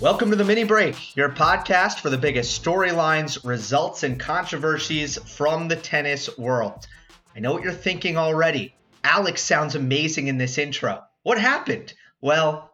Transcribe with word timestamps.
Welcome 0.00 0.30
to 0.30 0.36
the 0.36 0.44
Mini 0.44 0.62
Break, 0.62 1.16
your 1.16 1.28
podcast 1.28 1.98
for 1.98 2.08
the 2.08 2.16
biggest 2.16 2.62
storylines, 2.62 3.44
results, 3.44 4.04
and 4.04 4.18
controversies 4.18 5.18
from 5.18 5.66
the 5.66 5.74
tennis 5.74 6.38
world. 6.38 6.86
I 7.34 7.40
know 7.40 7.52
what 7.52 7.64
you're 7.64 7.72
thinking 7.72 8.16
already. 8.16 8.76
Alex 9.02 9.42
sounds 9.42 9.74
amazing 9.74 10.28
in 10.28 10.38
this 10.38 10.56
intro. 10.56 11.02
What 11.24 11.40
happened? 11.40 11.94
Well, 12.20 12.70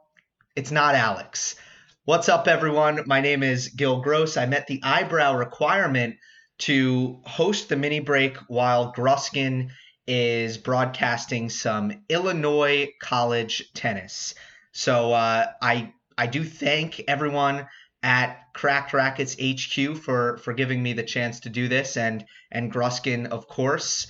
it's 0.54 0.70
not 0.70 0.96
Alex. 0.96 1.56
What's 2.04 2.28
up, 2.28 2.46
everyone? 2.46 3.04
My 3.06 3.22
name 3.22 3.42
is 3.42 3.68
Gill 3.68 4.02
Gross. 4.02 4.36
I 4.36 4.44
met 4.44 4.66
the 4.66 4.82
eyebrow 4.82 5.34
requirement 5.34 6.16
to 6.58 7.22
host 7.24 7.70
the 7.70 7.76
Mini 7.76 8.00
Break 8.00 8.36
while 8.48 8.92
Gruskin 8.92 9.70
is 10.06 10.58
broadcasting 10.58 11.48
some 11.48 12.04
Illinois 12.10 12.92
college 13.00 13.72
tennis. 13.72 14.34
So 14.72 15.14
uh, 15.14 15.46
I 15.62 15.94
I 16.16 16.26
do 16.26 16.44
thank 16.44 17.00
everyone 17.08 17.66
at 18.02 18.52
Cracked 18.52 18.92
Racquets 18.92 19.36
HQ 19.40 19.96
for 19.96 20.36
for 20.38 20.52
giving 20.52 20.82
me 20.82 20.92
the 20.92 21.02
chance 21.02 21.40
to 21.40 21.48
do 21.48 21.68
this, 21.68 21.96
and 21.96 22.24
and 22.50 22.72
Gruskin, 22.72 23.26
of 23.26 23.48
course. 23.48 24.06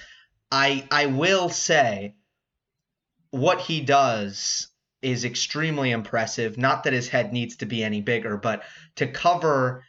I 0.50 0.86
I 0.90 1.06
will 1.06 1.48
say 1.48 2.14
what 3.30 3.60
he 3.60 3.80
does 3.80 4.68
is 5.00 5.24
extremely 5.24 5.90
impressive. 5.90 6.58
Not 6.58 6.84
that 6.84 6.92
his 6.92 7.08
head 7.08 7.32
needs 7.32 7.56
to 7.56 7.66
be 7.66 7.84
any 7.84 8.00
bigger, 8.00 8.36
but 8.36 8.64
to 8.96 9.06
cover 9.06 9.84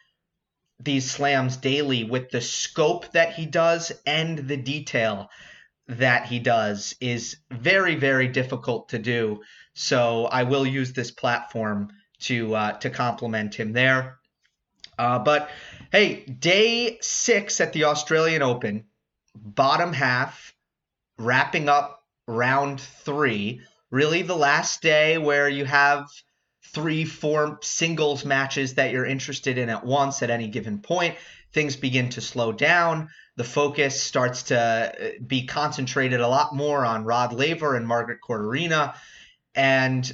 these 0.78 1.10
slams 1.10 1.56
daily 1.56 2.04
with 2.04 2.30
the 2.30 2.40
scope 2.40 3.10
that 3.12 3.34
he 3.34 3.46
does 3.46 3.92
and 4.04 4.38
the 4.38 4.56
detail 4.56 5.30
that 5.88 6.26
he 6.26 6.38
does 6.38 6.94
is 7.00 7.36
very 7.50 7.94
very 7.94 8.28
difficult 8.28 8.90
to 8.90 8.98
do. 8.98 9.40
So 9.74 10.26
I 10.26 10.44
will 10.44 10.66
use 10.66 10.92
this 10.92 11.10
platform 11.10 11.90
to 12.20 12.54
uh, 12.54 12.72
to 12.78 12.90
compliment 12.90 13.54
him 13.54 13.72
there. 13.72 14.18
Uh, 14.98 15.18
but 15.18 15.50
hey, 15.92 16.24
day 16.24 16.98
six 17.00 17.60
at 17.60 17.72
the 17.72 17.84
Australian 17.84 18.42
Open, 18.42 18.84
bottom 19.34 19.92
half, 19.92 20.54
wrapping 21.18 21.68
up 21.68 22.02
round 22.26 22.80
three. 22.80 23.60
Really, 23.90 24.22
the 24.22 24.36
last 24.36 24.82
day 24.82 25.18
where 25.18 25.48
you 25.48 25.64
have 25.64 26.08
three, 26.72 27.04
four 27.04 27.58
singles 27.62 28.24
matches 28.24 28.74
that 28.74 28.90
you're 28.90 29.06
interested 29.06 29.58
in 29.58 29.68
at 29.68 29.84
once 29.84 30.22
at 30.22 30.30
any 30.30 30.48
given 30.48 30.80
point. 30.80 31.16
Things 31.52 31.76
begin 31.76 32.08
to 32.10 32.20
slow 32.20 32.52
down. 32.52 33.08
The 33.36 33.44
focus 33.44 34.02
starts 34.02 34.44
to 34.44 34.58
uh, 34.58 35.08
be 35.24 35.46
concentrated 35.46 36.20
a 36.20 36.28
lot 36.28 36.54
more 36.54 36.84
on 36.84 37.04
Rod 37.04 37.32
Laver 37.32 37.76
and 37.76 37.86
Margaret 37.86 38.20
Court 38.20 38.40
Arena. 38.40 38.94
And 39.54 40.12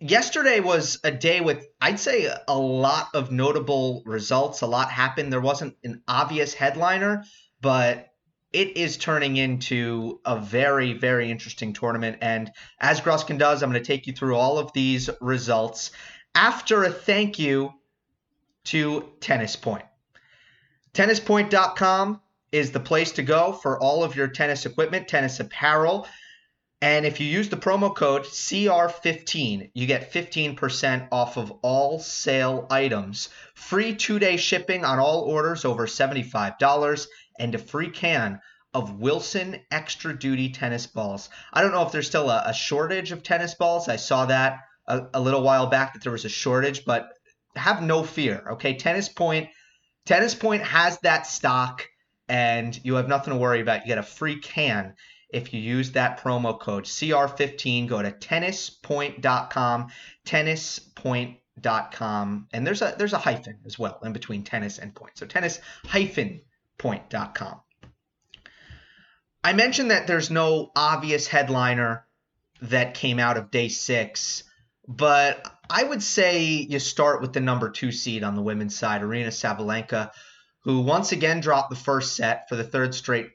yesterday 0.00 0.60
was 0.60 1.00
a 1.02 1.10
day 1.10 1.40
with 1.40 1.66
i'd 1.80 1.98
say 1.98 2.32
a 2.46 2.58
lot 2.58 3.08
of 3.14 3.32
notable 3.32 4.02
results. 4.06 4.60
A 4.60 4.66
lot 4.66 4.90
happened. 4.90 5.32
There 5.32 5.40
wasn't 5.40 5.76
an 5.84 6.02
obvious 6.06 6.54
headliner 6.54 7.24
but 7.60 8.06
it 8.52 8.76
is 8.76 8.96
turning 8.96 9.36
into 9.36 10.20
a 10.24 10.38
very 10.38 10.92
very 10.92 11.30
interesting 11.30 11.72
tournament. 11.72 12.18
And 12.20 12.50
as 12.80 13.00
gruskin 13.00 13.38
does 13.38 13.62
i'm 13.62 13.70
going 13.70 13.82
to 13.82 13.86
take 13.86 14.06
you 14.06 14.12
through 14.12 14.36
all 14.36 14.58
of 14.58 14.72
these 14.72 15.10
results 15.20 15.90
after 16.34 16.84
a 16.84 16.90
thank 16.90 17.38
you 17.38 17.72
to 18.64 19.12
tennis 19.20 19.56
point. 19.56 19.84
Tennispoint.com 20.94 22.20
is 22.52 22.70
the 22.70 22.80
place 22.80 23.12
to 23.12 23.22
go 23.22 23.52
for 23.52 23.78
all 23.80 24.04
of 24.04 24.14
your 24.16 24.28
tennis 24.28 24.64
equipment 24.64 25.08
tennis 25.08 25.40
apparel 25.40 26.06
and 26.80 27.04
if 27.04 27.18
you 27.18 27.26
use 27.26 27.48
the 27.48 27.56
promo 27.56 27.94
code 27.94 28.22
CR15, 28.22 29.70
you 29.74 29.86
get 29.86 30.12
15% 30.12 31.08
off 31.10 31.36
of 31.36 31.50
all 31.62 31.98
sale 31.98 32.68
items, 32.70 33.30
free 33.54 33.96
two 33.96 34.20
day 34.20 34.36
shipping 34.36 34.84
on 34.84 35.00
all 35.00 35.22
orders 35.22 35.64
over 35.64 35.86
$75, 35.86 37.06
and 37.38 37.54
a 37.54 37.58
free 37.58 37.90
can 37.90 38.40
of 38.74 39.00
Wilson 39.00 39.60
Extra 39.72 40.16
Duty 40.16 40.50
tennis 40.50 40.86
balls. 40.86 41.30
I 41.52 41.62
don't 41.62 41.72
know 41.72 41.84
if 41.84 41.90
there's 41.90 42.06
still 42.06 42.30
a, 42.30 42.44
a 42.46 42.54
shortage 42.54 43.10
of 43.10 43.24
tennis 43.24 43.54
balls. 43.54 43.88
I 43.88 43.96
saw 43.96 44.26
that 44.26 44.60
a, 44.86 45.06
a 45.14 45.20
little 45.20 45.42
while 45.42 45.66
back 45.66 45.94
that 45.94 46.02
there 46.04 46.12
was 46.12 46.24
a 46.24 46.30
shortage, 46.30 46.84
but 46.84 47.10
have 47.56 47.82
no 47.82 48.04
fear, 48.04 48.44
okay? 48.52 48.74
Tennis 48.76 49.08
Point, 49.08 49.48
Tennis 50.06 50.34
Point 50.34 50.62
has 50.62 50.98
that 51.00 51.26
stock, 51.26 51.88
and 52.28 52.78
you 52.84 52.94
have 52.94 53.08
nothing 53.08 53.32
to 53.32 53.38
worry 53.38 53.60
about. 53.60 53.80
You 53.80 53.88
get 53.88 53.98
a 53.98 54.02
free 54.04 54.38
can 54.38 54.94
if 55.30 55.52
you 55.52 55.60
use 55.60 55.92
that 55.92 56.20
promo 56.20 56.58
code 56.58 56.84
CR15. 56.84 57.88
Go 57.88 58.02
to 58.02 58.12
tennispoint.com, 58.12 59.88
tennispoint.com, 60.26 62.48
and 62.52 62.66
there's 62.66 62.82
a 62.82 62.94
there's 62.98 63.12
a 63.12 63.18
hyphen 63.18 63.58
as 63.66 63.78
well 63.78 64.00
in 64.02 64.12
between 64.12 64.42
tennis 64.42 64.78
and 64.78 64.94
point. 64.94 65.18
So 65.18 65.26
tennis 65.26 65.60
hyphen 65.84 66.40
point.com. 66.78 67.60
I 69.44 69.52
mentioned 69.52 69.90
that 69.90 70.06
there's 70.06 70.30
no 70.30 70.70
obvious 70.74 71.26
headliner 71.26 72.06
that 72.62 72.94
came 72.94 73.20
out 73.20 73.36
of 73.36 73.50
day 73.50 73.68
six, 73.68 74.44
but 74.86 75.46
I 75.70 75.84
would 75.84 76.02
say 76.02 76.42
you 76.42 76.80
start 76.80 77.20
with 77.20 77.32
the 77.32 77.40
number 77.40 77.70
two 77.70 77.92
seed 77.92 78.24
on 78.24 78.34
the 78.34 78.42
women's 78.42 78.74
side, 78.74 79.02
Aryna 79.02 79.28
Sabalenka, 79.28 80.10
who 80.64 80.80
once 80.80 81.12
again 81.12 81.40
dropped 81.40 81.70
the 81.70 81.76
first 81.76 82.16
set 82.16 82.48
for 82.48 82.56
the 82.56 82.64
third 82.64 82.94
straight 82.94 83.30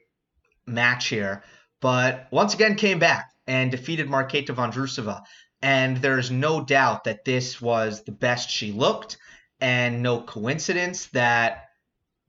match 0.66 1.08
here 1.08 1.42
but 1.84 2.28
once 2.30 2.54
again 2.54 2.76
came 2.76 2.98
back 2.98 3.34
and 3.46 3.70
defeated 3.70 4.08
Marketa 4.08 4.54
Vondrousova. 4.54 5.22
And 5.60 5.98
there's 5.98 6.30
no 6.30 6.64
doubt 6.64 7.04
that 7.04 7.26
this 7.26 7.60
was 7.60 8.04
the 8.04 8.10
best 8.10 8.48
she 8.48 8.72
looked, 8.72 9.18
and 9.60 10.02
no 10.02 10.22
coincidence 10.22 11.08
that 11.08 11.68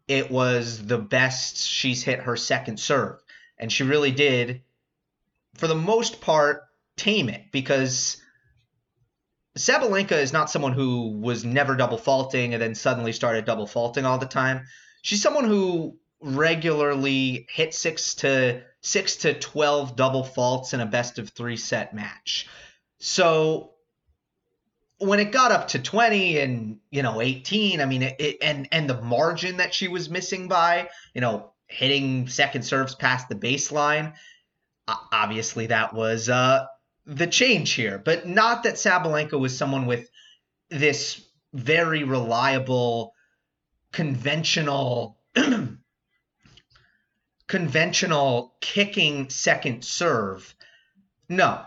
it 0.09 0.29
was 0.29 0.85
the 0.85 0.97
best 0.97 1.55
she's 1.55 2.03
hit 2.03 2.19
her 2.19 2.35
second 2.35 2.81
serve. 2.81 3.21
And 3.57 3.71
she 3.71 3.83
really 3.83 4.11
did, 4.11 4.61
for 5.53 5.67
the 5.67 5.73
most 5.73 6.19
part, 6.19 6.63
tame 6.97 7.29
it 7.29 7.43
because 7.53 8.17
Sabalenka 9.57 10.21
is 10.21 10.33
not 10.33 10.49
someone 10.49 10.73
who 10.73 11.17
was 11.21 11.45
never 11.45 11.77
double 11.77 11.97
faulting 11.97 12.53
and 12.53 12.61
then 12.61 12.75
suddenly 12.75 13.13
started 13.13 13.45
double 13.45 13.67
faulting 13.67 14.05
all 14.05 14.17
the 14.17 14.25
time. 14.25 14.65
She's 15.01 15.21
someone 15.21 15.45
who 15.45 15.97
regularly 16.19 17.47
hit 17.49 17.73
six 17.73 18.15
to 18.15 18.61
six 18.85 19.15
to 19.15 19.33
12 19.33 19.95
double 19.95 20.23
faults 20.23 20.75
in 20.75 20.79
a 20.79 20.85
best 20.85 21.17
of 21.17 21.29
three 21.29 21.57
set 21.57 21.95
match. 21.95 22.47
So 22.99 23.71
when 24.99 25.19
it 25.19 25.31
got 25.31 25.51
up 25.51 25.69
to 25.69 25.79
20 25.79 26.37
and, 26.37 26.77
you 26.91 27.01
know, 27.01 27.19
18, 27.19 27.81
I 27.81 27.85
mean, 27.85 28.03
it, 28.03 28.15
it, 28.19 28.37
and, 28.43 28.67
and 28.71 28.87
the 28.87 29.01
margin 29.01 29.57
that 29.57 29.73
she 29.73 29.87
was 29.87 30.07
missing 30.11 30.47
by, 30.47 30.89
you 31.15 31.21
know, 31.21 31.51
hitting 31.65 32.27
second 32.27 32.61
serves 32.61 32.93
past 32.93 33.27
the 33.27 33.33
baseline, 33.33 34.13
obviously 34.87 35.65
that 35.65 35.95
was 35.95 36.29
uh, 36.29 36.65
the 37.07 37.25
change 37.25 37.71
here. 37.71 37.97
But 37.97 38.27
not 38.27 38.63
that 38.63 38.75
Sabalenka 38.75 39.39
was 39.39 39.57
someone 39.57 39.87
with 39.87 40.07
this 40.69 41.25
very 41.53 42.03
reliable, 42.03 43.13
conventional 43.91 45.17
conventional 47.47 48.55
kicking 48.61 49.29
second 49.29 49.83
serve. 49.83 50.55
No. 51.29 51.61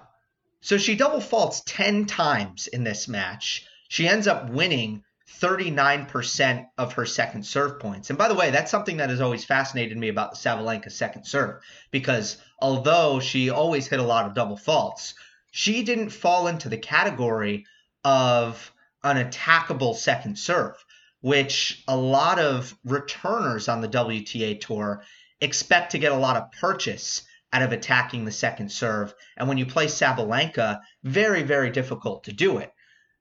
So 0.61 0.77
she 0.79 0.97
double 0.97 1.21
faults 1.21 1.63
10 1.67 2.07
times 2.07 2.67
in 2.67 2.85
this 2.85 3.09
match. 3.09 3.67
She 3.89 4.09
ends 4.09 4.27
up 4.27 4.51
winning 4.51 5.05
39% 5.41 6.67
of 6.79 6.95
her 6.95 7.07
second 7.07 7.45
serve 7.45 7.79
points. 7.79 8.11
And 8.11 8.19
by 8.19 8.29
the 8.29 8.35
way, 8.35 8.51
that's 8.51 8.71
something 8.71 8.97
that 8.97 9.11
has 9.11 9.21
always 9.21 9.45
fascinated 9.45 9.97
me 9.97 10.09
about 10.09 10.33
the 10.33 10.37
Sabalenka 10.37 10.91
second 10.91 11.25
serve 11.25 11.63
because 11.91 12.39
although 12.61 13.21
she 13.21 13.51
always 13.51 13.87
hit 13.87 14.01
a 14.01 14.05
lot 14.05 14.27
of 14.27 14.35
double 14.35 14.57
faults, 14.57 15.15
she 15.51 15.83
didn't 15.83 16.11
fall 16.11 16.49
into 16.49 16.69
the 16.69 16.77
category 16.77 17.67
of 18.05 18.73
an 19.05 19.17
attackable 19.17 19.95
second 19.95 20.39
serve, 20.39 20.75
which 21.21 21.85
a 21.87 21.97
lot 21.97 22.39
of 22.39 22.77
returners 22.85 23.69
on 23.69 23.81
the 23.81 23.89
WTA 23.89 24.61
tour 24.61 25.05
expect 25.41 25.93
to 25.93 25.99
get 25.99 26.13
a 26.13 26.17
lot 26.17 26.37
of 26.37 26.53
purchase 26.53 27.23
out 27.53 27.63
of 27.63 27.73
attacking 27.73 28.25
the 28.25 28.33
second 28.33 28.71
serve. 28.71 29.15
And 29.37 29.49
when 29.49 29.59
you 29.59 29.67
play 29.67 29.87
Sabalenka, 29.87 30.81
very, 31.03 31.43
very 31.43 31.71
difficult 31.71 32.25
to 32.25 32.33
do 32.33 32.59
it. 32.59 32.73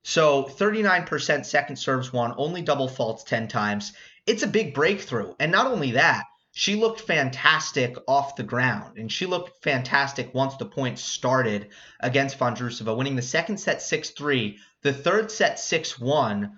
So 0.04 0.44
39% 0.44 1.46
second 1.46 1.76
serves 1.76 2.14
won, 2.14 2.34
only 2.38 2.62
double 2.62 2.88
faults 2.88 3.24
10 3.24 3.48
times. 3.48 3.94
It's 4.26 4.44
a 4.44 4.48
big 4.48 4.74
breakthrough. 4.74 5.34
And 5.40 5.52
not 5.52 5.68
only 5.68 5.92
that, 5.92 6.26
she 6.58 6.76
looked 6.76 7.02
fantastic 7.02 7.96
off 8.08 8.36
the 8.36 8.42
ground, 8.42 8.98
and 8.98 9.12
she 9.12 9.28
looked 9.28 9.64
fantastic 9.64 10.34
once 10.34 10.56
the 10.56 10.66
points 10.66 11.04
started 11.04 11.70
against 12.00 12.40
Vondrousova, 12.40 12.98
winning 12.98 13.16
the 13.16 13.22
second 13.22 13.58
set 13.58 13.80
6 13.80 14.10
3, 14.10 14.58
the 14.82 14.92
third 14.92 15.30
set 15.30 15.60
6 15.60 16.00
1. 16.00 16.58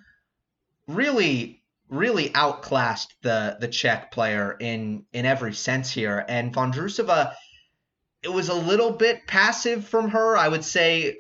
Really 0.88 1.59
really 1.90 2.32
outclassed 2.34 3.16
the 3.22 3.58
the 3.60 3.68
Czech 3.68 4.12
player 4.12 4.56
in 4.60 5.06
in 5.12 5.26
every 5.26 5.54
sense 5.54 5.92
here. 5.92 6.24
And 6.28 6.54
Vondrousova, 6.54 7.34
it 8.24 8.30
was 8.30 8.50
a 8.50 8.54
little 8.54 8.92
bit 8.92 9.28
passive 9.28 9.88
from 9.88 10.10
her. 10.10 10.38
I 10.38 10.48
would 10.48 10.64
say 10.64 11.18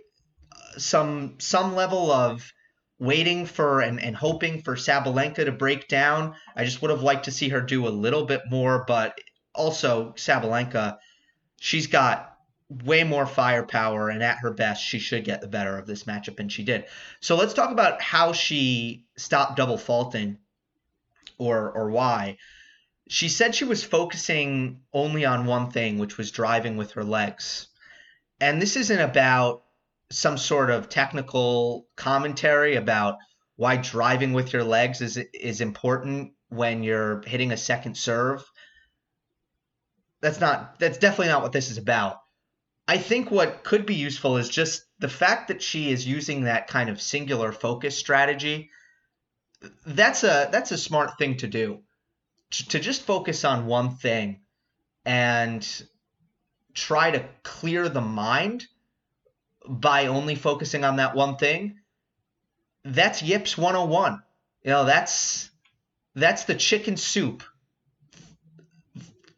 uh, 0.51 0.79
some 0.79 1.35
some 1.39 1.75
level 1.75 2.11
of 2.11 2.51
waiting 2.99 3.45
for 3.45 3.79
and, 3.79 4.01
and 4.01 4.15
hoping 4.15 4.61
for 4.61 4.75
Sabalenka 4.75 5.45
to 5.45 5.51
break 5.51 5.87
down. 5.87 6.35
I 6.55 6.65
just 6.65 6.81
would 6.81 6.91
have 6.91 7.01
liked 7.01 7.25
to 7.25 7.31
see 7.31 7.49
her 7.49 7.61
do 7.61 7.87
a 7.87 7.89
little 7.89 8.25
bit 8.25 8.41
more, 8.49 8.83
but 8.85 9.17
also 9.55 10.13
Sabalenka, 10.17 10.97
she's 11.59 11.87
got 11.87 12.35
way 12.83 13.03
more 13.03 13.25
firepower, 13.25 14.09
and 14.09 14.21
at 14.21 14.39
her 14.39 14.51
best, 14.51 14.83
she 14.83 14.99
should 14.99 15.23
get 15.23 15.41
the 15.41 15.47
better 15.47 15.77
of 15.77 15.87
this 15.87 16.03
matchup, 16.03 16.39
and 16.39 16.51
she 16.51 16.63
did. 16.63 16.85
So 17.19 17.35
let's 17.35 17.53
talk 17.53 17.71
about 17.71 18.01
how 18.01 18.33
she 18.33 19.05
stopped 19.17 19.55
double 19.55 19.77
faulting, 19.77 20.37
or 21.39 21.71
or 21.71 21.89
why. 21.89 22.37
She 23.09 23.29
said 23.29 23.55
she 23.55 23.65
was 23.65 23.83
focusing 23.83 24.81
only 24.93 25.25
on 25.25 25.47
one 25.47 25.71
thing, 25.71 25.97
which 25.97 26.17
was 26.17 26.29
driving 26.29 26.77
with 26.77 26.91
her 26.91 27.03
legs. 27.03 27.67
And 28.39 28.61
this 28.61 28.75
isn't 28.75 28.99
about 28.99 29.63
some 30.11 30.37
sort 30.37 30.69
of 30.69 30.89
technical 30.89 31.87
commentary 31.95 32.75
about 32.75 33.17
why 33.55 33.77
driving 33.77 34.33
with 34.33 34.53
your 34.53 34.63
legs 34.63 35.01
is 35.01 35.17
is 35.17 35.61
important 35.61 36.33
when 36.49 36.83
you're 36.83 37.21
hitting 37.25 37.51
a 37.51 37.57
second 37.57 37.95
serve. 37.97 38.43
That's 40.21 40.39
not 40.39 40.79
that's 40.79 40.97
definitely 40.97 41.27
not 41.27 41.41
what 41.41 41.51
this 41.51 41.71
is 41.71 41.77
about. 41.77 42.21
I 42.87 42.97
think 42.97 43.29
what 43.29 43.63
could 43.63 43.85
be 43.85 43.95
useful 43.95 44.37
is 44.37 44.49
just 44.49 44.83
the 44.97 45.09
fact 45.09 45.49
that 45.49 45.61
she 45.61 45.91
is 45.91 46.07
using 46.07 46.43
that 46.43 46.67
kind 46.67 46.89
of 46.89 47.01
singular 47.01 47.51
focus 47.51 47.97
strategy. 47.97 48.71
That's 49.85 50.23
a 50.23 50.49
that's 50.51 50.71
a 50.71 50.77
smart 50.77 51.17
thing 51.17 51.37
to 51.37 51.47
do. 51.47 51.79
To 52.51 52.79
just 52.79 53.03
focus 53.03 53.45
on 53.45 53.67
one 53.67 53.95
thing 53.95 54.41
and 55.05 55.67
try 56.73 57.11
to 57.11 57.25
clear 57.43 57.89
the 57.89 58.01
mind 58.01 58.65
by 59.67 60.07
only 60.07 60.35
focusing 60.35 60.83
on 60.83 60.95
that 60.95 61.15
one 61.15 61.37
thing. 61.37 61.79
That's 62.83 63.21
Yips 63.21 63.57
101. 63.57 64.23
You 64.63 64.71
know, 64.71 64.85
that's 64.85 65.49
that's 66.15 66.45
the 66.45 66.55
chicken 66.55 66.97
soup 66.97 67.43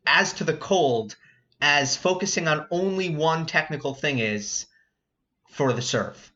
as 0.05 0.33
to 0.33 0.43
the 0.43 0.53
cold 0.53 1.15
as 1.61 1.95
focusing 1.95 2.47
on 2.47 2.67
only 2.71 3.15
one 3.15 3.45
technical 3.45 3.93
thing 3.93 4.19
is 4.19 4.65
for 5.49 5.73
the 5.73 5.81
serve. 5.81 6.31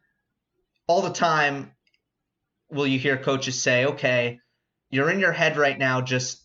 All 0.87 1.01
the 1.01 1.09
time, 1.09 1.71
will 2.75 2.87
you 2.87 2.99
hear 2.99 3.17
coaches 3.17 3.59
say, 3.59 3.85
okay, 3.85 4.39
you're 4.91 5.09
in 5.09 5.19
your 5.19 5.31
head 5.31 5.57
right 5.57 5.77
now, 5.77 6.01
just 6.01 6.43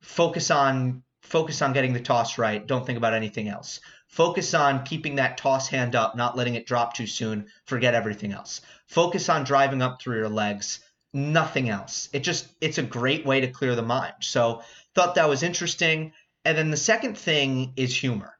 focus 0.00 0.50
on 0.50 1.02
focus 1.20 1.60
on 1.62 1.72
getting 1.72 1.92
the 1.92 2.00
toss 2.00 2.38
right. 2.38 2.66
Don't 2.66 2.86
think 2.86 2.96
about 2.96 3.12
anything 3.12 3.48
else. 3.48 3.80
Focus 4.06 4.54
on 4.54 4.84
keeping 4.84 5.16
that 5.16 5.36
toss 5.36 5.68
hand 5.68 5.94
up, 5.94 6.16
not 6.16 6.36
letting 6.36 6.54
it 6.54 6.66
drop 6.66 6.94
too 6.94 7.06
soon. 7.06 7.46
Forget 7.66 7.94
everything 7.94 8.32
else. 8.32 8.62
Focus 8.86 9.28
on 9.28 9.44
driving 9.44 9.82
up 9.82 10.00
through 10.00 10.16
your 10.16 10.28
legs. 10.30 10.80
Nothing 11.12 11.68
else. 11.68 12.08
It 12.12 12.20
just 12.20 12.48
it's 12.60 12.78
a 12.78 12.82
great 12.82 13.26
way 13.26 13.40
to 13.40 13.48
clear 13.48 13.74
the 13.74 13.82
mind. 13.82 14.14
So 14.20 14.62
thought 14.94 15.16
that 15.16 15.28
was 15.28 15.42
interesting. 15.42 16.12
And 16.44 16.56
then 16.56 16.70
the 16.70 16.76
second 16.76 17.18
thing 17.18 17.74
is 17.76 17.94
humor. 17.94 18.38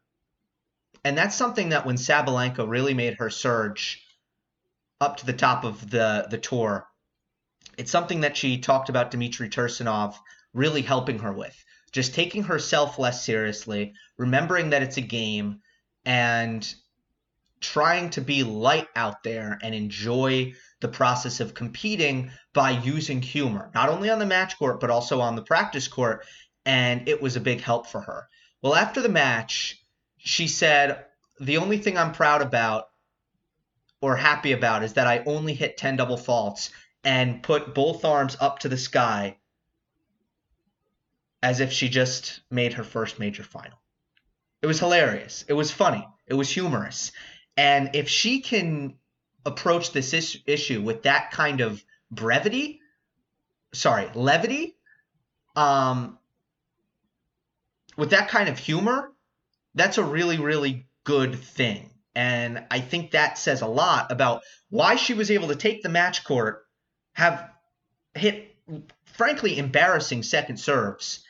And 1.05 1.17
that's 1.17 1.37
something 1.37 1.71
that 1.71 1.87
when 1.87 1.97
Sabalenka 1.97 2.69
really 2.69 2.95
made 2.95 3.15
her 3.19 3.31
surge 3.31 4.03
up 5.01 5.19
to 5.19 5.27
the 5.27 5.33
top 5.33 5.65
of 5.65 5.91
the, 5.91 6.27
the 6.31 6.39
tour, 6.39 6.88
it's 7.79 7.91
something 7.91 8.21
that 8.21 8.37
she 8.37 8.59
talked 8.59 8.89
about 8.89 9.11
Dmitry 9.11 9.49
Tursunov 9.49 10.17
really 10.53 10.83
helping 10.83 11.21
her 11.21 11.33
with. 11.33 11.57
Just 11.93 12.15
taking 12.15 12.43
herself 12.43 12.99
less 12.99 13.25
seriously, 13.25 13.95
remembering 14.19 14.71
that 14.71 14.83
it's 14.83 14.99
a 14.99 15.03
game, 15.03 15.61
and 16.05 16.75
trying 17.61 18.11
to 18.11 18.21
be 18.21 18.43
light 18.43 18.89
out 18.95 19.23
there 19.23 19.59
and 19.63 19.75
enjoy 19.75 20.53
the 20.81 20.89
process 20.89 21.41
of 21.41 21.55
competing 21.55 22.31
by 22.53 22.71
using 22.71 23.23
humor, 23.23 23.71
not 23.75 23.89
only 23.89 24.11
on 24.11 24.19
the 24.19 24.27
match 24.27 24.59
court, 24.59 24.81
but 24.81 24.91
also 24.91 25.21
on 25.21 25.35
the 25.35 25.43
practice 25.43 25.89
court 25.89 26.25
and 26.69 27.09
it 27.09 27.23
was 27.23 27.35
a 27.35 27.41
big 27.41 27.63
help 27.63 27.87
for 27.87 28.03
her. 28.03 28.29
Well, 28.61 28.75
after 28.75 29.01
the 29.01 29.09
match, 29.09 29.83
she 30.19 30.47
said, 30.47 31.07
The 31.41 31.57
only 31.57 31.79
thing 31.79 31.97
I'm 31.97 32.13
proud 32.13 32.43
about 32.43 32.89
or 34.03 34.17
happy 34.17 34.53
about 34.53 34.83
is 34.83 34.93
that 34.93 35.07
I 35.07 35.23
only 35.25 35.55
hit 35.55 35.79
10 35.79 35.97
double 35.97 36.19
faults 36.19 36.71
and 37.05 37.43
put 37.43 37.75
both 37.75 38.05
arms 38.05 38.37
up 38.41 38.61
to 38.61 38.69
the 38.69 38.77
sky 38.77 39.39
as 41.43 41.61
if 41.61 41.73
she 41.73 41.89
just 41.89 42.41
made 42.51 42.75
her 42.75 42.85
first 42.85 43.19
major 43.19 43.43
final. 43.43 43.79
It 44.61 44.67
was 44.67 44.81
hilarious. 44.81 45.45
It 45.49 45.53
was 45.53 45.71
funny. 45.71 46.07
It 46.27 46.35
was 46.35 46.51
humorous. 46.51 47.13
And 47.57 47.91
if 47.95 48.09
she 48.09 48.41
can 48.41 48.97
approach 49.47 49.93
this 49.93 50.13
is- 50.13 50.39
issue 50.47 50.83
with 50.83 51.05
that 51.05 51.31
kind 51.31 51.61
of 51.61 51.83
brevity, 52.11 52.81
sorry, 53.73 54.11
levity, 54.15 54.77
um, 55.55 56.19
with 57.97 58.11
that 58.11 58.29
kind 58.29 58.49
of 58.49 58.59
humor, 58.59 59.13
that's 59.75 59.99
a 59.99 60.05
really, 60.05 60.39
really 60.39 60.89
good 61.05 61.39
thing. 61.39 61.91
And 62.15 62.67
I 62.71 62.81
think 62.81 63.13
that 63.13 63.39
says 63.39 63.61
a 63.61 63.67
lot 63.67 64.11
about 64.11 64.43
why 64.71 64.97
she 64.97 65.15
was 65.15 65.31
able 65.31 65.49
to 65.49 65.57
take 65.57 65.83
the 65.83 65.89
match 65.89 66.25
court, 66.25 66.68
have 67.19 67.51
hit, 68.15 68.55
frankly, 69.05 69.59
embarrassing 69.59 70.23
second 70.23 70.57
serves, 70.57 71.25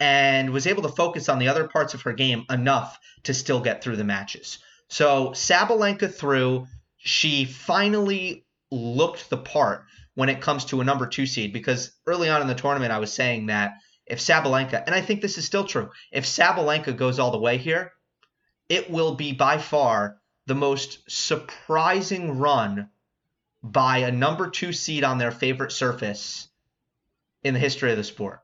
and 0.00 0.50
was 0.50 0.66
able 0.66 0.82
to 0.82 0.88
focus 0.88 1.28
on 1.28 1.38
the 1.38 1.46
other 1.46 1.68
parts 1.68 1.94
of 1.94 2.02
her 2.02 2.12
game 2.12 2.44
enough 2.50 2.98
to 3.22 3.32
still 3.32 3.60
get 3.60 3.80
through 3.80 3.94
the 3.94 4.02
matches. 4.02 4.58
So 4.88 5.28
Sabalenka 5.30 6.12
through, 6.12 6.66
she 6.96 7.44
finally 7.44 8.46
looked 8.72 9.30
the 9.30 9.36
part 9.36 9.84
when 10.16 10.28
it 10.28 10.40
comes 10.40 10.64
to 10.66 10.80
a 10.80 10.84
number 10.84 11.06
two 11.06 11.24
seed 11.24 11.52
because 11.52 11.92
early 12.04 12.28
on 12.28 12.42
in 12.42 12.48
the 12.48 12.54
tournament 12.56 12.92
I 12.92 12.98
was 12.98 13.12
saying 13.12 13.46
that 13.46 13.74
if 14.06 14.18
Sabalenka, 14.18 14.82
and 14.86 14.94
I 14.94 15.02
think 15.02 15.20
this 15.20 15.38
is 15.38 15.44
still 15.44 15.64
true, 15.64 15.90
if 16.10 16.24
Sabalenka 16.26 16.96
goes 16.96 17.20
all 17.20 17.30
the 17.30 17.38
way 17.38 17.58
here, 17.58 17.92
it 18.68 18.90
will 18.90 19.14
be 19.14 19.32
by 19.32 19.58
far 19.58 20.16
the 20.46 20.56
most 20.56 21.08
surprising 21.08 22.38
run 22.38 22.90
by 23.62 23.98
a 23.98 24.12
number 24.12 24.48
two 24.48 24.72
seed 24.72 25.04
on 25.04 25.18
their 25.18 25.30
favorite 25.30 25.72
surface 25.72 26.48
in 27.42 27.54
the 27.54 27.60
history 27.60 27.90
of 27.90 27.96
the 27.96 28.04
sport. 28.04 28.40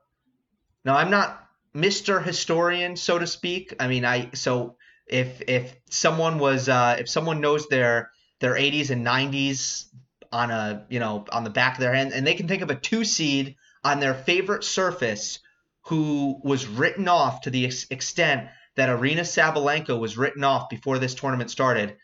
Now, 0.83 0.95
I'm 0.97 1.09
not 1.09 1.47
Mr. 1.75 2.23
Historian, 2.23 2.95
so 2.95 3.19
to 3.19 3.27
speak. 3.27 3.73
I 3.79 3.87
mean, 3.87 4.05
I 4.05 4.31
so 4.33 4.77
if 5.07 5.41
if 5.47 5.75
someone 5.89 6.39
was 6.39 6.69
uh, 6.69 6.97
if 6.99 7.09
someone 7.09 7.41
knows 7.41 7.67
their 7.67 8.11
their 8.39 8.53
80s 8.53 8.89
and 8.89 9.05
90s 9.05 9.85
on 10.31 10.51
a 10.51 10.85
you 10.89 10.99
know 10.99 11.25
on 11.31 11.43
the 11.43 11.49
back 11.49 11.75
of 11.75 11.79
their 11.79 11.93
hand, 11.93 12.13
and 12.13 12.25
they 12.25 12.35
can 12.35 12.47
think 12.47 12.61
of 12.61 12.69
a 12.69 12.75
two 12.75 13.03
seed 13.03 13.55
on 13.83 13.99
their 13.99 14.13
favorite 14.13 14.63
surface 14.63 15.39
who 15.81 16.39
was 16.43 16.65
written 16.65 17.07
off 17.07 17.41
to 17.41 17.49
the 17.49 17.65
ex- 17.65 17.85
extent 17.91 18.49
that 18.75 18.89
Aryna 18.89 19.21
Sabalenka 19.21 19.97
was 19.97 20.17
written 20.17 20.43
off 20.43 20.69
before 20.69 20.97
this 20.97 21.15
tournament 21.15 21.51
started, 21.51 21.95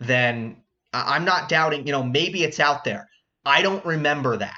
then 0.00 0.62
I'm 0.92 1.24
not 1.24 1.48
doubting, 1.48 1.86
you 1.86 1.92
know, 1.92 2.02
maybe 2.02 2.42
it's 2.42 2.60
out 2.60 2.84
there. 2.84 3.08
I 3.44 3.62
don't 3.62 3.84
remember 3.84 4.36
that. 4.36 4.56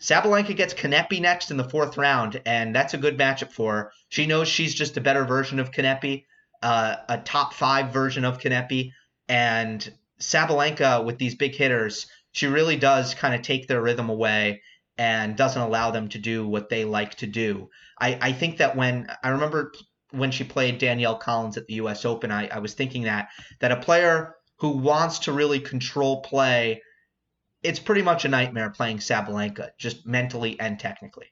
Sabalenka 0.00 0.54
gets 0.54 0.74
Kanepi 0.74 1.20
next 1.20 1.50
in 1.50 1.56
the 1.56 1.68
fourth 1.68 1.96
round, 1.96 2.40
and 2.46 2.74
that's 2.74 2.94
a 2.94 2.98
good 2.98 3.18
matchup 3.18 3.50
for 3.50 3.72
her. 3.74 3.92
She 4.08 4.26
knows 4.26 4.46
she's 4.46 4.74
just 4.74 4.96
a 4.96 5.00
better 5.00 5.24
version 5.24 5.58
of 5.58 5.72
Kanepi, 5.72 6.24
uh, 6.62 6.96
a 7.08 7.18
top 7.18 7.52
five 7.52 7.92
version 7.92 8.24
of 8.24 8.38
Kanepi, 8.38 8.92
and 9.28 9.92
Sabalenka 10.20 11.04
with 11.04 11.18
these 11.18 11.34
big 11.34 11.54
hitters, 11.54 12.06
she 12.32 12.46
really 12.46 12.76
does 12.76 13.14
kind 13.14 13.34
of 13.34 13.42
take 13.42 13.66
their 13.66 13.82
rhythm 13.82 14.08
away 14.08 14.62
and 14.96 15.36
doesn't 15.36 15.62
allow 15.62 15.90
them 15.90 16.08
to 16.08 16.18
do 16.18 16.46
what 16.46 16.68
they 16.68 16.84
like 16.84 17.14
to 17.16 17.26
do. 17.26 17.70
I, 18.00 18.18
I 18.20 18.32
think 18.32 18.58
that 18.58 18.76
when 18.76 19.08
I 19.22 19.30
remember 19.30 19.72
when 20.10 20.30
she 20.30 20.44
played 20.44 20.78
Danielle 20.78 21.16
Collins 21.16 21.56
at 21.56 21.66
the 21.66 21.74
US 21.74 22.04
Open, 22.04 22.30
I, 22.30 22.48
I 22.48 22.58
was 22.58 22.74
thinking 22.74 23.04
that 23.04 23.28
that 23.60 23.72
a 23.72 23.76
player 23.76 24.36
who 24.56 24.70
wants 24.70 25.20
to 25.20 25.32
really 25.32 25.60
control 25.60 26.22
play, 26.22 26.82
it's 27.62 27.78
pretty 27.78 28.02
much 28.02 28.24
a 28.24 28.28
nightmare 28.28 28.70
playing 28.70 28.98
Sabalenka, 28.98 29.70
just 29.78 30.06
mentally 30.06 30.58
and 30.58 30.78
technically. 30.78 31.26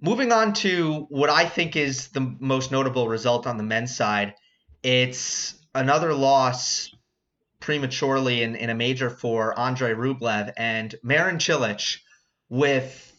Moving 0.00 0.30
on 0.30 0.52
to 0.54 1.06
what 1.08 1.28
I 1.28 1.44
think 1.44 1.74
is 1.74 2.08
the 2.08 2.36
most 2.38 2.70
notable 2.70 3.08
result 3.08 3.48
on 3.48 3.56
the 3.56 3.64
men's 3.64 3.96
side, 3.96 4.34
it's 4.82 5.54
another 5.74 6.14
loss 6.14 6.94
prematurely 7.58 8.42
in, 8.42 8.54
in 8.54 8.70
a 8.70 8.74
major 8.74 9.10
for 9.10 9.58
Andrei 9.58 9.92
Rublev 9.92 10.52
and 10.56 10.94
Marin 11.02 11.38
Cilic 11.38 11.98
with 12.48 13.12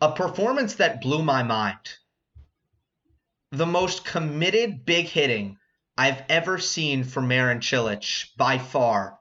a 0.00 0.12
performance 0.12 0.74
that 0.74 1.00
blew 1.00 1.22
my 1.22 1.42
mind. 1.42 1.96
The 3.50 3.66
most 3.66 4.04
committed 4.04 4.84
big 4.84 5.06
hitting 5.06 5.58
I've 5.96 6.22
ever 6.28 6.58
seen 6.58 7.04
from 7.04 7.28
Marin 7.28 7.60
Cilic 7.60 8.26
by 8.36 8.58
far 8.58 9.18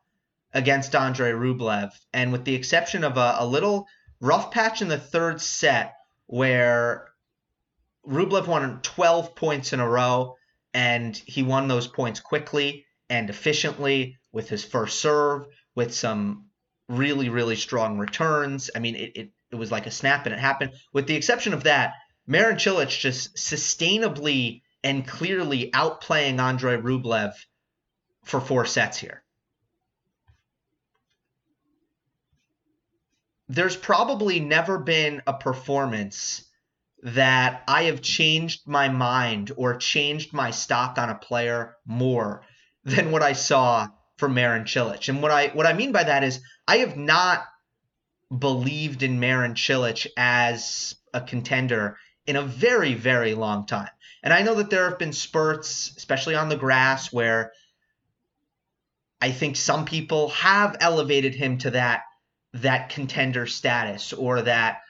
against 0.53 0.95
Andre 0.95 1.31
Rublev. 1.31 1.91
And 2.13 2.31
with 2.31 2.43
the 2.43 2.55
exception 2.55 3.03
of 3.03 3.17
a, 3.17 3.37
a 3.39 3.45
little 3.45 3.87
rough 4.19 4.51
patch 4.51 4.81
in 4.81 4.89
the 4.89 4.97
third 4.97 5.39
set 5.41 5.95
where 6.25 7.09
Rublev 8.05 8.47
won 8.47 8.81
12 8.81 9.35
points 9.35 9.73
in 9.73 9.79
a 9.79 9.87
row 9.87 10.35
and 10.73 11.15
he 11.15 11.41
won 11.43 11.67
those 11.67 11.87
points 11.87 12.19
quickly 12.19 12.85
and 13.09 13.29
efficiently 13.29 14.17
with 14.31 14.49
his 14.49 14.63
first 14.63 14.99
serve, 14.99 15.45
with 15.73 15.93
some 15.93 16.47
really, 16.89 17.29
really 17.29 17.55
strong 17.55 17.97
returns. 17.97 18.69
I 18.75 18.79
mean, 18.79 18.95
it, 18.95 19.11
it, 19.15 19.29
it 19.51 19.55
was 19.55 19.71
like 19.71 19.87
a 19.87 19.91
snap 19.91 20.25
and 20.25 20.35
it 20.35 20.39
happened. 20.39 20.73
With 20.93 21.07
the 21.07 21.15
exception 21.15 21.53
of 21.53 21.63
that, 21.63 21.93
Marin 22.27 22.57
Cilic 22.57 22.89
just 22.89 23.37
sustainably 23.37 24.61
and 24.83 25.07
clearly 25.07 25.71
outplaying 25.71 26.39
Andrei 26.39 26.77
Rublev 26.77 27.33
for 28.23 28.41
four 28.41 28.65
sets 28.65 28.97
here. 28.97 29.23
There's 33.47 33.77
probably 33.77 34.41
never 34.41 34.77
been 34.77 35.21
a 35.25 35.33
performance 35.33 36.43
that 37.03 37.63
I 37.65 37.83
have 37.83 38.01
changed 38.01 38.67
my 38.67 38.89
mind 38.89 39.53
or 39.55 39.77
changed 39.77 40.33
my 40.33 40.51
stock 40.51 40.97
on 40.97 41.09
a 41.09 41.15
player 41.15 41.77
more 41.85 42.43
than 42.83 43.11
what 43.11 43.23
I 43.23 43.33
saw 43.33 43.87
from 44.17 44.33
Marin 44.33 44.65
Cilic. 44.65 45.07
And 45.07 45.21
what 45.21 45.31
I 45.31 45.47
what 45.49 45.65
I 45.65 45.73
mean 45.73 45.93
by 45.93 46.03
that 46.03 46.25
is 46.25 46.41
I 46.67 46.79
have 46.79 46.97
not 46.97 47.45
believed 48.37 49.03
in 49.03 49.21
Marin 49.21 49.53
Cilic 49.53 50.07
as 50.17 50.95
a 51.13 51.21
contender 51.21 51.97
in 52.27 52.35
a 52.35 52.43
very 52.43 52.93
very 52.93 53.33
long 53.33 53.65
time. 53.65 53.89
And 54.23 54.33
I 54.33 54.41
know 54.41 54.55
that 54.55 54.69
there 54.69 54.89
have 54.89 54.99
been 54.99 55.13
spurts, 55.13 55.93
especially 55.95 56.35
on 56.35 56.49
the 56.49 56.57
grass, 56.57 57.11
where 57.11 57.53
I 59.21 59.31
think 59.31 59.55
some 59.55 59.85
people 59.85 60.29
have 60.29 60.77
elevated 60.79 61.33
him 61.33 61.57
to 61.59 61.71
that 61.71 62.03
that 62.53 62.89
contender 62.89 63.45
status 63.45 64.13
or 64.13 64.41
that 64.43 64.81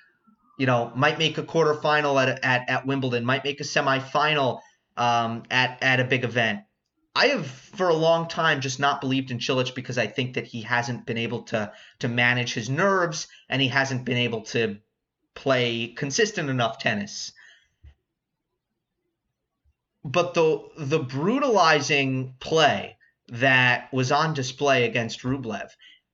you 0.57 0.65
know, 0.65 0.91
might 0.95 1.19
make 1.19 1.37
a 1.37 1.43
quarterfinal 1.43 2.21
at, 2.21 2.43
at, 2.43 2.69
at 2.69 2.85
Wimbledon, 2.85 3.23
might 3.23 3.43
make 3.43 3.61
a 3.61 3.63
semifinal 3.63 4.59
um, 4.97 5.43
at, 5.51 5.77
at 5.81 5.99
a 5.99 6.03
big 6.03 6.23
event. 6.23 6.61
I 7.15 7.27
have 7.27 7.47
for 7.47 7.89
a 7.89 7.95
long 7.95 8.27
time 8.27 8.61
just 8.61 8.79
not 8.79 9.01
believed 9.01 9.31
in 9.31 9.39
Cilic 9.39 9.73
because 9.73 9.97
I 9.97 10.07
think 10.07 10.35
that 10.35 10.45
he 10.45 10.61
hasn't 10.61 11.05
been 11.05 11.17
able 11.17 11.43
to 11.43 11.71
to 11.99 12.07
manage 12.07 12.53
his 12.53 12.69
nerves 12.69 13.27
and 13.49 13.59
he 13.59 13.69
hasn't 13.69 14.05
been 14.05 14.17
able 14.17 14.41
to 14.41 14.77
play 15.37 15.87
consistent 15.87 16.49
enough 16.49 16.79
tennis. 16.79 17.31
But 20.03 20.33
the 20.33 20.67
the 20.77 20.99
brutalizing 20.99 22.35
play 22.39 22.97
that 23.29 23.93
was 23.93 24.11
on 24.11 24.33
display 24.33 24.85
against 24.85 25.21
Rublev 25.21 25.69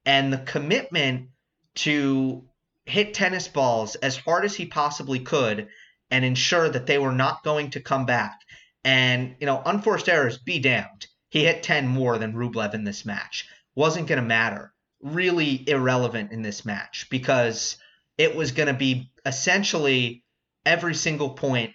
and 0.05 0.33
the 0.33 0.39
commitment 0.39 1.29
to 1.75 2.43
hit 2.85 3.13
tennis 3.13 3.47
balls 3.47 3.95
as 3.95 4.17
hard 4.17 4.45
as 4.45 4.55
he 4.55 4.65
possibly 4.65 5.19
could 5.19 5.69
and 6.11 6.25
ensure 6.25 6.69
that 6.69 6.85
they 6.85 6.97
were 6.97 7.13
not 7.13 7.43
going 7.43 7.71
to 7.71 7.79
come 7.79 8.05
back. 8.05 8.41
And, 8.83 9.35
you 9.39 9.45
know, 9.45 9.61
unforced 9.65 10.09
errors 10.09 10.37
be 10.37 10.59
damned. 10.59 11.07
He 11.29 11.45
hit 11.45 11.63
10 11.63 11.87
more 11.87 12.17
than 12.17 12.33
Rublev 12.33 12.73
in 12.73 12.83
this 12.83 13.05
match. 13.05 13.47
Wasn't 13.75 14.07
going 14.07 14.21
to 14.21 14.27
matter. 14.27 14.73
Really 15.01 15.67
irrelevant 15.67 16.31
in 16.31 16.41
this 16.41 16.65
match 16.65 17.07
because 17.09 17.77
it 18.17 18.35
was 18.35 18.51
going 18.51 18.67
to 18.67 18.73
be 18.73 19.11
essentially 19.25 20.23
every 20.65 20.95
single 20.95 21.31
point 21.31 21.71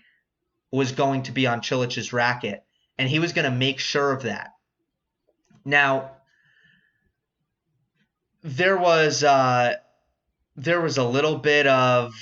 was 0.71 0.93
going 0.93 1.23
to 1.25 1.33
be 1.33 1.47
on 1.47 1.61
Cilic's 1.61 2.13
racket, 2.13 2.65
and 2.99 3.09
he 3.09 3.19
was 3.19 3.33
going 3.33 3.51
to 3.51 3.57
make 3.57 3.81
sure 3.81 4.13
of 4.13 4.23
that. 4.23 4.51
Now, 5.65 6.13
there 8.43 8.77
was 8.77 9.25
uh, 9.25 9.75
there 10.57 10.81
was 10.81 10.99
a 10.99 11.05
little 11.05 11.37
bit 11.37 11.67
of 11.67 12.15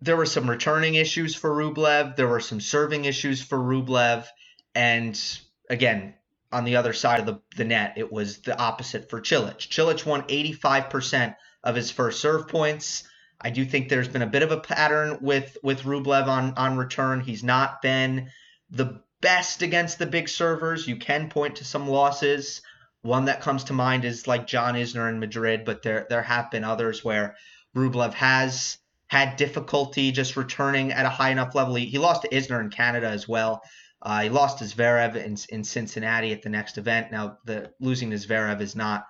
there 0.00 0.16
were 0.16 0.26
some 0.26 0.48
returning 0.48 0.94
issues 0.94 1.34
for 1.34 1.50
Rublev. 1.50 2.16
There 2.16 2.28
were 2.28 2.40
some 2.40 2.60
serving 2.60 3.04
issues 3.04 3.42
for 3.42 3.58
Rublev. 3.58 4.26
And 4.74 5.20
again, 5.68 6.14
on 6.52 6.64
the 6.64 6.76
other 6.76 6.92
side 6.92 7.20
of 7.20 7.26
the, 7.26 7.40
the 7.56 7.64
net, 7.64 7.94
it 7.96 8.10
was 8.10 8.38
the 8.38 8.58
opposite 8.58 9.10
for 9.10 9.20
Cilic. 9.20 9.68
Cilic 9.68 10.06
won 10.06 10.22
85% 10.22 11.36
of 11.62 11.76
his 11.76 11.90
first 11.90 12.20
serve 12.20 12.48
points. 12.48 13.04
I 13.40 13.50
do 13.50 13.64
think 13.64 13.88
there's 13.88 14.08
been 14.08 14.22
a 14.22 14.26
bit 14.26 14.42
of 14.42 14.52
a 14.52 14.60
pattern 14.60 15.18
with, 15.20 15.56
with 15.62 15.82
Rublev 15.82 16.26
on, 16.26 16.54
on 16.56 16.76
return. 16.76 17.20
He's 17.20 17.42
not 17.42 17.80
been 17.82 18.30
the 18.70 19.02
best 19.20 19.62
against 19.62 19.98
the 19.98 20.06
big 20.06 20.28
servers. 20.28 20.86
You 20.86 20.96
can 20.96 21.28
point 21.28 21.56
to 21.56 21.64
some 21.64 21.88
losses. 21.88 22.62
One 23.02 23.26
that 23.26 23.40
comes 23.40 23.64
to 23.64 23.72
mind 23.72 24.04
is 24.04 24.26
like 24.26 24.46
John 24.46 24.74
Isner 24.74 25.08
in 25.08 25.20
Madrid, 25.20 25.64
but 25.64 25.82
there 25.82 26.06
there 26.10 26.22
have 26.22 26.50
been 26.50 26.64
others 26.64 27.04
where 27.04 27.34
Rublev 27.74 28.12
has 28.14 28.78
had 29.06 29.36
difficulty 29.36 30.12
just 30.12 30.36
returning 30.36 30.92
at 30.92 31.06
a 31.06 31.10
high 31.10 31.30
enough 31.30 31.54
level. 31.54 31.74
He, 31.74 31.86
he 31.86 31.98
lost 31.98 32.22
to 32.22 32.28
Isner 32.28 32.60
in 32.60 32.70
Canada 32.70 33.08
as 33.08 33.26
well. 33.26 33.62
Uh, 34.02 34.22
he 34.22 34.28
lost 34.28 34.58
to 34.58 34.64
Zverev 34.64 35.16
in, 35.16 35.36
in 35.48 35.64
Cincinnati 35.64 36.32
at 36.32 36.42
the 36.42 36.48
next 36.48 36.78
event. 36.78 37.10
Now, 37.10 37.38
the 37.44 37.72
losing 37.80 38.10
to 38.10 38.16
Zverev 38.16 38.60
is 38.60 38.76
not 38.76 39.06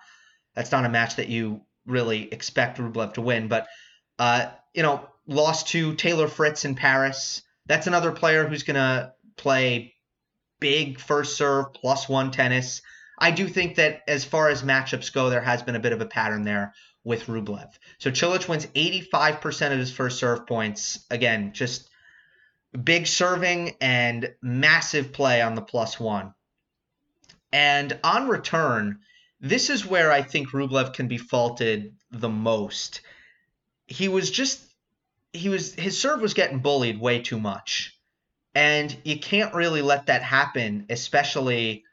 that's 0.55 0.71
not 0.71 0.85
a 0.85 0.89
match 0.89 1.15
that 1.15 1.29
you 1.29 1.61
really 1.85 2.31
expect 2.33 2.77
Rublev 2.77 3.13
to 3.13 3.21
win, 3.21 3.47
but 3.47 3.67
uh, 4.21 4.51
you 4.75 4.83
know, 4.83 5.03
lost 5.25 5.69
to 5.69 5.95
Taylor 5.95 6.27
Fritz 6.27 6.63
in 6.63 6.75
Paris. 6.75 7.41
That's 7.65 7.87
another 7.87 8.11
player 8.11 8.47
who's 8.47 8.61
going 8.61 8.75
to 8.75 9.13
play 9.35 9.95
big 10.59 10.99
first 10.99 11.35
serve 11.35 11.73
plus 11.73 12.07
one 12.07 12.29
tennis. 12.29 12.83
I 13.17 13.31
do 13.31 13.47
think 13.47 13.77
that 13.77 14.03
as 14.07 14.23
far 14.23 14.49
as 14.49 14.61
matchups 14.61 15.11
go, 15.11 15.31
there 15.31 15.41
has 15.41 15.63
been 15.63 15.75
a 15.75 15.79
bit 15.79 15.91
of 15.91 16.01
a 16.01 16.05
pattern 16.05 16.43
there 16.43 16.75
with 17.03 17.25
Rublev. 17.25 17.71
So 17.97 18.11
Cilic 18.11 18.47
wins 18.47 18.67
85% 18.67 19.71
of 19.71 19.79
his 19.79 19.91
first 19.91 20.19
serve 20.19 20.45
points. 20.45 21.03
Again, 21.09 21.51
just 21.51 21.89
big 22.83 23.07
serving 23.07 23.75
and 23.81 24.35
massive 24.39 25.13
play 25.13 25.41
on 25.41 25.55
the 25.55 25.63
plus 25.63 25.99
one. 25.99 26.35
And 27.51 27.99
on 28.03 28.27
return, 28.27 28.99
this 29.39 29.71
is 29.71 29.83
where 29.83 30.11
I 30.11 30.21
think 30.21 30.49
Rublev 30.49 30.93
can 30.93 31.07
be 31.07 31.17
faulted 31.17 31.95
the 32.11 32.29
most. 32.29 33.01
He 33.91 34.07
was 34.07 34.31
just 34.31 34.61
he 35.33 35.49
was 35.49 35.73
his 35.73 35.99
serve 35.99 36.21
was 36.21 36.33
getting 36.33 36.59
bullied 36.59 36.99
way 36.99 37.21
too 37.21 37.39
much. 37.39 37.97
And 38.53 38.95
you 39.03 39.19
can't 39.19 39.53
really 39.53 39.81
let 39.81 40.07
that 40.07 40.23
happen, 40.23 40.85
especially 40.89 41.83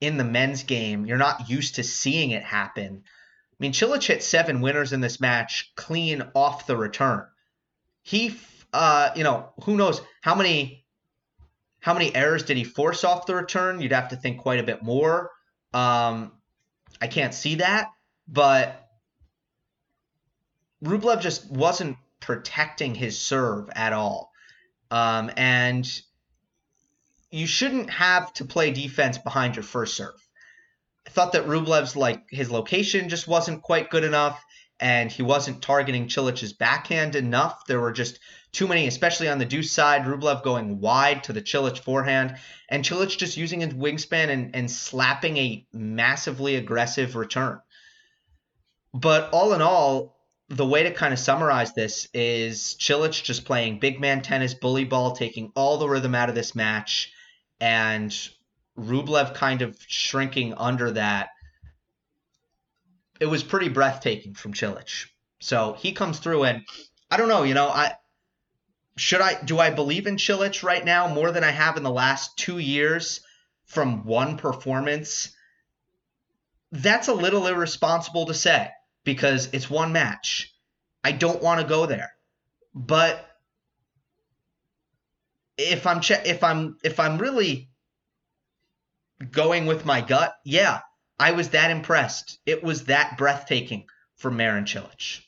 in 0.00 0.16
the 0.16 0.24
men's 0.24 0.62
game. 0.62 1.04
You're 1.04 1.18
not 1.18 1.50
used 1.50 1.74
to 1.74 1.82
seeing 1.82 2.30
it 2.30 2.42
happen. 2.42 3.02
I 3.04 3.56
mean, 3.58 3.72
Cilic 3.72 4.04
hit 4.04 4.22
seven 4.22 4.60
winners 4.60 4.92
in 4.92 5.00
this 5.00 5.20
match 5.20 5.72
clean 5.76 6.22
off 6.34 6.66
the 6.66 6.76
return. 6.76 7.26
He, 8.02 8.38
uh, 8.72 9.10
you 9.16 9.24
know, 9.24 9.50
who 9.64 9.76
knows 9.76 10.00
how 10.22 10.34
many 10.34 10.86
how 11.80 11.92
many 11.94 12.14
errors 12.14 12.44
did 12.44 12.56
he 12.56 12.64
force 12.64 13.04
off 13.04 13.26
the 13.26 13.34
return? 13.34 13.80
You'd 13.80 13.92
have 13.92 14.08
to 14.08 14.16
think 14.16 14.38
quite 14.40 14.60
a 14.60 14.64
bit 14.64 14.82
more. 14.82 15.30
Um, 15.72 16.32
I 17.00 17.06
can't 17.06 17.34
see 17.34 17.56
that, 17.56 17.90
but 18.26 18.87
Rublev 20.82 21.20
just 21.20 21.50
wasn't 21.50 21.96
protecting 22.20 22.94
his 22.94 23.18
serve 23.20 23.68
at 23.74 23.92
all. 23.92 24.32
Um, 24.90 25.30
and 25.36 25.86
you 27.30 27.46
shouldn't 27.46 27.90
have 27.90 28.32
to 28.34 28.44
play 28.44 28.70
defense 28.70 29.18
behind 29.18 29.56
your 29.56 29.62
first 29.62 29.96
serve. 29.96 30.14
I 31.06 31.10
thought 31.10 31.32
that 31.32 31.46
Rublev's 31.46 31.96
like 31.96 32.24
his 32.30 32.50
location 32.50 33.08
just 33.08 33.26
wasn't 33.26 33.62
quite 33.62 33.90
good 33.90 34.04
enough, 34.04 34.42
and 34.80 35.10
he 35.10 35.22
wasn't 35.22 35.62
targeting 35.62 36.08
Cilic's 36.08 36.52
backhand 36.52 37.16
enough. 37.16 37.66
There 37.66 37.80
were 37.80 37.92
just 37.92 38.18
too 38.52 38.68
many, 38.68 38.86
especially 38.86 39.28
on 39.28 39.38
the 39.38 39.44
deuce 39.44 39.72
side. 39.72 40.02
Rublev 40.02 40.42
going 40.42 40.80
wide 40.80 41.24
to 41.24 41.32
the 41.32 41.42
Cilic 41.42 41.78
forehand, 41.78 42.36
and 42.68 42.84
Cilic 42.84 43.16
just 43.16 43.36
using 43.36 43.60
his 43.60 43.74
wingspan 43.74 44.28
and, 44.28 44.54
and 44.54 44.70
slapping 44.70 45.36
a 45.36 45.66
massively 45.72 46.56
aggressive 46.56 47.16
return. 47.16 47.60
But 48.94 49.30
all 49.32 49.52
in 49.52 49.62
all, 49.62 50.17
the 50.48 50.66
way 50.66 50.84
to 50.84 50.90
kind 50.92 51.12
of 51.12 51.18
summarize 51.18 51.74
this 51.74 52.08
is 52.14 52.76
Cilic 52.80 53.22
just 53.22 53.44
playing 53.44 53.80
big 53.80 54.00
man 54.00 54.22
tennis, 54.22 54.54
bully 54.54 54.84
ball, 54.84 55.12
taking 55.12 55.52
all 55.54 55.76
the 55.76 55.88
rhythm 55.88 56.14
out 56.14 56.28
of 56.28 56.34
this 56.34 56.54
match 56.54 57.12
and 57.60 58.10
Rublev 58.78 59.34
kind 59.34 59.62
of 59.62 59.76
shrinking 59.86 60.54
under 60.54 60.92
that. 60.92 61.30
It 63.20 63.26
was 63.26 63.42
pretty 63.42 63.68
breathtaking 63.68 64.34
from 64.34 64.54
Cilic. 64.54 65.06
So 65.40 65.74
he 65.74 65.92
comes 65.92 66.18
through, 66.18 66.44
and 66.44 66.62
I 67.10 67.16
don't 67.16 67.28
know, 67.28 67.42
you 67.42 67.54
know, 67.54 67.68
I 67.68 67.96
should 68.96 69.20
I 69.20 69.40
do 69.42 69.58
I 69.58 69.70
believe 69.70 70.06
in 70.06 70.16
Cilic 70.16 70.62
right 70.62 70.84
now 70.84 71.12
more 71.12 71.30
than 71.30 71.44
I 71.44 71.50
have 71.50 71.76
in 71.76 71.82
the 71.82 71.90
last 71.90 72.36
two 72.38 72.58
years 72.58 73.20
from 73.66 74.04
one 74.04 74.38
performance? 74.38 75.30
That's 76.72 77.08
a 77.08 77.14
little 77.14 77.46
irresponsible 77.46 78.26
to 78.26 78.34
say 78.34 78.70
because 79.04 79.48
it's 79.52 79.70
one 79.70 79.92
match. 79.92 80.54
I 81.04 81.12
don't 81.12 81.42
want 81.42 81.60
to 81.60 81.66
go 81.66 81.86
there. 81.86 82.12
But 82.74 83.24
if 85.56 85.86
I'm 85.86 86.00
che- 86.00 86.22
if 86.24 86.44
I'm 86.44 86.76
if 86.84 87.00
I'm 87.00 87.18
really 87.18 87.70
going 89.30 89.66
with 89.66 89.84
my 89.84 90.00
gut, 90.00 90.36
yeah, 90.44 90.80
I 91.18 91.32
was 91.32 91.50
that 91.50 91.70
impressed. 91.70 92.38
It 92.46 92.62
was 92.62 92.84
that 92.84 93.16
breathtaking 93.18 93.86
for 94.16 94.30
Marin 94.30 94.64
Cilic. 94.64 95.20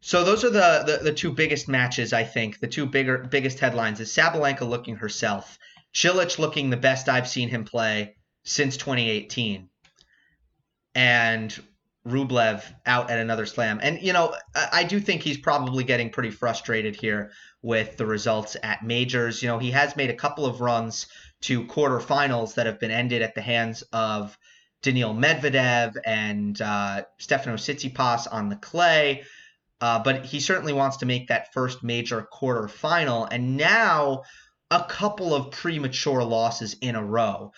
So 0.00 0.24
those 0.24 0.42
are 0.42 0.50
the, 0.50 0.82
the, 0.84 1.04
the 1.04 1.12
two 1.12 1.32
biggest 1.32 1.68
matches, 1.68 2.12
I 2.12 2.24
think. 2.24 2.58
The 2.58 2.66
two 2.66 2.86
bigger 2.86 3.18
biggest 3.18 3.60
headlines 3.60 4.00
is 4.00 4.12
Sabalenka 4.12 4.68
looking 4.68 4.96
herself 4.96 5.58
Cilic 5.94 6.38
looking 6.38 6.70
the 6.70 6.76
best 6.76 7.08
I've 7.08 7.28
seen 7.28 7.48
him 7.48 7.64
play 7.64 8.16
since 8.44 8.76
2018. 8.76 9.68
And 10.94 11.62
Rublev 12.06 12.64
out 12.84 13.10
at 13.10 13.18
another 13.18 13.46
slam. 13.46 13.78
And, 13.82 14.02
you 14.02 14.12
know, 14.12 14.34
I 14.54 14.84
do 14.84 14.98
think 14.98 15.22
he's 15.22 15.38
probably 15.38 15.84
getting 15.84 16.10
pretty 16.10 16.30
frustrated 16.30 16.96
here 16.96 17.30
with 17.62 17.96
the 17.96 18.06
results 18.06 18.56
at 18.62 18.84
majors. 18.84 19.42
You 19.42 19.48
know, 19.48 19.58
he 19.58 19.70
has 19.70 19.96
made 19.96 20.10
a 20.10 20.14
couple 20.14 20.44
of 20.44 20.60
runs 20.60 21.06
to 21.42 21.64
quarterfinals 21.64 22.54
that 22.54 22.66
have 22.66 22.80
been 22.80 22.90
ended 22.90 23.22
at 23.22 23.34
the 23.34 23.40
hands 23.40 23.82
of 23.92 24.36
Daniil 24.82 25.14
Medvedev 25.14 25.96
and 26.04 26.60
uh, 26.60 27.04
Stefano 27.18 27.56
Tsitsipas 27.56 28.26
on 28.30 28.48
the 28.48 28.56
clay. 28.56 29.22
Uh, 29.80 30.02
but 30.02 30.24
he 30.24 30.40
certainly 30.40 30.72
wants 30.72 30.98
to 30.98 31.06
make 31.06 31.28
that 31.28 31.52
first 31.52 31.82
major 31.84 32.26
quarterfinal. 32.32 33.28
And 33.30 33.56
now 33.56 34.22
a 34.72 34.84
couple 34.88 35.34
of 35.34 35.50
premature 35.50 36.24
losses 36.24 36.76
in 36.80 36.96
a 36.96 37.04
row. 37.04 37.52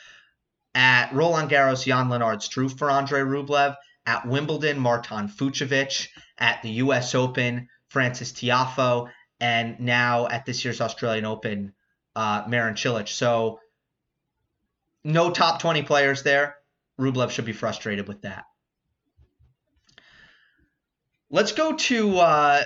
At 0.75 1.13
Roland 1.13 1.51
Garros, 1.51 1.85
Jan 1.85 2.09
Lennard 2.09 2.41
Struff 2.41 2.77
for 2.79 2.91
Andre 2.91 3.21
Rublev. 3.21 3.77
At 4.07 4.27
Wimbledon, 4.27 4.79
Marton 4.79 5.29
Fucsovics. 5.29 6.09
At 6.39 6.63
the 6.63 6.71
U.S. 6.71 7.15
Open, 7.15 7.69
Francis 7.89 8.33
Tiafoe. 8.33 9.11
And 9.41 9.79
now 9.81 10.27
at 10.27 10.47
this 10.47 10.65
year's 10.65 10.81
Australian 10.81 11.25
Open, 11.25 11.75
uh, 12.17 12.45
Marin 12.49 12.75
Cilic. 12.75 13.09
So 13.09 13.61
no 15.05 15.31
top 15.31 15.61
20 15.61 15.83
players 15.83 16.23
there. 16.23 16.57
Rublev 16.99 17.31
should 17.31 17.45
be 17.45 17.53
frustrated 17.53 18.09
with 18.09 18.23
that. 18.23 18.45
Let's 21.31 21.53
go 21.53 21.75
to 21.75 22.19
uh, 22.19 22.63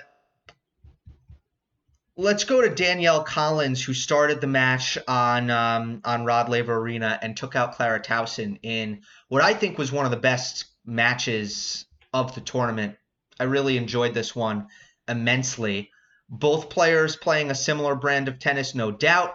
let's 2.18 2.42
go 2.42 2.60
to 2.60 2.68
Danielle 2.68 3.22
Collins, 3.22 3.82
who 3.82 3.94
started 3.94 4.40
the 4.40 4.46
match 4.48 4.98
on 5.06 5.50
um, 5.50 6.02
on 6.04 6.24
Rod 6.24 6.48
Laver 6.48 6.74
Arena 6.74 7.18
and 7.22 7.36
took 7.36 7.54
out 7.54 7.76
Clara 7.76 8.00
Tauson 8.00 8.58
in 8.62 9.02
what 9.28 9.40
I 9.40 9.54
think 9.54 9.78
was 9.78 9.92
one 9.92 10.04
of 10.04 10.10
the 10.10 10.16
best 10.18 10.66
matches 10.84 11.86
of 12.12 12.34
the 12.34 12.40
tournament. 12.40 12.96
I 13.38 13.44
really 13.44 13.76
enjoyed 13.76 14.14
this 14.14 14.34
one 14.34 14.66
immensely. 15.06 15.90
Both 16.28 16.70
players 16.70 17.16
playing 17.16 17.50
a 17.50 17.54
similar 17.54 17.94
brand 17.94 18.28
of 18.28 18.40
tennis, 18.40 18.74
no 18.74 18.90
doubt, 18.90 19.34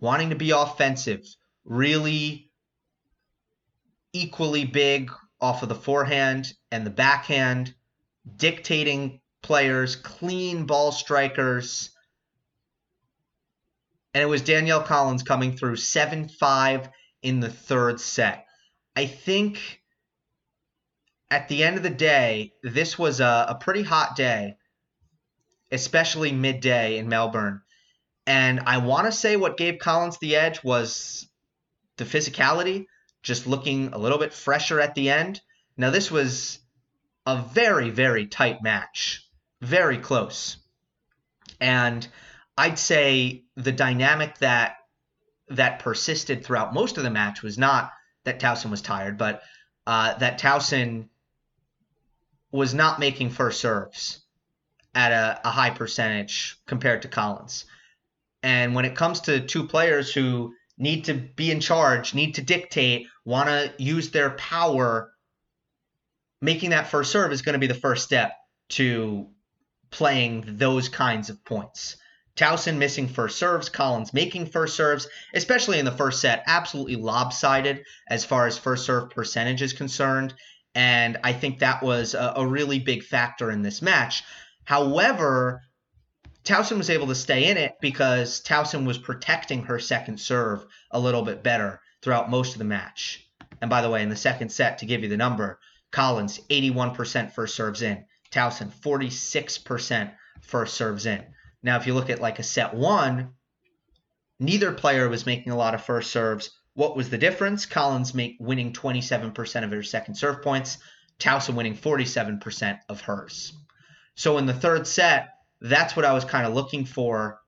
wanting 0.00 0.30
to 0.30 0.36
be 0.36 0.50
offensive, 0.50 1.24
really 1.64 2.50
equally 4.12 4.64
big 4.64 5.12
off 5.38 5.62
of 5.62 5.68
the 5.68 5.74
forehand 5.74 6.52
and 6.72 6.86
the 6.86 6.90
backhand 6.90 7.74
dictating 8.36 9.20
players, 9.42 9.96
clean 9.96 10.64
ball 10.64 10.90
strikers. 10.90 11.90
And 14.16 14.22
it 14.22 14.28
was 14.28 14.40
Danielle 14.40 14.82
Collins 14.82 15.22
coming 15.22 15.58
through 15.58 15.76
7 15.76 16.30
5 16.30 16.88
in 17.20 17.40
the 17.40 17.50
third 17.50 18.00
set. 18.00 18.46
I 18.96 19.04
think 19.04 19.82
at 21.30 21.48
the 21.48 21.62
end 21.62 21.76
of 21.76 21.82
the 21.82 21.90
day, 21.90 22.54
this 22.62 22.98
was 22.98 23.20
a, 23.20 23.44
a 23.50 23.56
pretty 23.56 23.82
hot 23.82 24.16
day, 24.16 24.56
especially 25.70 26.32
midday 26.32 26.96
in 26.96 27.10
Melbourne. 27.10 27.60
And 28.26 28.60
I 28.60 28.78
want 28.78 29.04
to 29.04 29.12
say 29.12 29.36
what 29.36 29.58
gave 29.58 29.80
Collins 29.80 30.16
the 30.16 30.36
edge 30.36 30.64
was 30.64 31.28
the 31.98 32.04
physicality, 32.06 32.86
just 33.22 33.46
looking 33.46 33.92
a 33.92 33.98
little 33.98 34.16
bit 34.16 34.32
fresher 34.32 34.80
at 34.80 34.94
the 34.94 35.10
end. 35.10 35.42
Now, 35.76 35.90
this 35.90 36.10
was 36.10 36.58
a 37.26 37.36
very, 37.36 37.90
very 37.90 38.26
tight 38.26 38.62
match, 38.62 39.28
very 39.60 39.98
close. 39.98 40.56
And 41.60 42.08
I'd 42.56 42.78
say 42.78 43.44
the 43.56 43.72
dynamic 43.72 44.38
that 44.38 44.76
that 45.48 45.78
persisted 45.78 46.44
throughout 46.44 46.74
most 46.74 46.96
of 46.98 47.04
the 47.04 47.10
match 47.10 47.42
was 47.42 47.56
not 47.56 47.92
that 48.24 48.40
Tauson 48.40 48.70
was 48.70 48.82
tired, 48.82 49.16
but 49.16 49.42
uh, 49.86 50.14
that 50.18 50.40
Tauson 50.40 51.08
was 52.50 52.74
not 52.74 52.98
making 52.98 53.30
first 53.30 53.60
serves 53.60 54.20
at 54.94 55.12
a, 55.12 55.40
a 55.44 55.50
high 55.50 55.70
percentage 55.70 56.56
compared 56.66 57.02
to 57.02 57.08
Collins. 57.08 57.66
And 58.42 58.74
when 58.74 58.84
it 58.84 58.96
comes 58.96 59.20
to 59.22 59.46
two 59.46 59.68
players 59.68 60.12
who 60.12 60.54
need 60.78 61.04
to 61.04 61.14
be 61.14 61.50
in 61.50 61.60
charge, 61.60 62.14
need 62.14 62.34
to 62.36 62.42
dictate, 62.42 63.06
want 63.24 63.48
to 63.48 63.72
use 63.78 64.10
their 64.10 64.30
power 64.30 65.12
making 66.40 66.70
that 66.70 66.88
first 66.88 67.10
serve 67.12 67.32
is 67.32 67.42
going 67.42 67.54
to 67.54 67.58
be 67.58 67.66
the 67.66 67.74
first 67.74 68.04
step 68.04 68.32
to 68.68 69.28
playing 69.90 70.44
those 70.58 70.88
kinds 70.88 71.30
of 71.30 71.44
points. 71.44 71.96
Tauson 72.36 72.76
missing 72.76 73.08
first 73.08 73.38
serves, 73.38 73.70
Collins 73.70 74.12
making 74.12 74.46
first 74.46 74.76
serves, 74.76 75.08
especially 75.32 75.78
in 75.78 75.86
the 75.86 75.90
first 75.90 76.20
set, 76.20 76.42
absolutely 76.46 76.96
lopsided 76.96 77.84
as 78.08 78.26
far 78.26 78.46
as 78.46 78.58
first 78.58 78.84
serve 78.84 79.10
percentage 79.10 79.62
is 79.62 79.72
concerned. 79.72 80.34
And 80.74 81.16
I 81.24 81.32
think 81.32 81.60
that 81.60 81.82
was 81.82 82.12
a, 82.12 82.34
a 82.36 82.46
really 82.46 82.78
big 82.78 83.02
factor 83.02 83.50
in 83.50 83.62
this 83.62 83.80
match. 83.80 84.22
However, 84.64 85.62
Tauson 86.44 86.76
was 86.76 86.90
able 86.90 87.06
to 87.06 87.14
stay 87.14 87.50
in 87.50 87.56
it 87.56 87.72
because 87.80 88.42
Tauson 88.42 88.86
was 88.86 88.98
protecting 88.98 89.64
her 89.64 89.78
second 89.78 90.20
serve 90.20 90.66
a 90.90 91.00
little 91.00 91.22
bit 91.22 91.42
better 91.42 91.80
throughout 92.02 92.30
most 92.30 92.52
of 92.52 92.58
the 92.58 92.64
match. 92.64 93.26
And 93.62 93.70
by 93.70 93.80
the 93.80 93.88
way, 93.88 94.02
in 94.02 94.10
the 94.10 94.16
second 94.16 94.50
set, 94.50 94.78
to 94.78 94.86
give 94.86 95.02
you 95.02 95.08
the 95.08 95.16
number, 95.16 95.58
Collins, 95.90 96.40
81% 96.50 97.32
first 97.32 97.54
serves 97.54 97.80
in. 97.80 98.04
Tauson, 98.30 98.70
46% 98.70 100.12
first 100.42 100.74
serves 100.74 101.06
in. 101.06 101.24
Now, 101.62 101.76
if 101.76 101.86
you 101.86 101.94
look 101.94 102.10
at 102.10 102.20
like 102.20 102.38
a 102.38 102.44
set 102.44 102.74
one, 102.74 103.30
neither 104.38 104.72
player 104.72 105.08
was 105.08 105.26
making 105.26 105.52
a 105.52 105.56
lot 105.56 105.74
of 105.74 105.84
first 105.84 106.10
serves. 106.10 106.50
What 106.74 106.96
was 106.96 107.10
the 107.10 107.18
difference? 107.18 107.66
Collins 107.66 108.14
make, 108.14 108.36
winning 108.38 108.72
27% 108.72 109.64
of 109.64 109.70
her 109.70 109.82
second 109.82 110.14
serve 110.14 110.42
points, 110.42 110.78
Tauson 111.18 111.54
winning 111.54 111.76
47% 111.76 112.78
of 112.88 113.00
hers. 113.00 113.52
So 114.14 114.38
in 114.38 114.46
the 114.46 114.54
third 114.54 114.86
set, 114.86 115.30
that's 115.60 115.96
what 115.96 116.04
I 116.04 116.12
was 116.12 116.24
kind 116.24 116.46
of 116.46 116.54
looking 116.54 116.84
for 116.84 117.40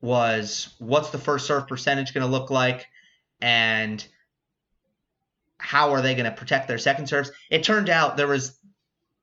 was 0.00 0.74
what's 0.78 1.10
the 1.10 1.18
first 1.18 1.46
serve 1.46 1.66
percentage 1.66 2.14
going 2.14 2.26
to 2.26 2.30
look 2.30 2.50
like 2.50 2.86
and 3.40 4.06
how 5.58 5.90
are 5.90 6.02
they 6.02 6.14
going 6.14 6.30
to 6.30 6.36
protect 6.36 6.68
their 6.68 6.78
second 6.78 7.08
serves? 7.08 7.30
It 7.50 7.64
turned 7.64 7.88
out 7.88 8.16
there 8.16 8.28
was 8.28 8.58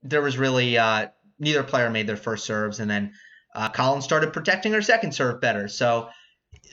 there 0.04 0.22
was 0.22 0.38
really 0.38 0.78
uh, 0.78 1.08
neither 1.40 1.64
player 1.64 1.90
made 1.90 2.08
their 2.08 2.18
first 2.18 2.46
serves, 2.46 2.80
and 2.80 2.90
then 2.90 3.14
uh, 3.56 3.70
Collins 3.70 4.04
started 4.04 4.34
protecting 4.34 4.74
her 4.74 4.82
second 4.82 5.14
serve 5.14 5.42
better. 5.42 5.68
So 5.68 6.10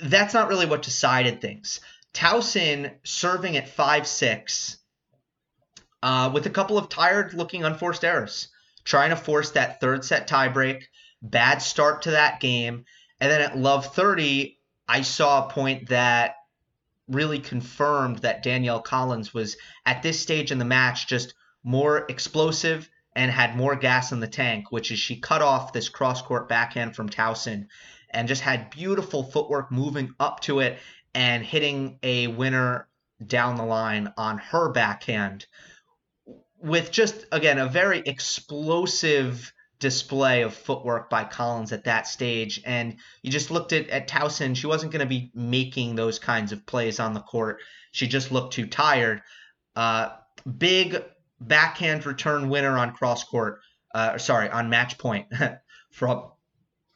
that's 0.03 0.35
not 0.35 0.49
really 0.49 0.67
what 0.67 0.83
decided 0.83 1.41
things. 1.41 1.81
Tauson 2.13 2.93
serving 3.05 3.57
at 3.57 3.69
five 3.69 4.07
six 4.07 4.79
uh, 6.03 6.31
with 6.33 6.47
a 6.47 6.51
couple 6.51 6.77
of 6.77 6.89
tired 6.89 7.35
looking 7.35 7.65
unforced 7.65 8.05
errors, 8.05 8.49
trying 8.85 9.11
to 9.11 9.17
force 9.17 9.53
that 9.53 9.81
third 9.81 10.05
set 10.05 10.29
tiebreak. 10.29 10.83
Bad 11.23 11.63
start 11.63 12.03
to 12.03 12.13
that 12.13 12.41
game, 12.41 12.85
and 13.21 13.31
then 13.31 13.41
at 13.41 13.57
love 13.57 13.95
thirty, 13.95 14.59
I 14.89 15.03
saw 15.03 15.47
a 15.47 15.51
point 15.51 15.89
that 15.89 16.35
really 17.09 17.39
confirmed 17.39 18.19
that 18.19 18.43
Danielle 18.43 18.83
Collins 18.83 19.33
was 19.33 19.57
at 19.87 20.03
this 20.03 20.21
stage 20.21 20.51
in 20.51 20.59
the 20.59 20.65
match 20.65 21.07
just 21.07 21.35
more 21.63 22.07
explosive 22.09 22.89
and 23.15 23.31
had 23.31 23.57
more 23.57 23.77
gas 23.77 24.13
in 24.13 24.21
the 24.21 24.29
tank, 24.29 24.71
which 24.71 24.91
is 24.91 24.99
she 24.99 25.21
cut 25.21 25.43
off 25.43 25.73
this 25.73 25.89
cross 25.89 26.23
court 26.23 26.49
backhand 26.49 26.97
from 26.97 27.09
Tauson 27.09 27.67
and 28.11 28.29
just 28.29 28.43
had 28.43 28.71
beautiful 28.71 29.23
footwork 29.23 29.71
moving 29.71 30.15
up 30.21 30.41
to 30.41 30.61
it 30.61 30.79
and 31.15 31.45
hitting 31.45 31.99
a 32.03 32.27
winner 32.27 32.89
down 33.25 33.57
the 33.57 33.65
line 33.65 34.13
on 34.17 34.39
her 34.39 34.71
backhand 34.71 35.47
with 36.59 36.91
just 36.91 37.27
again 37.33 37.59
a 37.59 37.69
very 37.69 37.99
explosive 37.99 39.53
display 39.83 40.43
of 40.43 40.55
footwork 40.55 41.11
by 41.11 41.25
Collins 41.25 41.73
at 41.73 41.85
that 41.85 42.07
stage. 42.07 42.63
And 42.65 42.97
you 43.21 43.33
just 43.33 43.51
looked 43.51 43.73
at, 43.73 43.89
at 43.89 44.09
Tauson, 44.09 44.57
she 44.57 44.69
wasn't 44.69 44.93
going 44.93 45.01
to 45.01 45.07
be 45.07 45.33
making 45.35 45.97
those 45.97 46.21
kinds 46.21 46.53
of 46.53 46.65
plays 46.65 47.01
on 47.01 47.15
the 47.15 47.21
court. 47.21 47.59
She 47.91 48.07
just 48.07 48.31
looked 48.31 48.55
too 48.55 48.69
tired. 48.69 49.23
Uh, 49.75 50.11
big 50.57 51.03
backhand 51.47 52.07
return 52.07 52.49
winner 52.49 52.77
on 52.79 52.93
cross 52.93 53.25
court, 53.25 53.61
uh, 53.95 54.19
sorry, 54.19 54.49
on 54.49 54.71
match 54.71 54.99
point 54.99 55.27
from 55.91 56.31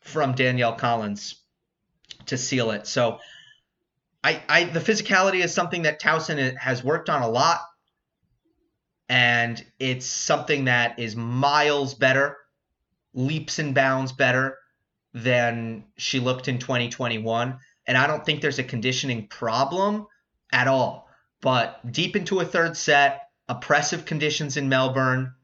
from 0.00 0.34
Danielle 0.34 0.74
Collins 0.74 1.42
to 2.26 2.38
seal 2.38 2.70
it. 2.70 2.86
So 2.86 3.18
I, 4.22 4.42
I 4.48 4.64
the 4.64 4.80
physicality 4.80 5.42
is 5.42 5.54
something 5.54 5.82
that 5.82 6.00
Tauson 6.00 6.56
has 6.56 6.82
worked 6.82 7.08
on 7.08 7.22
a 7.22 7.28
lot. 7.28 7.60
And 9.08 9.64
it's 9.78 10.06
something 10.06 10.64
that 10.64 10.98
is 10.98 11.14
miles 11.14 11.94
better 11.94 12.36
leaps 13.14 13.60
and 13.60 13.72
bounds 13.72 14.10
better 14.10 14.58
than 15.14 15.84
she 15.96 16.18
looked 16.18 16.48
in 16.48 16.58
2021. 16.58 17.58
And 17.86 17.96
I 17.96 18.08
don't 18.08 18.26
think 18.26 18.40
there's 18.40 18.58
a 18.58 18.64
conditioning 18.64 19.28
problem 19.28 20.06
at 20.52 20.66
all. 20.66 21.08
But 21.40 21.92
deep 21.92 22.16
into 22.16 22.40
a 22.40 22.44
third 22.44 22.76
set, 22.76 23.25
oppressive 23.48 24.04
conditions 24.04 24.56
in 24.56 24.68
Melbourne, 24.68 25.34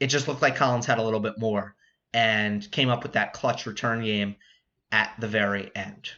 it 0.00 0.08
just 0.08 0.28
looked 0.28 0.42
like 0.42 0.56
Collins 0.56 0.86
had 0.86 0.98
a 0.98 1.02
little 1.02 1.20
bit 1.20 1.38
more 1.38 1.74
and 2.12 2.68
came 2.70 2.88
up 2.88 3.02
with 3.02 3.12
that 3.12 3.32
clutch 3.32 3.66
return 3.66 4.02
game 4.02 4.36
at 4.92 5.12
the 5.18 5.28
very 5.28 5.70
end. 5.74 6.10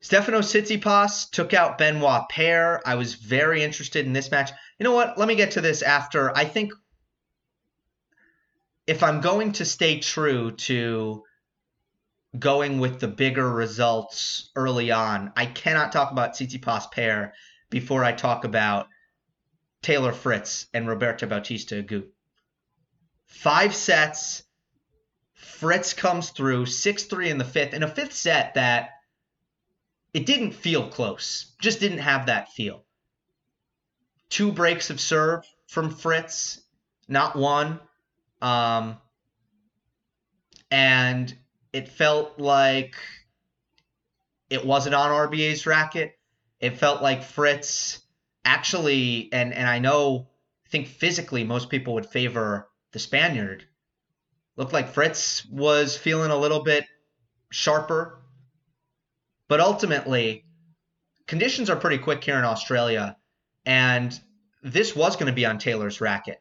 Stefano 0.00 0.40
Tsitsipas 0.40 1.30
took 1.30 1.52
out 1.52 1.78
Benoit 1.78 2.28
Paire. 2.28 2.80
I 2.86 2.94
was 2.94 3.14
very 3.14 3.64
interested 3.64 4.06
in 4.06 4.12
this 4.12 4.30
match. 4.30 4.50
You 4.78 4.84
know 4.84 4.92
what? 4.92 5.18
Let 5.18 5.26
me 5.26 5.34
get 5.34 5.52
to 5.52 5.60
this 5.60 5.82
after. 5.82 6.36
I 6.36 6.44
think 6.44 6.72
if 8.86 9.02
I'm 9.02 9.20
going 9.20 9.52
to 9.52 9.64
stay 9.64 9.98
true 9.98 10.52
to 10.52 11.24
going 12.38 12.78
with 12.78 13.00
the 13.00 13.08
bigger 13.08 13.50
results 13.50 14.50
early 14.54 14.92
on, 14.92 15.32
I 15.36 15.46
cannot 15.46 15.92
talk 15.92 16.12
about 16.12 16.34
Tsitsipas 16.34 16.92
Paire 16.92 17.34
before 17.70 18.04
I 18.04 18.12
talk 18.12 18.44
about 18.44 18.88
Taylor 19.82 20.12
Fritz 20.12 20.66
and 20.74 20.88
Roberto 20.88 21.26
Bautista 21.26 21.82
Agut. 21.82 22.08
Five 23.26 23.74
sets. 23.74 24.42
Fritz 25.34 25.92
comes 25.92 26.30
through 26.30 26.66
6 26.66 27.04
3 27.04 27.30
in 27.30 27.38
the 27.38 27.44
fifth, 27.44 27.74
in 27.74 27.82
a 27.82 27.88
fifth 27.88 28.12
set 28.12 28.54
that 28.54 28.90
it 30.12 30.26
didn't 30.26 30.52
feel 30.52 30.88
close, 30.88 31.54
just 31.60 31.80
didn't 31.80 31.98
have 31.98 32.26
that 32.26 32.52
feel. 32.52 32.84
Two 34.28 34.50
breaks 34.50 34.90
of 34.90 35.00
serve 35.00 35.44
from 35.66 35.90
Fritz, 35.90 36.60
not 37.08 37.36
one. 37.36 37.80
Um, 38.40 38.96
and 40.70 41.34
it 41.72 41.88
felt 41.88 42.38
like 42.38 42.96
it 44.50 44.64
wasn't 44.64 44.94
on 44.94 45.10
RBA's 45.10 45.66
racket. 45.66 46.15
It 46.60 46.78
felt 46.78 47.02
like 47.02 47.22
Fritz 47.22 48.00
actually, 48.44 49.28
and 49.32 49.52
and 49.52 49.68
I 49.68 49.78
know, 49.78 50.28
I 50.66 50.68
think 50.70 50.86
physically 50.88 51.44
most 51.44 51.68
people 51.68 51.94
would 51.94 52.06
favor 52.06 52.68
the 52.92 52.98
Spaniard. 52.98 53.64
Looked 54.56 54.72
like 54.72 54.94
Fritz 54.94 55.44
was 55.46 55.96
feeling 55.96 56.30
a 56.30 56.36
little 56.36 56.62
bit 56.62 56.86
sharper, 57.50 58.22
but 59.48 59.60
ultimately, 59.60 60.44
conditions 61.26 61.68
are 61.68 61.76
pretty 61.76 61.98
quick 61.98 62.24
here 62.24 62.38
in 62.38 62.44
Australia, 62.44 63.16
and 63.66 64.18
this 64.62 64.96
was 64.96 65.16
going 65.16 65.26
to 65.26 65.32
be 65.32 65.44
on 65.46 65.58
Taylor's 65.58 66.00
racket 66.00 66.40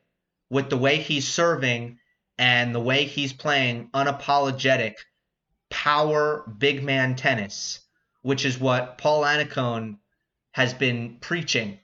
with 0.49 0.69
the 0.69 0.77
way 0.77 0.97
he's 0.97 1.27
serving 1.27 1.99
and 2.37 2.73
the 2.73 2.79
way 2.79 3.05
he's 3.05 3.33
playing 3.33 3.89
unapologetic 3.93 4.95
power 5.69 6.45
big 6.57 6.83
man 6.83 7.15
tennis, 7.15 7.81
which 8.21 8.45
is 8.45 8.57
what 8.57 8.97
Paul 8.97 9.23
Annacone 9.23 9.97
has 10.55 10.73
been 10.73 11.17
preaching 11.19 11.77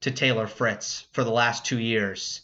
to 0.00 0.08
Taylor 0.08 0.46
Fritz 0.46 1.08
for 1.10 1.24
the 1.24 1.32
last 1.32 1.66
two 1.66 1.80
years. 1.80 2.42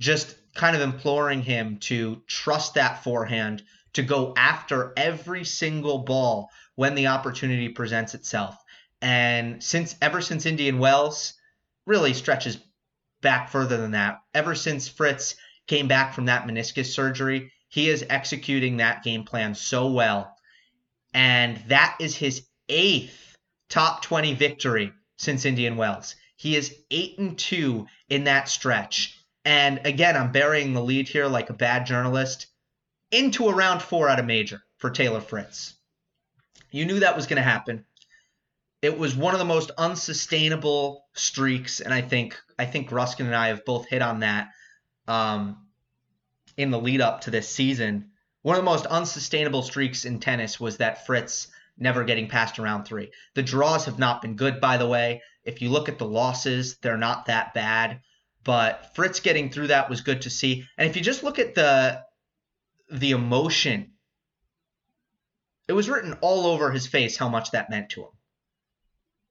Just 0.00 0.34
kind 0.56 0.74
of 0.74 0.82
imploring 0.82 1.42
him 1.42 1.78
to 1.78 2.20
trust 2.26 2.74
that 2.74 3.04
forehand, 3.04 3.62
to 3.92 4.02
go 4.02 4.34
after 4.36 4.92
every 4.96 5.44
single 5.44 5.98
ball 5.98 6.50
when 6.74 6.96
the 6.96 7.06
opportunity 7.06 7.68
presents 7.68 8.14
itself. 8.14 8.56
And 9.00 9.62
since 9.62 9.94
ever 10.02 10.20
since 10.20 10.44
Indian 10.44 10.80
Wells 10.80 11.34
really 11.86 12.14
stretches 12.14 12.58
back 13.20 13.48
further 13.48 13.76
than 13.76 13.92
that, 13.92 14.18
ever 14.34 14.56
since 14.56 14.88
Fritz 14.88 15.36
came 15.68 15.86
back 15.86 16.14
from 16.14 16.24
that 16.24 16.48
meniscus 16.48 16.86
surgery, 16.86 17.52
he 17.68 17.88
is 17.88 18.04
executing 18.10 18.78
that 18.78 19.04
game 19.04 19.22
plan 19.22 19.54
so 19.54 19.92
well. 19.92 20.34
And 21.14 21.58
that 21.68 21.96
is 22.00 22.16
his 22.16 22.44
eighth 22.68 23.36
top 23.68 24.02
20 24.02 24.34
victory 24.34 24.92
since 25.22 25.44
Indian 25.44 25.76
Wells. 25.76 26.16
He 26.36 26.56
is 26.56 26.74
8 26.90 27.18
and 27.18 27.38
2 27.38 27.86
in 28.08 28.24
that 28.24 28.48
stretch. 28.48 29.16
And 29.44 29.80
again, 29.84 30.16
I'm 30.16 30.32
burying 30.32 30.72
the 30.72 30.82
lead 30.82 31.08
here 31.08 31.26
like 31.26 31.48
a 31.48 31.54
bad 31.54 31.86
journalist 31.86 32.48
into 33.12 33.48
a 33.48 33.54
round 33.54 33.82
4 33.82 34.08
at 34.08 34.18
a 34.18 34.24
major 34.24 34.62
for 34.78 34.90
Taylor 34.90 35.20
Fritz. 35.20 35.74
You 36.72 36.86
knew 36.86 37.00
that 37.00 37.14
was 37.14 37.26
going 37.26 37.36
to 37.36 37.42
happen. 37.42 37.84
It 38.80 38.98
was 38.98 39.14
one 39.14 39.32
of 39.34 39.38
the 39.38 39.44
most 39.44 39.70
unsustainable 39.78 41.04
streaks, 41.12 41.80
and 41.80 41.94
I 41.94 42.00
think 42.00 42.36
I 42.58 42.64
think 42.64 42.88
Gruskin 42.88 43.26
and 43.26 43.36
I 43.36 43.48
have 43.48 43.64
both 43.64 43.86
hit 43.86 44.02
on 44.02 44.20
that 44.20 44.48
um, 45.06 45.68
in 46.56 46.72
the 46.72 46.80
lead 46.80 47.00
up 47.00 47.20
to 47.22 47.30
this 47.30 47.48
season. 47.48 48.10
One 48.40 48.56
of 48.56 48.64
the 48.64 48.70
most 48.70 48.86
unsustainable 48.86 49.62
streaks 49.62 50.04
in 50.04 50.18
tennis 50.18 50.58
was 50.58 50.78
that 50.78 51.06
Fritz 51.06 51.46
never 51.76 52.04
getting 52.04 52.28
past 52.28 52.58
around 52.58 52.84
three. 52.84 53.10
The 53.34 53.42
draws 53.42 53.86
have 53.86 53.98
not 53.98 54.22
been 54.22 54.36
good, 54.36 54.60
by 54.60 54.76
the 54.76 54.86
way. 54.86 55.22
If 55.44 55.60
you 55.60 55.70
look 55.70 55.88
at 55.88 55.98
the 55.98 56.06
losses, 56.06 56.78
they're 56.78 56.96
not 56.96 57.26
that 57.26 57.54
bad. 57.54 58.00
But 58.44 58.94
Fritz 58.94 59.20
getting 59.20 59.50
through 59.50 59.68
that 59.68 59.88
was 59.88 60.00
good 60.00 60.22
to 60.22 60.30
see. 60.30 60.66
And 60.76 60.88
if 60.88 60.96
you 60.96 61.02
just 61.02 61.22
look 61.22 61.38
at 61.38 61.54
the 61.54 62.02
the 62.90 63.12
emotion, 63.12 63.92
it 65.66 65.72
was 65.72 65.88
written 65.88 66.18
all 66.20 66.46
over 66.46 66.70
his 66.70 66.86
face 66.86 67.16
how 67.16 67.28
much 67.28 67.52
that 67.52 67.70
meant 67.70 67.90
to 67.90 68.02
him. 68.02 68.10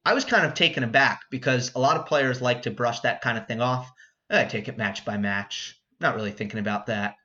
I 0.03 0.13
was 0.13 0.25
kind 0.25 0.45
of 0.45 0.55
taken 0.55 0.83
aback 0.83 1.21
because 1.29 1.73
a 1.75 1.79
lot 1.79 1.97
of 1.97 2.07
players 2.07 2.41
like 2.41 2.63
to 2.63 2.71
brush 2.71 3.01
that 3.01 3.21
kind 3.21 3.37
of 3.37 3.47
thing 3.47 3.61
off. 3.61 3.91
Eh, 4.31 4.41
I 4.41 4.45
take 4.45 4.67
it 4.67 4.77
match 4.77 5.05
by 5.05 5.17
match. 5.17 5.79
Not 5.99 6.15
really 6.15 6.31
thinking 6.31 6.59
about 6.59 6.87
that. 6.87 7.15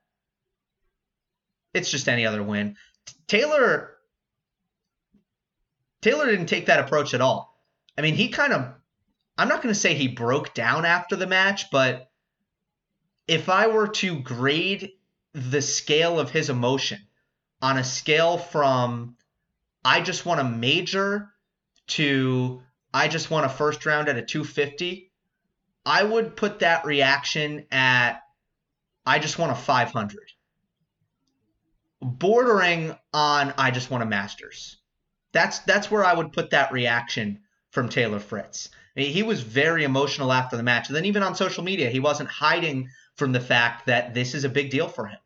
It's 1.72 1.90
just 1.90 2.08
any 2.08 2.26
other 2.26 2.42
win. 2.42 2.76
Taylor 3.28 3.95
Taylor 6.06 6.26
didn't 6.26 6.46
take 6.46 6.66
that 6.66 6.78
approach 6.78 7.14
at 7.14 7.20
all. 7.20 7.60
I 7.98 8.00
mean, 8.00 8.14
he 8.14 8.28
kind 8.28 8.52
of 8.52 8.72
I'm 9.36 9.48
not 9.48 9.60
going 9.60 9.74
to 9.74 9.80
say 9.80 9.94
he 9.94 10.06
broke 10.06 10.54
down 10.54 10.84
after 10.84 11.16
the 11.16 11.26
match, 11.26 11.68
but 11.72 12.08
if 13.26 13.48
I 13.48 13.66
were 13.66 13.88
to 13.88 14.20
grade 14.20 14.92
the 15.32 15.60
scale 15.60 16.20
of 16.20 16.30
his 16.30 16.48
emotion 16.48 17.00
on 17.60 17.76
a 17.76 17.82
scale 17.82 18.38
from 18.38 19.16
I 19.84 20.00
just 20.00 20.24
want 20.24 20.38
a 20.38 20.44
major 20.44 21.32
to 21.88 22.62
I 22.94 23.08
just 23.08 23.28
want 23.28 23.46
a 23.46 23.48
first 23.48 23.84
round 23.84 24.08
at 24.08 24.16
a 24.16 24.22
250, 24.22 25.10
I 25.84 26.04
would 26.04 26.36
put 26.36 26.60
that 26.60 26.84
reaction 26.84 27.66
at 27.72 28.22
I 29.04 29.18
just 29.18 29.40
want 29.40 29.50
a 29.50 29.56
500. 29.56 30.20
Bordering 32.00 32.96
on 33.12 33.54
I 33.58 33.72
just 33.72 33.90
want 33.90 34.04
a 34.04 34.06
Masters. 34.06 34.76
That's 35.36 35.58
that's 35.60 35.90
where 35.90 36.02
I 36.02 36.14
would 36.14 36.32
put 36.32 36.50
that 36.50 36.72
reaction 36.72 37.40
from 37.70 37.90
Taylor 37.90 38.20
Fritz. 38.20 38.70
I 38.96 39.00
mean, 39.00 39.12
he 39.12 39.22
was 39.22 39.42
very 39.42 39.84
emotional 39.84 40.32
after 40.32 40.56
the 40.56 40.62
match. 40.62 40.88
And 40.88 40.96
then 40.96 41.04
even 41.04 41.22
on 41.22 41.34
social 41.34 41.62
media, 41.62 41.90
he 41.90 42.00
wasn't 42.00 42.30
hiding 42.30 42.88
from 43.16 43.32
the 43.32 43.40
fact 43.40 43.84
that 43.84 44.14
this 44.14 44.34
is 44.34 44.44
a 44.44 44.48
big 44.48 44.70
deal 44.70 44.88
for 44.88 45.06
him. 45.06 45.18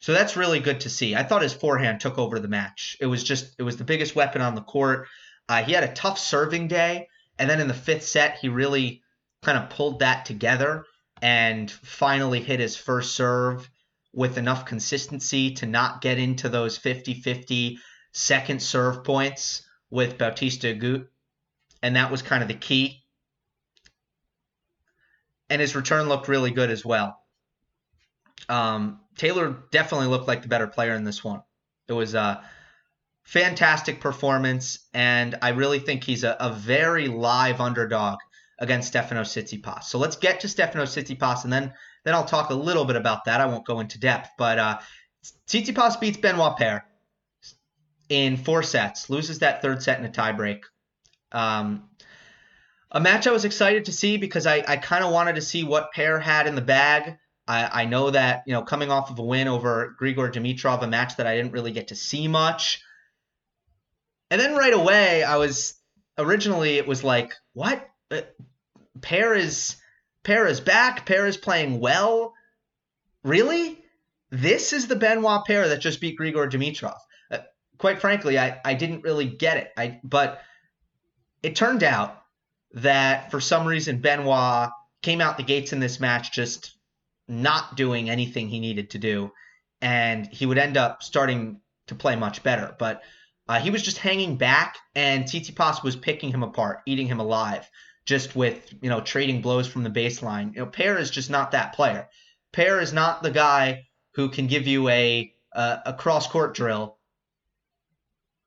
So 0.00 0.12
that's 0.12 0.36
really 0.36 0.60
good 0.60 0.80
to 0.80 0.90
see. 0.90 1.16
I 1.16 1.22
thought 1.22 1.40
his 1.40 1.54
forehand 1.54 2.00
took 2.02 2.18
over 2.18 2.38
the 2.38 2.48
match. 2.48 2.98
It 3.00 3.06
was 3.06 3.24
just 3.24 3.54
it 3.58 3.62
was 3.62 3.78
the 3.78 3.84
biggest 3.84 4.14
weapon 4.14 4.42
on 4.42 4.54
the 4.54 4.60
court. 4.60 5.08
Uh, 5.48 5.62
he 5.62 5.72
had 5.72 5.84
a 5.84 5.94
tough 5.94 6.18
serving 6.18 6.68
day, 6.68 7.08
and 7.38 7.48
then 7.48 7.62
in 7.62 7.68
the 7.68 7.72
fifth 7.72 8.04
set, 8.04 8.36
he 8.36 8.50
really 8.50 9.00
kind 9.40 9.56
of 9.56 9.70
pulled 9.70 10.00
that 10.00 10.26
together 10.26 10.84
and 11.22 11.70
finally 11.70 12.42
hit 12.42 12.60
his 12.60 12.76
first 12.76 13.14
serve 13.14 13.70
with 14.12 14.38
enough 14.38 14.66
consistency 14.66 15.54
to 15.54 15.66
not 15.66 16.00
get 16.00 16.18
into 16.18 16.48
those 16.48 16.78
50-50 16.78 17.78
second 18.12 18.60
serve 18.60 19.04
points 19.04 19.62
with 19.90 20.18
Bautista 20.18 20.68
Agut. 20.68 21.06
And 21.82 21.96
that 21.96 22.10
was 22.10 22.22
kind 22.22 22.42
of 22.42 22.48
the 22.48 22.54
key. 22.54 23.04
And 25.48 25.60
his 25.60 25.74
return 25.74 26.08
looked 26.08 26.28
really 26.28 26.50
good 26.50 26.70
as 26.70 26.84
well. 26.84 27.20
Um, 28.48 29.00
Taylor 29.16 29.64
definitely 29.70 30.08
looked 30.08 30.28
like 30.28 30.42
the 30.42 30.48
better 30.48 30.66
player 30.66 30.94
in 30.94 31.04
this 31.04 31.22
one. 31.22 31.42
It 31.88 31.92
was 31.92 32.14
a 32.14 32.42
fantastic 33.24 34.00
performance, 34.00 34.86
and 34.94 35.36
I 35.42 35.50
really 35.50 35.78
think 35.78 36.04
he's 36.04 36.24
a, 36.24 36.36
a 36.40 36.52
very 36.52 37.08
live 37.08 37.60
underdog 37.60 38.18
against 38.58 38.88
Stefano 38.88 39.22
Tsitsipas. 39.22 39.84
So 39.84 39.98
let's 39.98 40.16
get 40.16 40.40
to 40.40 40.48
Stefano 40.48 40.84
Tsitsipas, 40.84 41.44
and 41.44 41.52
then 41.52 41.72
then 42.04 42.14
I'll 42.14 42.24
talk 42.24 42.50
a 42.50 42.54
little 42.54 42.84
bit 42.84 42.96
about 42.96 43.24
that. 43.24 43.40
I 43.40 43.46
won't 43.46 43.66
go 43.66 43.80
into 43.80 43.98
depth, 43.98 44.30
but 44.38 44.58
uh, 44.58 44.78
Tsitsipas 45.46 46.00
beats 46.00 46.18
Benoit 46.18 46.56
Paire 46.56 46.86
in 48.08 48.36
four 48.36 48.62
sets, 48.62 49.10
loses 49.10 49.40
that 49.40 49.62
third 49.62 49.82
set 49.82 49.98
in 49.98 50.04
a 50.04 50.08
tiebreak. 50.08 50.62
Um, 51.32 51.88
a 52.90 53.00
match 53.00 53.26
I 53.26 53.30
was 53.30 53.44
excited 53.44 53.84
to 53.84 53.92
see 53.92 54.16
because 54.16 54.46
I, 54.46 54.64
I 54.66 54.76
kind 54.76 55.04
of 55.04 55.12
wanted 55.12 55.36
to 55.36 55.42
see 55.42 55.62
what 55.62 55.92
Paire 55.92 56.18
had 56.18 56.46
in 56.46 56.56
the 56.56 56.60
bag. 56.60 57.18
I, 57.46 57.82
I 57.82 57.84
know 57.84 58.10
that, 58.10 58.42
you 58.46 58.52
know, 58.52 58.62
coming 58.62 58.90
off 58.90 59.10
of 59.10 59.18
a 59.18 59.22
win 59.22 59.46
over 59.46 59.96
Grigor 60.00 60.32
Dimitrov, 60.32 60.82
a 60.82 60.86
match 60.86 61.16
that 61.16 61.26
I 61.26 61.36
didn't 61.36 61.52
really 61.52 61.72
get 61.72 61.88
to 61.88 61.96
see 61.96 62.26
much. 62.26 62.82
And 64.30 64.40
then 64.40 64.56
right 64.56 64.72
away, 64.72 65.22
I 65.22 65.36
was 65.36 65.74
originally, 66.18 66.78
it 66.78 66.86
was 66.86 67.04
like, 67.04 67.34
what? 67.52 67.88
Uh, 68.10 68.22
Paire 69.00 69.34
is 69.34 69.76
Paire 70.22 70.46
is 70.46 70.60
back. 70.60 71.06
Paire 71.06 71.26
is 71.26 71.36
playing 71.36 71.80
well. 71.80 72.34
Really? 73.22 73.82
This 74.30 74.72
is 74.72 74.86
the 74.86 74.96
Benoit 74.96 75.44
Paire 75.44 75.68
that 75.68 75.80
just 75.80 76.00
beat 76.00 76.18
Grigor 76.18 76.50
Dimitrov. 76.50 76.98
Uh, 77.30 77.38
quite 77.78 78.00
frankly, 78.00 78.38
I, 78.38 78.60
I 78.64 78.74
didn't 78.74 79.02
really 79.02 79.26
get 79.26 79.56
it. 79.56 79.72
I 79.76 80.00
but 80.04 80.40
it 81.42 81.56
turned 81.56 81.82
out 81.82 82.22
that 82.72 83.30
for 83.30 83.40
some 83.40 83.66
reason 83.66 84.00
Benoit 84.00 84.70
came 85.02 85.20
out 85.20 85.36
the 85.36 85.42
gates 85.42 85.72
in 85.72 85.80
this 85.80 85.98
match 85.98 86.32
just 86.32 86.76
not 87.26 87.76
doing 87.76 88.10
anything 88.10 88.48
he 88.48 88.60
needed 88.60 88.90
to 88.90 88.98
do, 88.98 89.32
and 89.80 90.26
he 90.28 90.46
would 90.46 90.58
end 90.58 90.76
up 90.76 91.02
starting 91.02 91.60
to 91.86 91.94
play 91.94 92.14
much 92.16 92.42
better. 92.42 92.74
But 92.78 93.02
uh, 93.48 93.58
he 93.58 93.70
was 93.70 93.82
just 93.82 93.98
hanging 93.98 94.36
back, 94.36 94.78
and 94.94 95.24
Tsitsipas 95.24 95.82
was 95.82 95.96
picking 95.96 96.30
him 96.30 96.42
apart, 96.42 96.82
eating 96.86 97.06
him 97.06 97.18
alive, 97.18 97.68
just 98.04 98.34
with 98.34 98.72
you 98.80 98.90
know 98.90 99.00
trading 99.00 99.42
blows 99.42 99.68
from 99.68 99.82
the 99.82 99.90
baseline. 99.90 100.54
You 100.54 100.60
know, 100.60 100.66
Paire 100.66 100.98
is 100.98 101.10
just 101.10 101.30
not 101.30 101.52
that 101.52 101.74
player. 101.74 102.08
Paire 102.52 102.80
is 102.80 102.92
not 102.92 103.22
the 103.22 103.30
guy 103.30 103.86
who 104.14 104.28
can 104.28 104.46
give 104.46 104.66
you 104.66 104.88
a 104.88 105.32
a, 105.52 105.78
a 105.86 105.92
cross 105.94 106.26
court 106.26 106.54
drill, 106.54 106.98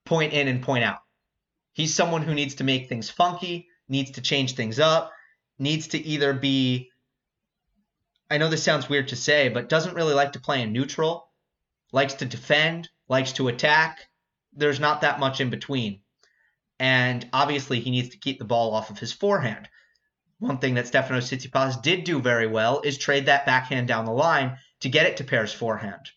point 0.05 0.33
in 0.33 0.47
and 0.47 0.61
point 0.61 0.83
out. 0.83 0.99
He's 1.73 1.93
someone 1.93 2.21
who 2.21 2.33
needs 2.33 2.55
to 2.55 2.63
make 2.63 2.87
things 2.87 3.09
funky, 3.09 3.67
needs 3.87 4.11
to 4.11 4.21
change 4.21 4.53
things 4.53 4.79
up, 4.79 5.11
needs 5.57 5.87
to 5.89 5.97
either 5.97 6.33
be 6.33 6.91
I 8.29 8.37
know 8.37 8.49
this 8.49 8.63
sounds 8.63 8.89
weird 8.89 9.09
to 9.09 9.15
say, 9.15 9.49
but 9.49 9.69
doesn't 9.69 9.95
really 9.95 10.13
like 10.13 10.33
to 10.33 10.39
play 10.39 10.61
in 10.61 10.73
neutral, 10.73 11.29
likes 11.91 12.15
to 12.15 12.25
defend, 12.25 12.89
likes 13.07 13.33
to 13.33 13.47
attack. 13.47 14.07
There's 14.53 14.79
not 14.79 15.01
that 15.01 15.19
much 15.19 15.39
in 15.39 15.49
between. 15.49 16.01
And 16.79 17.27
obviously, 17.31 17.79
he 17.79 17.91
needs 17.91 18.09
to 18.09 18.17
keep 18.17 18.39
the 18.39 18.45
ball 18.45 18.73
off 18.73 18.89
of 18.89 18.99
his 18.99 19.13
forehand. 19.13 19.69
One 20.39 20.57
thing 20.57 20.73
that 20.73 20.87
Stefano 20.87 21.19
Tsitsipas 21.19 21.81
did 21.81 22.03
do 22.03 22.19
very 22.19 22.47
well 22.47 22.81
is 22.81 22.97
trade 22.97 23.27
that 23.27 23.45
backhand 23.45 23.87
down 23.87 24.05
the 24.05 24.11
line 24.11 24.57
to 24.81 24.89
get 24.89 25.05
it 25.05 25.17
to 25.17 25.23
Paire's 25.23 25.53
forehand. 25.53 26.11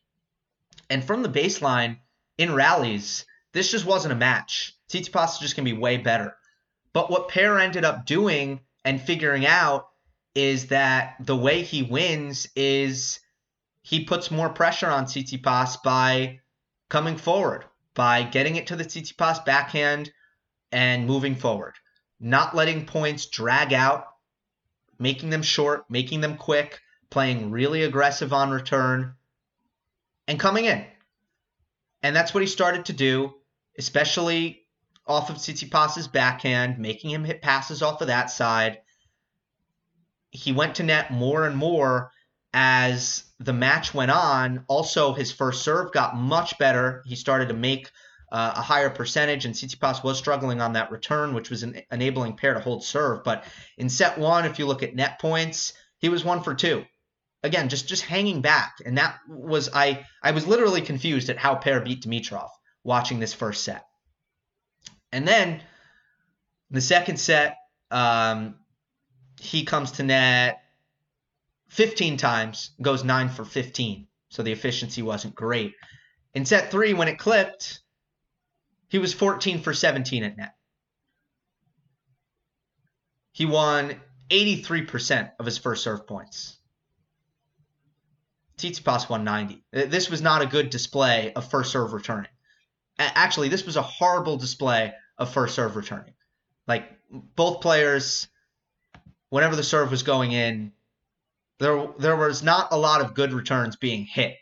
And 0.90 1.05
from 1.05 1.23
the 1.23 1.29
baseline 1.29 1.99
in 2.38 2.55
rallies, 2.55 3.25
this 3.53 3.71
just 3.71 3.85
wasn't 3.85 4.12
a 4.12 4.16
match. 4.16 4.75
Tsitsipas 4.88 5.35
is 5.35 5.38
just 5.38 5.57
going 5.57 5.66
to 5.66 5.73
be 5.73 5.79
way 5.79 5.97
better. 5.97 6.37
But 6.92 7.11
what 7.11 7.29
Paire 7.29 7.59
ended 7.59 7.85
up 7.85 8.07
doing 8.07 8.61
and 8.85 9.01
figuring 9.01 9.47
out 9.47 9.88
is 10.35 10.66
that 10.66 11.16
the 11.21 11.37
way 11.37 11.62
he 11.62 11.83
wins 11.83 12.49
is 12.57 13.21
he 13.83 14.05
puts 14.05 14.31
more 14.31 14.49
pressure 14.49 14.88
on 14.88 15.07
Tsitsipas 15.07 15.83
by 15.83 16.40
coming 16.88 17.16
forward, 17.16 17.64
by 17.95 18.23
getting 18.23 18.57
it 18.57 18.66
to 18.69 18.77
the 18.77 18.85
Tsitsipas 18.85 19.45
backhand 19.45 20.12
and 20.77 21.07
moving 21.07 21.35
forward, 21.35 21.73
not 22.21 22.55
letting 22.55 22.85
points 22.85 23.25
drag 23.27 23.73
out, 23.73 24.05
making 24.99 25.31
them 25.31 25.43
short, 25.43 25.91
making 25.91 26.21
them 26.21 26.37
quick, 26.37 26.81
playing 27.09 27.51
really 27.51 27.83
aggressive 27.83 28.35
on 28.35 28.51
return, 28.51 29.15
and 30.29 30.39
coming 30.39 30.67
in. 30.67 30.85
And 32.03 32.15
that's 32.15 32.35
what 32.35 32.43
he 32.43 32.47
started 32.47 32.85
to 32.85 32.93
do, 32.93 33.33
especially 33.79 34.67
off 35.07 35.31
of 35.31 35.37
Tsitsipas's 35.37 36.09
backhand, 36.09 36.79
making 36.79 37.11
him 37.11 37.25
hit 37.25 37.41
passes 37.41 37.81
off 37.81 38.03
of 38.03 38.09
that 38.09 38.31
side 38.31 38.81
he 40.37 40.53
went 40.53 40.77
to 40.77 40.83
net 40.83 41.11
more 41.11 41.47
and 41.47 41.57
more 41.57 42.11
as 42.53 43.25
the 43.39 43.53
match 43.53 43.95
went 43.95 44.11
on. 44.11 44.65
Also, 44.69 45.12
his 45.12 45.33
first 45.33 45.62
serve 45.62 45.93
got 45.93 46.17
much 46.17 46.59
better. 46.59 47.03
He 47.07 47.17
started 47.17 47.49
to 47.49 47.55
make 47.55 47.91
uh, 48.31 48.55
a 48.57 48.62
higher 48.62 48.91
percentage, 48.91 49.45
and 49.45 49.55
Tsitsipas 49.55 50.03
was 50.03 50.19
struggling 50.19 50.61
on 50.61 50.73
that 50.73 50.91
return, 50.91 51.35
which 51.35 51.51
was 51.51 51.62
an, 51.62 51.81
enabling 51.91 52.37
Paire 52.37 52.55
to 52.55 52.61
hold 52.61 52.85
serve. 52.85 53.23
But 53.25 53.45
in 53.79 53.89
set 53.89 54.19
one, 54.19 54.45
if 54.45 54.59
you 54.59 54.67
look 54.67 54.83
at 54.83 54.95
net 54.95 55.21
points, 55.21 55.73
he 55.99 56.09
was 56.09 56.25
one 56.25 56.43
for 56.43 56.55
two. 56.55 56.85
Again, 57.43 57.69
just 57.69 57.87
just 57.87 58.03
hanging 58.03 58.41
back, 58.41 58.77
and 58.85 58.99
that 58.99 59.19
was 59.29 59.69
I 59.73 60.05
I 60.23 60.33
was 60.33 60.47
literally 60.47 60.81
confused 60.81 61.31
at 61.31 61.39
how 61.39 61.55
Paire 61.55 61.81
beat 61.81 62.03
Dimitrov 62.03 62.49
watching 62.83 63.21
this 63.21 63.33
first 63.33 63.62
set. 63.62 63.85
And 65.12 65.27
then 65.27 65.61
the 66.71 66.81
second 66.81 67.19
set, 67.19 67.57
um, 67.91 68.57
he 69.41 69.65
comes 69.65 69.93
to 69.93 70.03
net 70.03 70.61
15 71.69 72.17
times, 72.17 72.71
goes 72.81 73.05
9 73.05 73.29
for 73.29 73.45
15. 73.45 74.07
So 74.29 74.43
the 74.43 74.53
efficiency 74.53 75.03
wasn't 75.03 75.35
great. 75.35 75.75
In 76.35 76.45
set 76.45 76.71
three, 76.71 76.95
when 76.95 77.09
it 77.09 77.19
clipped, 77.19 77.81
he 78.88 78.99
was 78.99 79.12
14 79.12 79.61
for 79.61 79.75
17 79.75 80.25
at 80.25 80.37
net. 80.37 80.55
He 83.33 83.46
won 83.46 84.01
83% 84.31 85.33
of 85.38 85.46
his 85.46 85.59
first 85.59 85.85
serve 85.85 86.07
points. 86.07 86.57
Tsitsipas 88.59 89.09
won 89.09 89.25
90. 89.25 89.62
This 89.72 90.09
was 90.09 90.22
not 90.22 90.42
a 90.42 90.46
good 90.46 90.70
display 90.70 91.33
of 91.35 91.51
first 91.51 91.72
serve 91.72 91.92
returning. 91.92 92.31
Actually, 92.99 93.49
this 93.49 93.66
was 93.66 93.77
a 93.77 93.83
horrible 93.83 94.38
display 94.38 94.92
of 95.18 95.31
first 95.31 95.55
serve 95.55 95.77
returning. 95.77 96.14
Like 96.66 96.90
both 97.11 97.61
players 97.61 98.29
whenever 99.29 99.57
the 99.57 99.62
serve 99.62 99.90
was 99.90 100.03
going 100.03 100.33
in, 100.33 100.72
there 101.59 101.88
there 101.99 102.16
was 102.16 102.42
not 102.42 102.72
a 102.72 102.77
lot 102.79 103.01
of 103.01 103.14
good 103.14 103.33
returns 103.33 103.77
being 103.77 104.05
hit 104.05 104.37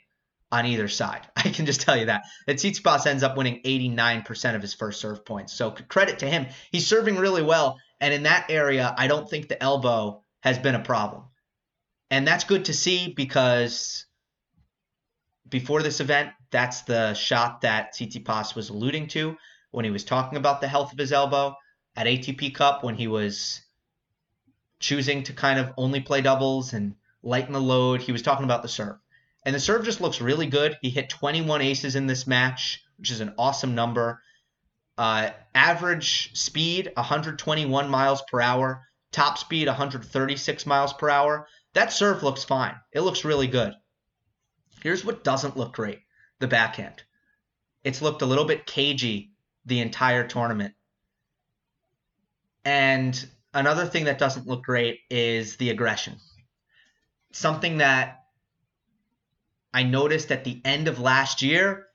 on 0.52 0.66
either 0.66 0.88
side. 0.88 1.26
I 1.36 1.48
can 1.50 1.66
just 1.66 1.80
tell 1.80 1.96
you 1.96 2.06
that. 2.06 2.24
And 2.46 2.58
Tsitsipas 2.58 3.06
ends 3.06 3.22
up 3.22 3.36
winning 3.36 3.60
89% 3.64 4.54
of 4.54 4.62
his 4.62 4.74
first 4.74 5.00
serve 5.00 5.24
points. 5.24 5.52
So 5.52 5.70
credit 5.88 6.20
to 6.20 6.26
him. 6.26 6.46
He's 6.70 6.86
serving 6.86 7.16
really 7.16 7.42
well. 7.42 7.78
And 8.00 8.12
in 8.12 8.24
that 8.24 8.50
area, 8.50 8.94
I 8.96 9.06
don't 9.06 9.28
think 9.28 9.48
the 9.48 9.62
elbow 9.62 10.22
has 10.40 10.58
been 10.58 10.74
a 10.74 10.82
problem. 10.82 11.24
And 12.10 12.26
that's 12.26 12.44
good 12.44 12.66
to 12.66 12.74
see 12.74 13.12
because 13.12 14.06
before 15.48 15.82
this 15.82 16.00
event, 16.00 16.30
that's 16.50 16.82
the 16.82 17.14
shot 17.14 17.62
that 17.62 17.94
Tsitsipas 17.94 18.54
was 18.54 18.68
alluding 18.68 19.08
to 19.08 19.36
when 19.70 19.84
he 19.84 19.90
was 19.90 20.04
talking 20.04 20.38
about 20.38 20.60
the 20.60 20.68
health 20.68 20.92
of 20.92 20.98
his 20.98 21.12
elbow 21.12 21.56
at 21.96 22.06
ATP 22.06 22.54
Cup 22.54 22.84
when 22.84 22.94
he 22.94 23.08
was 23.08 23.60
choosing 24.78 25.22
to 25.24 25.32
kind 25.32 25.58
of 25.58 25.72
only 25.76 26.00
play 26.00 26.20
doubles 26.20 26.72
and 26.72 26.94
lighten 27.22 27.52
the 27.52 27.60
load. 27.60 28.02
He 28.02 28.12
was 28.12 28.22
talking 28.22 28.44
about 28.44 28.62
the 28.62 28.68
serve. 28.68 28.96
And 29.44 29.54
the 29.54 29.60
serve 29.60 29.84
just 29.84 30.00
looks 30.00 30.20
really 30.20 30.46
good. 30.46 30.78
He 30.80 30.90
hit 30.90 31.08
21 31.10 31.60
aces 31.60 31.96
in 31.96 32.06
this 32.06 32.26
match, 32.26 32.82
which 32.96 33.10
is 33.10 33.20
an 33.20 33.34
awesome 33.38 33.74
number. 33.74 34.22
Uh, 34.96 35.30
average 35.54 36.34
speed 36.34 36.90
121 36.96 37.88
miles 37.88 38.22
per 38.30 38.40
hour, 38.40 38.86
top 39.12 39.38
speed 39.38 39.66
136 39.66 40.66
miles 40.66 40.92
per 40.92 41.10
hour. 41.10 41.46
That 41.74 41.92
serve 41.92 42.22
looks 42.22 42.44
fine. 42.44 42.74
It 42.92 43.00
looks 43.00 43.24
really 43.24 43.48
good. 43.48 43.74
Here's 44.82 45.04
what 45.04 45.24
doesn't 45.24 45.56
look 45.56 45.74
great 45.74 46.00
the 46.40 46.46
backhand. 46.46 47.02
It's 47.82 48.02
looked 48.02 48.22
a 48.22 48.26
little 48.26 48.44
bit 48.44 48.66
cagey 48.66 49.32
the 49.66 49.80
entire 49.80 50.26
tournament. 50.26 50.74
And 52.64 53.28
another 53.52 53.86
thing 53.86 54.04
that 54.04 54.18
doesn't 54.18 54.46
look 54.46 54.64
great 54.64 55.00
is 55.10 55.56
the 55.56 55.70
aggression. 55.70 56.16
Something 57.32 57.78
that 57.78 58.23
I 59.74 59.82
noticed 59.82 60.30
at 60.30 60.44
the 60.44 60.60
end 60.64 60.86
of 60.86 61.00
last 61.00 61.42
year, 61.42 61.88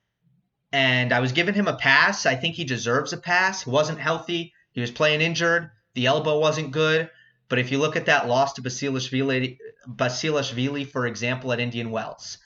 and 0.74 1.14
I 1.14 1.22
was 1.22 1.32
giving 1.32 1.56
him 1.56 1.70
a 1.70 1.78
pass. 1.78 2.26
I 2.26 2.36
think 2.36 2.56
he 2.56 2.66
deserves 2.66 3.14
a 3.14 3.18
pass. 3.18 3.64
He 3.64 3.70
wasn't 3.70 4.02
healthy. 4.02 4.54
He 4.74 4.82
was 4.82 4.92
playing 4.92 5.22
injured. 5.22 5.72
The 5.94 6.08
elbow 6.08 6.40
wasn't 6.40 6.72
good. 6.72 7.10
But 7.48 7.58
if 7.58 7.72
you 7.72 7.80
look 7.80 7.96
at 7.96 8.06
that 8.08 8.28
loss 8.28 8.54
to 8.54 8.62
Basilashvili, 8.62 9.58
Basilashvili 9.88 10.88
for 10.88 11.08
example, 11.08 11.54
at 11.54 11.62
Indian 11.62 11.90
Wells, 11.90 12.38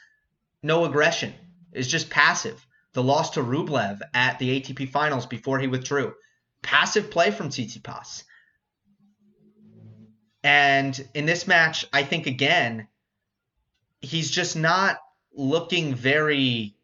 no 0.62 0.86
aggression. 0.86 1.34
It's 1.74 1.90
just 1.90 2.12
passive. 2.12 2.66
The 2.94 3.04
loss 3.04 3.32
to 3.32 3.42
Rublev 3.42 4.02
at 4.14 4.38
the 4.38 4.62
ATP 4.62 4.90
Finals 4.92 5.26
before 5.26 5.60
he 5.60 5.68
withdrew. 5.68 6.14
Passive 6.62 7.10
play 7.10 7.32
from 7.32 7.50
Tsitsipas. 7.50 8.24
And 10.44 11.10
in 11.16 11.26
this 11.26 11.48
match, 11.48 11.86
I 11.92 12.04
think 12.04 12.28
again, 12.28 12.88
he's 14.00 14.30
just 14.30 14.56
not 14.56 14.98
looking 15.34 15.96
very 15.96 16.76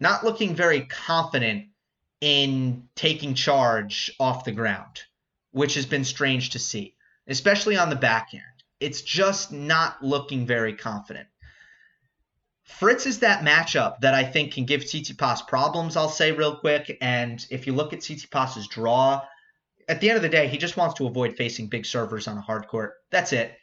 not 0.00 0.24
looking 0.24 0.54
very 0.54 0.82
confident 0.82 1.66
in 2.20 2.88
taking 2.94 3.34
charge 3.34 4.12
off 4.18 4.44
the 4.44 4.52
ground, 4.52 5.02
which 5.52 5.74
has 5.74 5.86
been 5.86 6.04
strange 6.04 6.50
to 6.50 6.58
see, 6.58 6.94
especially 7.26 7.76
on 7.76 7.90
the 7.90 7.96
backhand. 7.96 8.44
It's 8.80 9.02
just 9.02 9.52
not 9.52 10.02
looking 10.02 10.46
very 10.46 10.74
confident. 10.74 11.28
Fritz 12.64 13.06
is 13.06 13.20
that 13.20 13.44
matchup 13.44 14.00
that 14.00 14.14
I 14.14 14.24
think 14.24 14.54
can 14.54 14.64
give 14.64 14.82
Tsitsipas 14.82 15.46
problems, 15.46 15.96
I'll 15.96 16.08
say 16.08 16.32
real 16.32 16.56
quick. 16.56 16.96
And 17.00 17.44
if 17.50 17.66
you 17.66 17.72
look 17.72 17.92
at 17.92 18.00
Tsitsipas's 18.00 18.68
draw, 18.68 19.22
at 19.86 20.00
the 20.00 20.08
end 20.08 20.16
of 20.16 20.22
the 20.22 20.28
day, 20.28 20.48
he 20.48 20.56
just 20.56 20.76
wants 20.76 20.94
to 20.94 21.06
avoid 21.06 21.36
facing 21.36 21.68
big 21.68 21.84
servers 21.84 22.26
on 22.26 22.38
a 22.38 22.42
hard 22.42 22.66
court. 22.68 22.94
That's 23.10 23.32
it. 23.32 23.54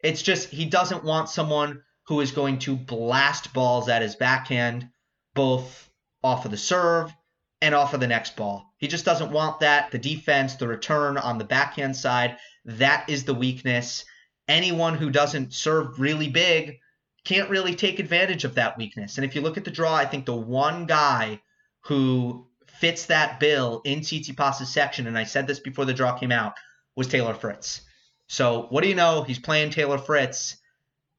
It's 0.00 0.22
just 0.22 0.50
he 0.50 0.66
doesn't 0.66 1.04
want 1.04 1.28
someone 1.28 1.82
who 2.06 2.20
is 2.20 2.32
going 2.32 2.58
to 2.60 2.76
blast 2.76 3.52
balls 3.52 3.88
at 3.88 4.02
his 4.02 4.16
backhand, 4.16 4.88
both 5.34 5.88
off 6.22 6.44
of 6.44 6.50
the 6.50 6.56
serve 6.56 7.12
and 7.60 7.74
off 7.74 7.94
of 7.94 8.00
the 8.00 8.06
next 8.06 8.36
ball. 8.36 8.72
He 8.78 8.88
just 8.88 9.04
doesn't 9.04 9.30
want 9.30 9.60
that. 9.60 9.90
The 9.90 9.98
defense, 9.98 10.56
the 10.56 10.66
return 10.66 11.16
on 11.16 11.38
the 11.38 11.44
backhand 11.44 11.96
side, 11.96 12.36
that 12.64 13.08
is 13.08 13.24
the 13.24 13.34
weakness. 13.34 14.04
Anyone 14.48 14.96
who 14.96 15.10
doesn't 15.10 15.54
serve 15.54 16.00
really 16.00 16.28
big 16.28 16.78
can't 17.24 17.50
really 17.50 17.74
take 17.74 18.00
advantage 18.00 18.44
of 18.44 18.56
that 18.56 18.76
weakness. 18.76 19.16
And 19.16 19.24
if 19.24 19.34
you 19.34 19.40
look 19.40 19.56
at 19.56 19.64
the 19.64 19.70
draw, 19.70 19.94
I 19.94 20.06
think 20.06 20.26
the 20.26 20.34
one 20.34 20.86
guy 20.86 21.40
who 21.82 22.48
fits 22.66 23.06
that 23.06 23.38
bill 23.38 23.80
in 23.84 24.00
Tsitsipas's 24.00 24.68
section, 24.68 25.06
and 25.06 25.16
I 25.16 25.24
said 25.24 25.46
this 25.46 25.60
before 25.60 25.84
the 25.84 25.94
draw 25.94 26.18
came 26.18 26.32
out, 26.32 26.54
was 26.96 27.06
Taylor 27.06 27.34
Fritz. 27.34 27.82
So 28.26 28.66
what 28.70 28.82
do 28.82 28.88
you 28.88 28.96
know? 28.96 29.22
He's 29.22 29.38
playing 29.38 29.70
Taylor 29.70 29.98
Fritz. 29.98 30.56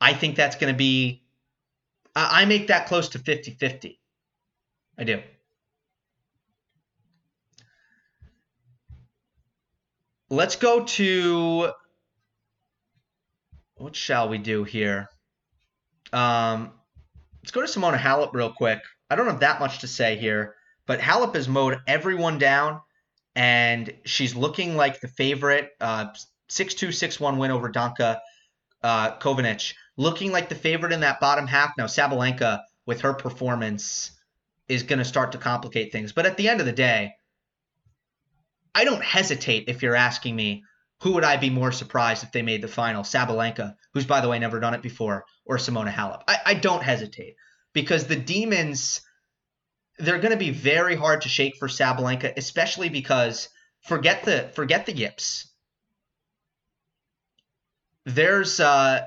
I 0.03 0.13
think 0.13 0.35
that's 0.35 0.57
going 0.57 0.71
to 0.71 0.77
be, 0.77 1.23
I 2.13 2.43
make 2.43 2.67
that 2.67 2.87
close 2.87 3.07
to 3.09 3.19
50 3.19 3.51
50. 3.51 4.01
I 4.97 5.03
do. 5.05 5.21
Let's 10.29 10.57
go 10.57 10.83
to 10.83 11.71
what 13.75 13.95
shall 13.95 14.27
we 14.27 14.39
do 14.39 14.65
here? 14.65 15.07
Um, 16.11 16.73
let's 17.41 17.51
go 17.51 17.61
to 17.61 17.67
Simona 17.67 17.97
Halep 17.97 18.33
real 18.33 18.51
quick. 18.51 18.79
I 19.09 19.15
don't 19.15 19.27
have 19.27 19.39
that 19.39 19.61
much 19.61 19.79
to 19.79 19.87
say 19.87 20.17
here, 20.17 20.55
but 20.85 20.99
Halep 20.99 21.33
has 21.35 21.47
mowed 21.47 21.79
everyone 21.87 22.39
down, 22.39 22.81
and 23.37 23.93
she's 24.03 24.35
looking 24.35 24.75
like 24.75 24.99
the 24.99 25.07
favorite. 25.07 25.69
Uh, 25.79 26.07
6-2, 26.49 26.89
6-1 26.89 27.37
win 27.37 27.51
over 27.51 27.71
Danka 27.71 28.19
uh, 28.83 29.11
looking 29.97 30.32
like 30.32 30.49
the 30.49 30.56
favorite 30.56 30.93
in 30.93 31.01
that 31.01 31.19
bottom 31.19 31.47
half. 31.47 31.73
Now 31.77 31.86
Sabalenka, 31.86 32.62
with 32.86 33.01
her 33.01 33.13
performance, 33.13 34.12
is 34.67 34.84
going 34.84 34.99
to 34.99 35.06
start 35.06 35.34
to 35.34 35.38
complicate 35.38 35.91
things. 35.91 36.12
But 36.12 36.25
at 36.25 36.38
the 36.38 36.49
end 36.49 36.60
of 36.60 36.65
the 36.65 36.71
day, 36.71 37.13
I 38.75 38.86
don't 38.86 39.03
hesitate 39.03 39.65
if 39.67 39.84
you're 39.84 39.95
asking 39.95 40.36
me 40.36 40.63
who 41.01 41.13
would 41.13 41.25
I 41.25 41.36
be 41.36 41.49
more 41.49 41.73
surprised 41.73 42.23
if 42.23 42.32
they 42.32 42.41
made 42.41 42.62
the 42.62 42.67
final? 42.69 43.03
Sabalenka, 43.03 43.75
who's 43.93 44.06
by 44.06 44.21
the 44.21 44.29
way 44.29 44.39
never 44.39 44.62
done 44.62 44.73
it 44.73 44.82
before, 44.82 45.25
or 45.45 45.58
Simona 45.58 45.91
Halep. 45.91 46.23
I, 46.27 46.38
I 46.45 46.53
don't 46.53 46.82
hesitate 46.82 47.36
because 47.73 48.06
the 48.06 48.15
demons 48.15 49.01
they're 49.99 50.19
going 50.19 50.32
to 50.32 50.38
be 50.38 50.49
very 50.49 50.95
hard 50.95 51.21
to 51.21 51.29
shake 51.29 51.56
for 51.58 51.67
Sabalenka, 51.67 52.34
especially 52.38 52.89
because 52.89 53.49
forget 53.82 54.23
the 54.23 54.49
forget 54.56 54.86
the 54.86 54.95
yips. 54.95 55.51
There's 58.06 58.60
uh 58.60 59.06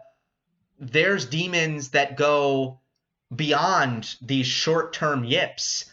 there's 0.79 1.27
demons 1.27 1.91
that 1.91 2.17
go 2.17 2.81
beyond 3.35 4.15
these 4.23 4.47
short-term 4.47 5.25
yips. 5.25 5.87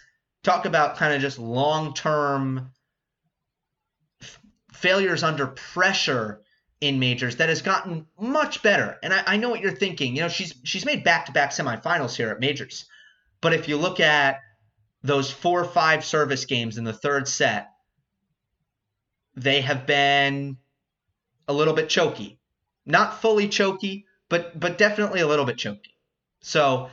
Talk 0.43 0.65
about 0.65 0.97
kind 0.97 1.13
of 1.13 1.21
just 1.21 1.39
long-term 1.39 2.71
failures 4.73 5.23
under 5.23 5.47
pressure 5.47 6.41
in 6.81 6.99
majors 6.99 7.37
that 7.37 7.47
has 7.47 7.61
gotten 7.61 8.05
much 8.19 8.61
better. 8.61 8.97
And 9.01 9.13
I, 9.13 9.23
I 9.25 9.37
know 9.37 9.49
what 9.49 9.61
you're 9.61 9.71
thinking. 9.71 10.15
You 10.15 10.23
know, 10.23 10.27
she's 10.27 10.53
she's 10.63 10.85
made 10.85 11.05
back-to-back 11.05 11.51
semifinals 11.51 12.15
here 12.15 12.29
at 12.29 12.41
majors. 12.41 12.85
But 13.39 13.53
if 13.53 13.69
you 13.69 13.77
look 13.77 14.01
at 14.01 14.41
those 15.01 15.31
four 15.31 15.61
or 15.61 15.65
five 15.65 16.03
service 16.03 16.43
games 16.43 16.77
in 16.77 16.83
the 16.83 16.91
third 16.91 17.27
set, 17.29 17.69
they 19.35 19.61
have 19.61 19.85
been 19.85 20.57
a 21.47 21.53
little 21.53 21.73
bit 21.73 21.89
choky. 21.89 22.39
Not 22.85 23.21
fully 23.21 23.47
choky, 23.47 24.05
but 24.33 24.59
but 24.59 24.79
definitely 24.79 25.21
a 25.21 25.27
little 25.27 25.45
bit 25.45 25.59
choky. 25.59 25.95
So 26.41 26.89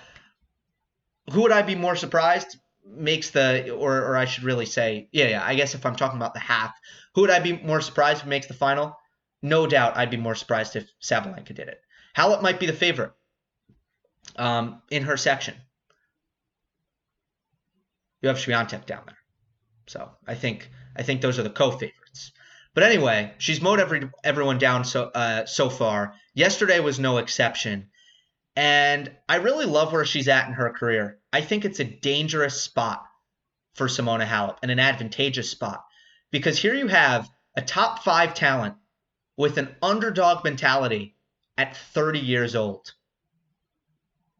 who 1.32 1.40
would 1.40 1.52
I 1.52 1.62
be 1.62 1.74
more 1.74 1.96
surprised? 1.96 2.58
Makes 2.84 3.30
the 3.30 3.70
or 3.70 3.96
or 4.04 4.14
I 4.14 4.26
should 4.26 4.44
really 4.44 4.66
say, 4.66 5.08
yeah, 5.10 5.28
yeah, 5.28 5.42
I 5.42 5.54
guess 5.54 5.74
if 5.74 5.86
I'm 5.86 5.96
talking 5.96 6.18
about 6.18 6.34
the 6.34 6.40
half, 6.40 6.74
who 7.14 7.22
would 7.22 7.30
I 7.30 7.40
be 7.40 7.54
more 7.56 7.80
surprised 7.80 8.20
if 8.20 8.26
makes 8.26 8.46
the 8.46 8.52
final? 8.52 8.94
No 9.40 9.66
doubt 9.66 9.96
I'd 9.96 10.10
be 10.10 10.18
more 10.18 10.34
surprised 10.34 10.76
if 10.76 10.86
Sabalenka 11.00 11.54
did 11.54 11.68
it. 11.68 11.80
Halep 12.14 12.42
might 12.42 12.60
be 12.60 12.66
the 12.66 12.74
favorite 12.74 13.12
um, 14.36 14.82
in 14.90 15.04
her 15.04 15.16
section. 15.16 15.54
You 18.20 18.28
have 18.28 18.36
Swiatek 18.36 18.84
down 18.84 19.04
there. 19.06 19.16
So 19.86 20.10
I 20.26 20.34
think 20.34 20.68
I 20.94 21.04
think 21.04 21.22
those 21.22 21.38
are 21.38 21.42
the 21.42 21.48
co-favorites. 21.48 21.99
But 22.74 22.84
anyway, 22.84 23.34
she's 23.38 23.60
mowed 23.60 23.80
every 23.80 24.08
everyone 24.22 24.58
down 24.58 24.84
so 24.84 25.04
uh, 25.04 25.46
so 25.46 25.68
far. 25.68 26.14
Yesterday 26.34 26.78
was 26.80 27.00
no 27.00 27.18
exception, 27.18 27.90
and 28.54 29.10
I 29.28 29.36
really 29.36 29.66
love 29.66 29.92
where 29.92 30.04
she's 30.04 30.28
at 30.28 30.46
in 30.46 30.54
her 30.54 30.70
career. 30.70 31.18
I 31.32 31.40
think 31.40 31.64
it's 31.64 31.80
a 31.80 31.84
dangerous 31.84 32.60
spot 32.60 33.04
for 33.74 33.88
Simona 33.88 34.26
Halep 34.26 34.58
and 34.62 34.70
an 34.70 34.78
advantageous 34.78 35.50
spot 35.50 35.84
because 36.30 36.58
here 36.58 36.74
you 36.74 36.86
have 36.86 37.28
a 37.56 37.62
top 37.62 38.04
five 38.04 38.34
talent 38.34 38.76
with 39.36 39.58
an 39.58 39.74
underdog 39.82 40.44
mentality 40.44 41.16
at 41.56 41.76
30 41.76 42.20
years 42.20 42.54
old. 42.54 42.92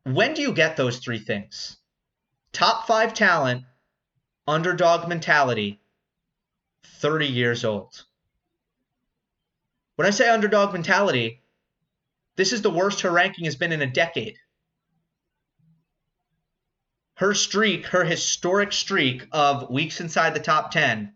When 0.05 0.35
do 0.35 0.43
you 0.43 0.53
get 0.53 0.77
those 0.77 0.99
three 0.99 1.19
things? 1.19 1.77
Top 2.53 2.87
five 2.87 3.15
talent, 3.15 3.65
underdog 4.47 5.09
mentality, 5.09 5.81
30 6.85 7.27
years 7.27 7.65
old. 7.65 8.05
When 10.01 10.07
I 10.07 10.13
say 10.13 10.31
underdog 10.31 10.73
mentality, 10.73 11.43
this 12.37 12.55
is 12.55 12.63
the 12.63 12.71
worst 12.71 13.03
her 13.03 13.11
ranking 13.11 13.45
has 13.45 13.57
been 13.57 13.71
in 13.71 13.83
a 13.83 13.87
decade. 13.87 14.39
Her 17.17 17.35
streak, 17.35 17.85
her 17.89 18.03
historic 18.03 18.73
streak 18.73 19.27
of 19.31 19.69
weeks 19.69 20.01
inside 20.01 20.33
the 20.33 20.41
top 20.41 20.71
10, 20.71 21.13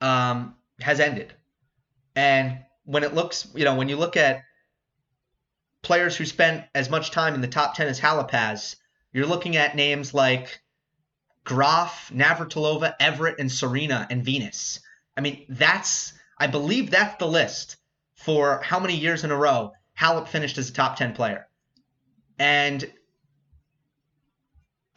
um, 0.00 0.54
has 0.80 1.00
ended. 1.00 1.34
And 2.14 2.60
when 2.84 3.02
it 3.02 3.12
looks, 3.12 3.48
you 3.56 3.64
know, 3.64 3.74
when 3.74 3.88
you 3.88 3.96
look 3.96 4.16
at 4.16 4.44
players 5.82 6.16
who 6.16 6.24
spent 6.24 6.64
as 6.76 6.90
much 6.90 7.10
time 7.10 7.34
in 7.34 7.40
the 7.40 7.48
top 7.48 7.74
10 7.74 7.88
as 7.88 7.98
Halep 7.98 8.30
has, 8.30 8.76
you're 9.12 9.26
looking 9.26 9.56
at 9.56 9.74
names 9.74 10.14
like 10.14 10.60
Graf, 11.42 12.12
Navratilova, 12.14 12.94
Evert, 13.00 13.40
and 13.40 13.50
Serena 13.50 14.06
and 14.08 14.24
Venus. 14.24 14.78
I 15.16 15.22
mean, 15.22 15.44
that's, 15.48 16.12
I 16.40 16.46
believe 16.46 16.90
that's 16.90 17.18
the 17.18 17.28
list 17.28 17.76
for 18.14 18.60
how 18.62 18.80
many 18.80 18.96
years 18.96 19.24
in 19.24 19.30
a 19.30 19.36
row 19.36 19.72
Halep 19.98 20.26
finished 20.26 20.56
as 20.56 20.70
a 20.70 20.72
top 20.72 20.96
10 20.96 21.12
player. 21.12 21.46
And 22.38 22.90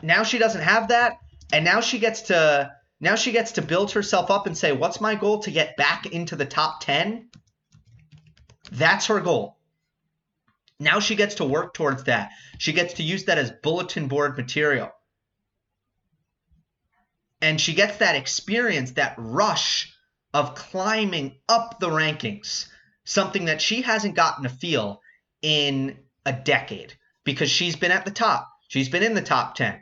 now 0.02 0.24
she 0.24 0.38
doesn't 0.40 0.62
have 0.62 0.88
that. 0.88 1.18
And 1.52 1.66
now 1.66 1.82
she 1.82 2.00
gets 2.00 2.24
to 2.24 2.72
now 3.02 3.16
she 3.16 3.34
gets 3.34 3.54
to 3.54 3.62
build 3.62 3.92
herself 3.92 4.32
up 4.32 4.48
and 4.48 4.58
say, 4.58 4.72
What's 4.72 5.02
my 5.02 5.16
goal 5.16 5.40
to 5.40 5.52
get 5.52 5.76
back 5.76 6.06
into 6.06 6.38
the 6.38 6.46
top 6.46 6.80
10? 6.80 7.30
That's 8.72 9.08
her 9.08 9.20
goal. 9.20 9.58
Now 10.80 11.00
she 11.00 11.16
gets 11.16 11.36
to 11.36 11.46
work 11.46 11.74
towards 11.74 12.06
that. 12.06 12.32
She 12.58 12.72
gets 12.72 12.96
to 12.96 13.04
use 13.04 13.26
that 13.26 13.38
as 13.38 13.52
bulletin 13.62 14.08
board 14.08 14.38
material. 14.38 14.90
And 17.42 17.60
she 17.60 17.74
gets 17.74 17.98
that 17.98 18.16
experience, 18.16 18.92
that 18.92 19.16
rush 19.18 19.93
of 20.34 20.56
climbing 20.56 21.36
up 21.48 21.80
the 21.80 21.90
rankings, 21.90 22.68
something 23.06 23.46
that 23.46 23.62
she 23.62 23.82
hasn't 23.82 24.16
gotten 24.16 24.44
to 24.44 24.50
feel 24.50 25.02
in 25.42 25.98
a 26.26 26.34
decade 26.34 26.94
because 27.24 27.50
she's 27.50 27.76
been 27.76 27.92
at 27.92 28.06
the 28.06 28.12
top. 28.12 28.50
She's 28.68 28.90
been 28.90 29.04
in 29.04 29.14
the 29.14 29.22
top 29.22 29.56
10. 29.56 29.80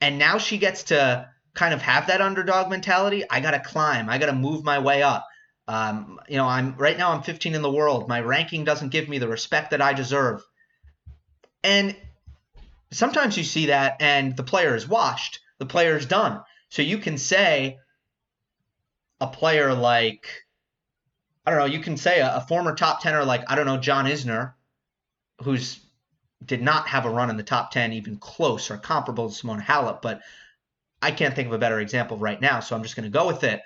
And 0.00 0.18
now 0.18 0.38
she 0.38 0.58
gets 0.58 0.84
to 0.84 1.28
kind 1.54 1.72
of 1.72 1.80
have 1.82 2.08
that 2.08 2.20
underdog 2.20 2.68
mentality, 2.68 3.24
I 3.30 3.40
got 3.40 3.52
to 3.52 3.60
climb. 3.60 4.10
I 4.10 4.18
got 4.18 4.26
to 4.26 4.32
move 4.32 4.64
my 4.64 4.80
way 4.80 5.02
up. 5.02 5.26
Um, 5.66 6.20
you 6.28 6.36
know, 6.36 6.46
I'm 6.46 6.76
right 6.76 6.98
now 6.98 7.12
I'm 7.12 7.22
15 7.22 7.54
in 7.54 7.62
the 7.62 7.70
world. 7.70 8.08
My 8.08 8.20
ranking 8.20 8.64
doesn't 8.64 8.90
give 8.90 9.08
me 9.08 9.18
the 9.18 9.28
respect 9.28 9.70
that 9.70 9.80
I 9.80 9.94
deserve. 9.94 10.42
And 11.62 11.96
sometimes 12.90 13.38
you 13.38 13.44
see 13.44 13.66
that 13.66 13.96
and 14.00 14.36
the 14.36 14.42
player 14.42 14.74
is 14.74 14.86
washed. 14.86 15.40
The 15.58 15.66
player 15.66 15.96
is 15.96 16.06
done. 16.06 16.42
So 16.68 16.82
you 16.82 16.98
can 16.98 17.16
say 17.16 17.78
a 19.20 19.26
player 19.26 19.74
like 19.74 20.28
I 21.46 21.50
don't 21.50 21.60
know, 21.60 21.66
you 21.66 21.80
can 21.80 21.96
say 21.96 22.20
a, 22.20 22.36
a 22.36 22.40
former 22.40 22.74
top 22.74 23.02
tenor 23.02 23.24
like 23.24 23.44
I 23.48 23.54
don't 23.54 23.66
know 23.66 23.78
John 23.78 24.06
Isner, 24.06 24.54
who's 25.42 25.80
did 26.44 26.62
not 26.62 26.88
have 26.88 27.06
a 27.06 27.10
run 27.10 27.30
in 27.30 27.36
the 27.36 27.42
top 27.42 27.70
10 27.70 27.92
even 27.94 28.16
close 28.16 28.70
or 28.70 28.76
comparable 28.76 29.30
to 29.30 29.34
Simona 29.34 29.62
Halep, 29.62 30.02
but 30.02 30.20
I 31.00 31.10
can't 31.10 31.34
think 31.34 31.48
of 31.48 31.54
a 31.54 31.58
better 31.58 31.80
example 31.80 32.16
right 32.16 32.40
now, 32.40 32.60
so 32.60 32.74
I'm 32.74 32.82
just 32.82 32.96
going 32.96 33.10
to 33.10 33.18
go 33.18 33.26
with 33.26 33.44
it. 33.44 33.60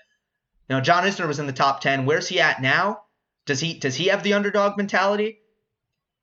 You 0.69 0.77
know, 0.77 0.81
John 0.81 1.05
Isner 1.05 1.27
was 1.27 1.39
in 1.39 1.47
the 1.47 1.53
top 1.53 1.81
10. 1.81 2.05
Where's 2.05 2.29
he 2.29 2.41
at 2.41 2.61
now? 2.61 3.03
Does 3.47 3.61
he 3.61 3.79
does 3.79 3.95
he 3.95 4.09
have 4.09 4.23
the 4.23 4.35
underdog 4.35 4.77
mentality? 4.77 5.41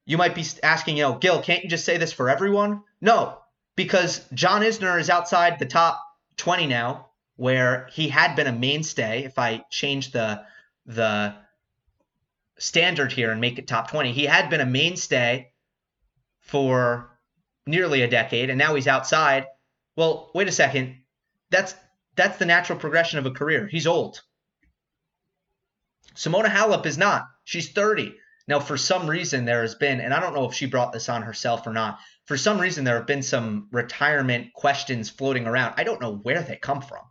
You 0.05 0.17
might 0.17 0.35
be 0.35 0.45
asking, 0.61 0.97
you 0.97 1.03
know, 1.03 1.17
Gill, 1.17 1.41
can't 1.41 1.63
you 1.63 1.69
just 1.69 1.85
say 1.85 1.97
this 1.97 2.13
for 2.13 2.29
everyone? 2.29 2.83
No, 3.01 3.39
because 3.75 4.27
John 4.33 4.61
Isner 4.61 4.99
is 4.99 5.09
outside 5.09 5.57
the 5.57 5.65
top 5.65 5.99
20 6.37 6.67
now, 6.67 7.09
where 7.35 7.87
he 7.91 8.07
had 8.07 8.35
been 8.35 8.47
a 8.47 8.51
mainstay. 8.51 9.23
If 9.23 9.37
I 9.37 9.63
change 9.69 10.11
the 10.11 10.43
the 10.85 11.35
standard 12.57 13.11
here 13.11 13.31
and 13.31 13.41
make 13.41 13.59
it 13.59 13.67
top 13.67 13.89
20, 13.89 14.13
he 14.13 14.25
had 14.25 14.49
been 14.49 14.61
a 14.61 14.65
mainstay 14.65 15.51
for 16.39 17.09
nearly 17.65 18.01
a 18.01 18.07
decade, 18.07 18.49
and 18.49 18.57
now 18.57 18.75
he's 18.75 18.87
outside. 18.87 19.47
Well, 19.95 20.31
wait 20.33 20.47
a 20.47 20.51
second 20.51 20.97
that's 21.49 21.75
that's 22.15 22.37
the 22.37 22.45
natural 22.45 22.79
progression 22.79 23.19
of 23.19 23.25
a 23.25 23.31
career. 23.31 23.67
He's 23.67 23.87
old. 23.87 24.21
Simona 26.15 26.47
Halep 26.47 26.85
is 26.85 26.97
not. 26.97 27.27
She's 27.43 27.71
30. 27.71 28.15
Now, 28.47 28.59
for 28.59 28.77
some 28.77 29.09
reason, 29.09 29.43
there 29.43 29.63
has 29.63 29.75
been, 29.75 29.99
and 29.99 30.13
I 30.13 30.19
don't 30.19 30.33
know 30.33 30.47
if 30.47 30.53
she 30.53 30.65
brought 30.65 30.93
this 30.93 31.09
on 31.09 31.23
herself 31.23 31.67
or 31.67 31.73
not, 31.73 31.99
for 32.25 32.37
some 32.37 32.59
reason, 32.59 32.85
there 32.85 32.97
have 32.97 33.07
been 33.07 33.23
some 33.23 33.67
retirement 33.71 34.53
questions 34.53 35.09
floating 35.09 35.45
around. 35.45 35.73
I 35.77 35.83
don't 35.83 35.99
know 35.99 36.15
where 36.15 36.41
they 36.41 36.55
come 36.55 36.81
from. 36.81 37.03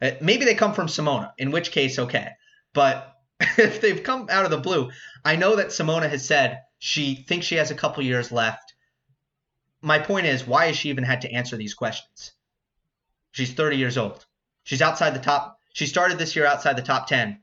Uh, 0.00 0.12
maybe 0.20 0.44
they 0.44 0.54
come 0.54 0.74
from 0.74 0.86
Simona, 0.86 1.32
in 1.38 1.50
which 1.50 1.72
case, 1.72 1.98
okay. 1.98 2.30
But 2.72 3.14
if 3.40 3.80
they've 3.80 4.02
come 4.02 4.28
out 4.30 4.44
of 4.44 4.50
the 4.50 4.58
blue, 4.58 4.90
I 5.24 5.36
know 5.36 5.56
that 5.56 5.68
Simona 5.68 6.08
has 6.08 6.24
said 6.24 6.62
she 6.78 7.14
thinks 7.14 7.46
she 7.46 7.56
has 7.56 7.70
a 7.70 7.76
couple 7.76 8.02
years 8.02 8.30
left. 8.30 8.74
My 9.82 9.98
point 9.98 10.26
is, 10.26 10.46
why 10.46 10.66
has 10.66 10.76
she 10.76 10.90
even 10.90 11.04
had 11.04 11.22
to 11.22 11.32
answer 11.32 11.56
these 11.56 11.74
questions? 11.74 12.32
She's 13.32 13.52
30 13.52 13.76
years 13.76 13.98
old. 13.98 14.24
She's 14.64 14.82
outside 14.82 15.14
the 15.14 15.20
top. 15.20 15.58
She 15.72 15.86
started 15.86 16.18
this 16.18 16.34
year 16.34 16.46
outside 16.46 16.76
the 16.76 16.82
top 16.82 17.06
10 17.06 17.40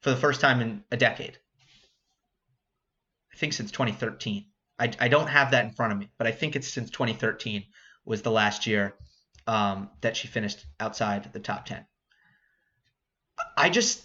for 0.00 0.10
the 0.10 0.16
first 0.16 0.40
time 0.40 0.60
in 0.60 0.84
a 0.90 0.96
decade. 0.96 1.38
I 3.32 3.36
think 3.36 3.52
since 3.52 3.70
2013. 3.70 4.46
I, 4.78 4.92
I 5.00 5.08
don't 5.08 5.26
have 5.26 5.50
that 5.50 5.64
in 5.64 5.72
front 5.72 5.92
of 5.92 5.98
me, 5.98 6.10
but 6.18 6.26
I 6.26 6.32
think 6.32 6.54
it's 6.54 6.68
since 6.68 6.90
2013 6.90 7.64
was 8.04 8.22
the 8.22 8.30
last 8.30 8.66
year 8.66 8.94
um, 9.46 9.90
that 10.02 10.16
she 10.16 10.28
finished 10.28 10.66
outside 10.78 11.32
the 11.32 11.40
top 11.40 11.66
10. 11.66 11.84
I 13.58 13.70
just, 13.70 14.02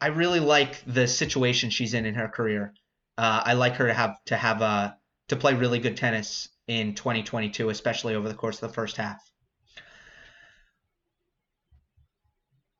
I 0.00 0.08
really 0.08 0.40
like 0.40 0.82
the 0.86 1.08
situation 1.08 1.70
she's 1.70 1.94
in 1.94 2.04
in 2.04 2.14
her 2.14 2.28
career. 2.28 2.74
Uh, 3.16 3.42
I 3.44 3.54
like 3.54 3.76
her 3.76 3.86
to 3.86 3.94
have 3.94 4.16
to 4.26 4.36
have 4.36 4.60
a 4.60 4.64
uh, 4.64 4.92
to 5.28 5.36
play 5.36 5.54
really 5.54 5.78
good 5.78 5.96
tennis 5.96 6.50
in 6.68 6.94
2022, 6.94 7.70
especially 7.70 8.14
over 8.14 8.28
the 8.28 8.34
course 8.34 8.62
of 8.62 8.68
the 8.68 8.74
first 8.74 8.98
half. 8.98 9.22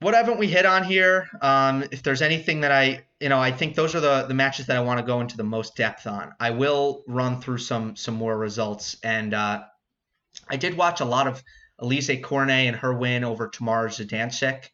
What 0.00 0.12
haven't 0.12 0.38
we 0.38 0.48
hit 0.48 0.66
on 0.66 0.84
here? 0.84 1.30
Um, 1.40 1.84
if 1.90 2.02
there's 2.02 2.20
anything 2.20 2.60
that 2.60 2.72
I, 2.72 3.06
you 3.20 3.30
know, 3.30 3.40
I 3.40 3.52
think 3.52 3.74
those 3.74 3.94
are 3.94 4.00
the 4.00 4.26
the 4.28 4.34
matches 4.34 4.66
that 4.66 4.76
I 4.76 4.80
want 4.80 5.00
to 5.00 5.06
go 5.06 5.22
into 5.22 5.38
the 5.38 5.44
most 5.44 5.76
depth 5.76 6.06
on. 6.06 6.34
I 6.38 6.50
will 6.50 7.02
run 7.06 7.40
through 7.40 7.58
some 7.58 7.96
some 7.96 8.14
more 8.14 8.36
results, 8.36 8.98
and 9.02 9.32
uh, 9.32 9.64
I 10.50 10.56
did 10.56 10.76
watch 10.76 11.00
a 11.00 11.06
lot 11.06 11.26
of 11.26 11.42
Alizé 11.80 12.22
Cornet 12.22 12.66
and 12.66 12.76
her 12.76 12.92
win 12.92 13.24
over 13.24 13.48
Tamara 13.48 13.88
Zidansek, 13.88 14.68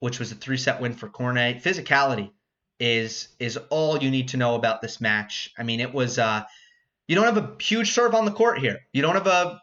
which 0.00 0.18
was 0.18 0.32
a 0.32 0.34
three 0.34 0.56
set 0.56 0.80
win 0.80 0.92
for 0.92 1.08
Cornet. 1.08 1.62
Physicality 1.62 2.30
is 2.80 3.28
is 3.38 3.56
all 3.70 4.02
you 4.02 4.10
need 4.10 4.28
to 4.28 4.36
know 4.36 4.54
about 4.54 4.82
this 4.82 5.00
match. 5.00 5.52
I 5.58 5.62
mean, 5.62 5.80
it 5.80 5.92
was 5.92 6.18
uh, 6.18 6.44
you 7.06 7.14
don't 7.14 7.24
have 7.24 7.36
a 7.36 7.62
huge 7.62 7.92
serve 7.92 8.14
on 8.14 8.24
the 8.24 8.32
court 8.32 8.58
here. 8.58 8.80
You 8.92 9.02
don't 9.02 9.14
have 9.14 9.26
a 9.26 9.60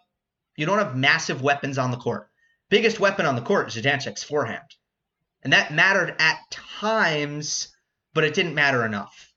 you 0.56 0.66
don't 0.66 0.80
have 0.80 0.96
massive 0.96 1.42
weapons 1.42 1.78
on 1.78 1.92
the 1.92 1.98
court. 1.98 2.30
Biggest 2.70 3.00
weapon 3.00 3.26
on 3.26 3.36
the 3.36 3.42
court 3.42 3.68
is 3.68 3.84
Zidansek's 3.84 4.24
forehand. 4.24 4.76
And 5.44 5.54
that 5.54 5.74
mattered 5.74 6.16
at 6.20 6.40
times, 6.52 7.76
but 8.14 8.24
it 8.24 8.34
didn't 8.34 8.54
matter 8.54 8.86
enough. 8.86 9.34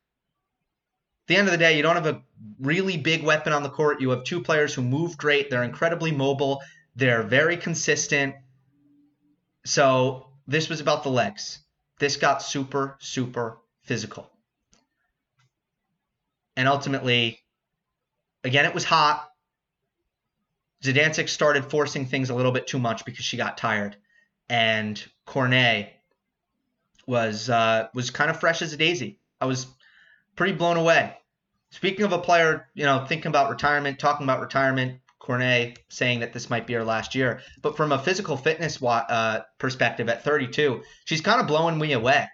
At 1.23 1.29
the 1.29 1.37
end 1.37 1.49
of 1.49 1.53
the 1.53 1.59
day, 1.59 1.77
you 1.77 1.83
don't 1.83 1.97
have 1.97 2.07
a 2.07 2.23
really 2.61 2.99
big 2.99 3.23
weapon 3.23 3.53
on 3.53 3.63
the 3.63 3.71
court. 3.71 4.01
You 4.01 4.11
have 4.11 4.25
two 4.25 4.43
players 4.43 4.75
who 4.75 4.83
move 4.83 5.17
great. 5.17 5.49
They're 5.49 5.63
incredibly 5.63 6.13
mobile. 6.13 6.61
They're 6.95 7.23
very 7.23 7.57
consistent. 7.57 8.35
So 9.65 10.27
this 10.47 10.69
was 10.69 10.81
about 10.81 11.03
the 11.03 11.11
legs. 11.11 11.61
This 11.99 12.17
got 12.17 12.43
super, 12.43 12.97
super 13.01 13.59
physical. 13.83 14.31
And 16.57 16.69
ultimately, 16.69 17.45
Again, 18.45 18.67
it 18.67 18.75
was 18.75 18.85
hot. 18.85 19.31
Zidansek 20.83 21.31
started 21.31 21.71
forcing 21.71 22.05
things 22.05 22.29
a 22.29 22.35
little 22.35 22.53
bit 22.53 22.67
too 22.67 22.79
much 22.79 23.07
because 23.07 23.25
she 23.25 23.39
got 23.39 23.57
tired, 23.57 23.97
and 24.51 25.03
Cornet 25.25 25.89
was 27.07 27.49
uh, 27.49 27.89
was 27.95 28.11
kind 28.11 28.31
of 28.31 28.39
fresh 28.39 28.61
as 28.61 28.75
a 28.75 28.77
daisy. 28.77 29.19
I 29.41 29.47
was 29.47 29.67
pretty 30.37 30.53
blown 30.53 30.77
away. 30.77 31.17
Speaking 31.71 32.05
of 32.05 32.13
a 32.13 32.19
player, 32.19 32.69
you 32.75 32.85
know, 32.85 33.07
thinking 33.07 33.31
about 33.31 33.51
retirement, 33.51 33.99
talking 33.99 34.25
about 34.25 34.41
retirement, 34.41 35.01
Cornet 35.25 35.79
saying 35.89 36.21
that 36.21 36.33
this 36.33 36.51
might 36.51 36.67
be 36.67 36.75
her 36.75 36.85
last 36.85 37.15
year. 37.15 37.41
But 37.63 37.77
from 37.77 37.93
a 37.93 37.99
physical 37.99 38.37
fitness 38.37 38.83
uh, 38.83 39.41
perspective, 39.59 40.09
at 40.09 40.23
32, 40.23 40.83
she's 41.05 41.21
kind 41.21 41.41
of 41.41 41.47
blowing 41.47 41.79
me 41.79 41.93
away. 41.93 42.29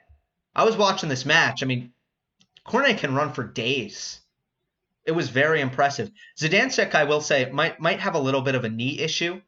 I 0.55 0.65
was 0.65 0.77
watching 0.77 1.09
this 1.09 1.25
match. 1.25 1.63
I 1.63 1.67
mean, 1.67 1.93
Cornet 2.65 2.99
can 2.99 3.15
run 3.15 3.33
for 3.33 3.45
days 3.45 4.21
it 5.07 5.13
was 5.13 5.29
very 5.29 5.61
impressive. 5.61 6.11
Zidansek, 6.39 6.95
I 6.95 7.05
will 7.05 7.21
say, 7.21 7.51
might 7.51 7.81
might 7.81 8.01
have 8.01 8.15
a 8.15 8.21
little 8.21 8.43
bit 8.43 8.55
of 8.55 8.65
a 8.65 8.69
knee 8.69 9.01
issue. 9.01 9.41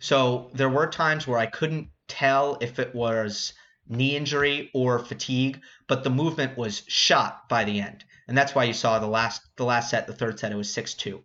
So 0.00 0.50
there 0.54 0.68
were 0.68 0.86
times 0.86 1.26
where 1.26 1.38
I 1.38 1.46
couldn't 1.46 1.88
tell 2.06 2.58
if 2.60 2.78
it 2.78 2.94
was 2.94 3.52
knee 3.88 4.16
injury 4.16 4.70
or 4.74 4.98
fatigue, 4.98 5.60
but 5.88 6.04
the 6.04 6.10
movement 6.10 6.56
was 6.56 6.84
shot 6.86 7.48
by 7.48 7.64
the 7.64 7.80
end, 7.80 8.04
and 8.28 8.36
that's 8.36 8.54
why 8.54 8.64
you 8.64 8.72
saw 8.72 8.98
the 8.98 9.06
last 9.06 9.42
the 9.56 9.64
last 9.64 9.90
set, 9.90 10.06
the 10.06 10.12
third 10.12 10.38
set, 10.38 10.52
it 10.52 10.56
was 10.56 10.72
six 10.72 10.94
two, 10.94 11.24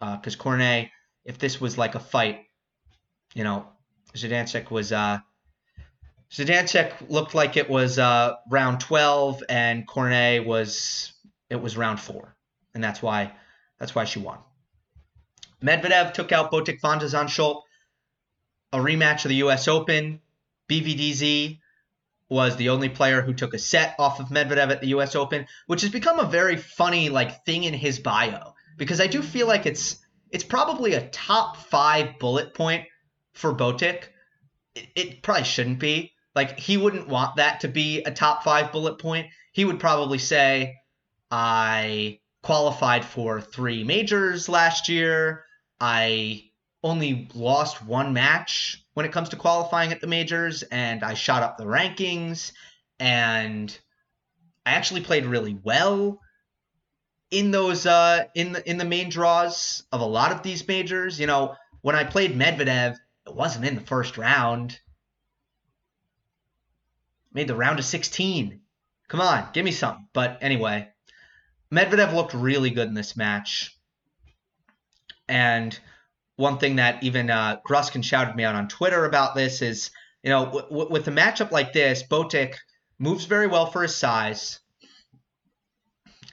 because 0.00 0.36
uh, 0.36 0.38
Cornet, 0.38 0.90
if 1.24 1.38
this 1.38 1.60
was 1.60 1.78
like 1.78 1.94
a 1.94 2.00
fight, 2.00 2.46
you 3.34 3.44
know, 3.44 3.66
Zidansek 4.14 4.70
was 4.70 4.92
uh, 4.92 5.18
Zidansek 6.30 7.10
looked 7.10 7.34
like 7.34 7.56
it 7.56 7.68
was 7.68 7.98
uh, 7.98 8.34
round 8.50 8.80
twelve, 8.80 9.42
and 9.48 9.86
Cornet 9.86 10.46
was 10.46 11.12
it 11.50 11.60
was 11.60 11.76
round 11.76 12.00
four 12.00 12.34
and 12.74 12.82
that's 12.82 13.02
why 13.02 13.32
that's 13.78 13.94
why 13.94 14.04
she 14.04 14.18
won. 14.18 14.38
Medvedev 15.62 16.12
took 16.12 16.32
out 16.32 16.50
Botic 16.50 16.80
van 16.80 16.98
de 16.98 17.06
a 18.74 18.78
rematch 18.78 19.24
of 19.24 19.28
the 19.28 19.36
U.S. 19.36 19.68
Open. 19.68 20.20
BVDZ 20.68 21.58
was 22.28 22.56
the 22.56 22.70
only 22.70 22.88
player 22.88 23.20
who 23.20 23.34
took 23.34 23.52
a 23.52 23.58
set 23.58 23.94
off 23.98 24.18
of 24.18 24.28
Medvedev 24.28 24.70
at 24.70 24.80
the 24.80 24.88
U.S. 24.88 25.14
Open, 25.14 25.46
which 25.66 25.82
has 25.82 25.90
become 25.90 26.18
a 26.18 26.24
very 26.24 26.56
funny 26.56 27.10
like 27.10 27.44
thing 27.44 27.64
in 27.64 27.74
his 27.74 27.98
bio 27.98 28.54
because 28.78 29.00
I 29.00 29.06
do 29.06 29.20
feel 29.20 29.46
like 29.46 29.66
it's 29.66 29.96
it's 30.32 30.44
probably 30.44 30.94
a 30.94 31.08
top 31.08 31.56
five 31.56 32.18
bullet 32.18 32.54
point 32.54 32.86
for 33.34 33.54
Botic. 33.54 34.04
It, 34.74 34.88
it 34.96 35.22
probably 35.22 35.44
shouldn't 35.44 35.78
be. 35.78 36.12
Like 36.34 36.58
he 36.58 36.78
wouldn't 36.78 37.08
want 37.08 37.36
that 37.36 37.60
to 37.60 37.68
be 37.68 38.02
a 38.02 38.10
top 38.10 38.42
five 38.42 38.72
bullet 38.72 38.98
point. 38.98 39.26
He 39.52 39.66
would 39.66 39.78
probably 39.78 40.18
say, 40.18 40.76
I 41.30 42.20
qualified 42.42 43.04
for 43.04 43.40
three 43.40 43.84
majors 43.84 44.48
last 44.48 44.88
year. 44.88 45.44
I 45.78 46.44
only 46.82 47.28
lost 47.34 47.84
one 47.84 48.14
match 48.14 48.82
when 48.94 49.06
it 49.06 49.12
comes 49.12 49.28
to 49.28 49.36
qualifying 49.36 49.92
at 49.92 50.00
the 50.00 50.06
majors, 50.06 50.62
and 50.64 51.04
I 51.04 51.14
shot 51.14 51.42
up 51.42 51.56
the 51.56 51.64
rankings, 51.64 52.52
and 52.98 53.76
I 54.66 54.72
actually 54.72 55.02
played 55.02 55.26
really 55.26 55.58
well 55.62 56.18
in 57.32 57.50
those 57.50 57.86
uh, 57.86 58.26
in 58.34 58.52
the 58.52 58.70
in 58.70 58.78
the 58.78 58.84
main 58.84 59.08
draws 59.08 59.82
of 59.90 60.00
a 60.00 60.06
lot 60.06 60.30
of 60.30 60.42
these 60.42 60.66
majors. 60.68 61.18
You 61.18 61.26
know, 61.26 61.56
when 61.80 61.96
I 61.96 62.04
played 62.04 62.38
Medvedev, 62.38 62.96
it 63.26 63.34
wasn't 63.34 63.64
in 63.64 63.74
the 63.74 63.80
first 63.80 64.16
round. 64.16 64.78
Made 67.32 67.48
the 67.48 67.56
round 67.56 67.78
of 67.78 67.84
16. 67.86 68.60
Come 69.08 69.20
on, 69.20 69.48
give 69.52 69.64
me 69.64 69.72
something. 69.72 70.06
But 70.12 70.38
anyway, 70.42 70.88
Medvedev 71.72 72.12
looked 72.12 72.34
really 72.34 72.70
good 72.70 72.88
in 72.88 72.94
this 72.94 73.16
match. 73.16 73.76
And 75.28 75.78
one 76.36 76.58
thing 76.58 76.76
that 76.76 77.02
even 77.02 77.30
uh, 77.30 77.60
Gruskin 77.66 78.04
shouted 78.04 78.36
me 78.36 78.44
out 78.44 78.54
on 78.54 78.68
Twitter 78.68 79.06
about 79.06 79.34
this 79.34 79.62
is, 79.62 79.90
you 80.22 80.28
know, 80.28 80.44
w- 80.44 80.64
w- 80.64 80.90
with 80.90 81.08
a 81.08 81.10
matchup 81.10 81.50
like 81.50 81.72
this, 81.72 82.02
Botic 82.02 82.56
moves 82.98 83.24
very 83.24 83.46
well 83.46 83.66
for 83.66 83.82
his 83.82 83.94
size 83.94 84.60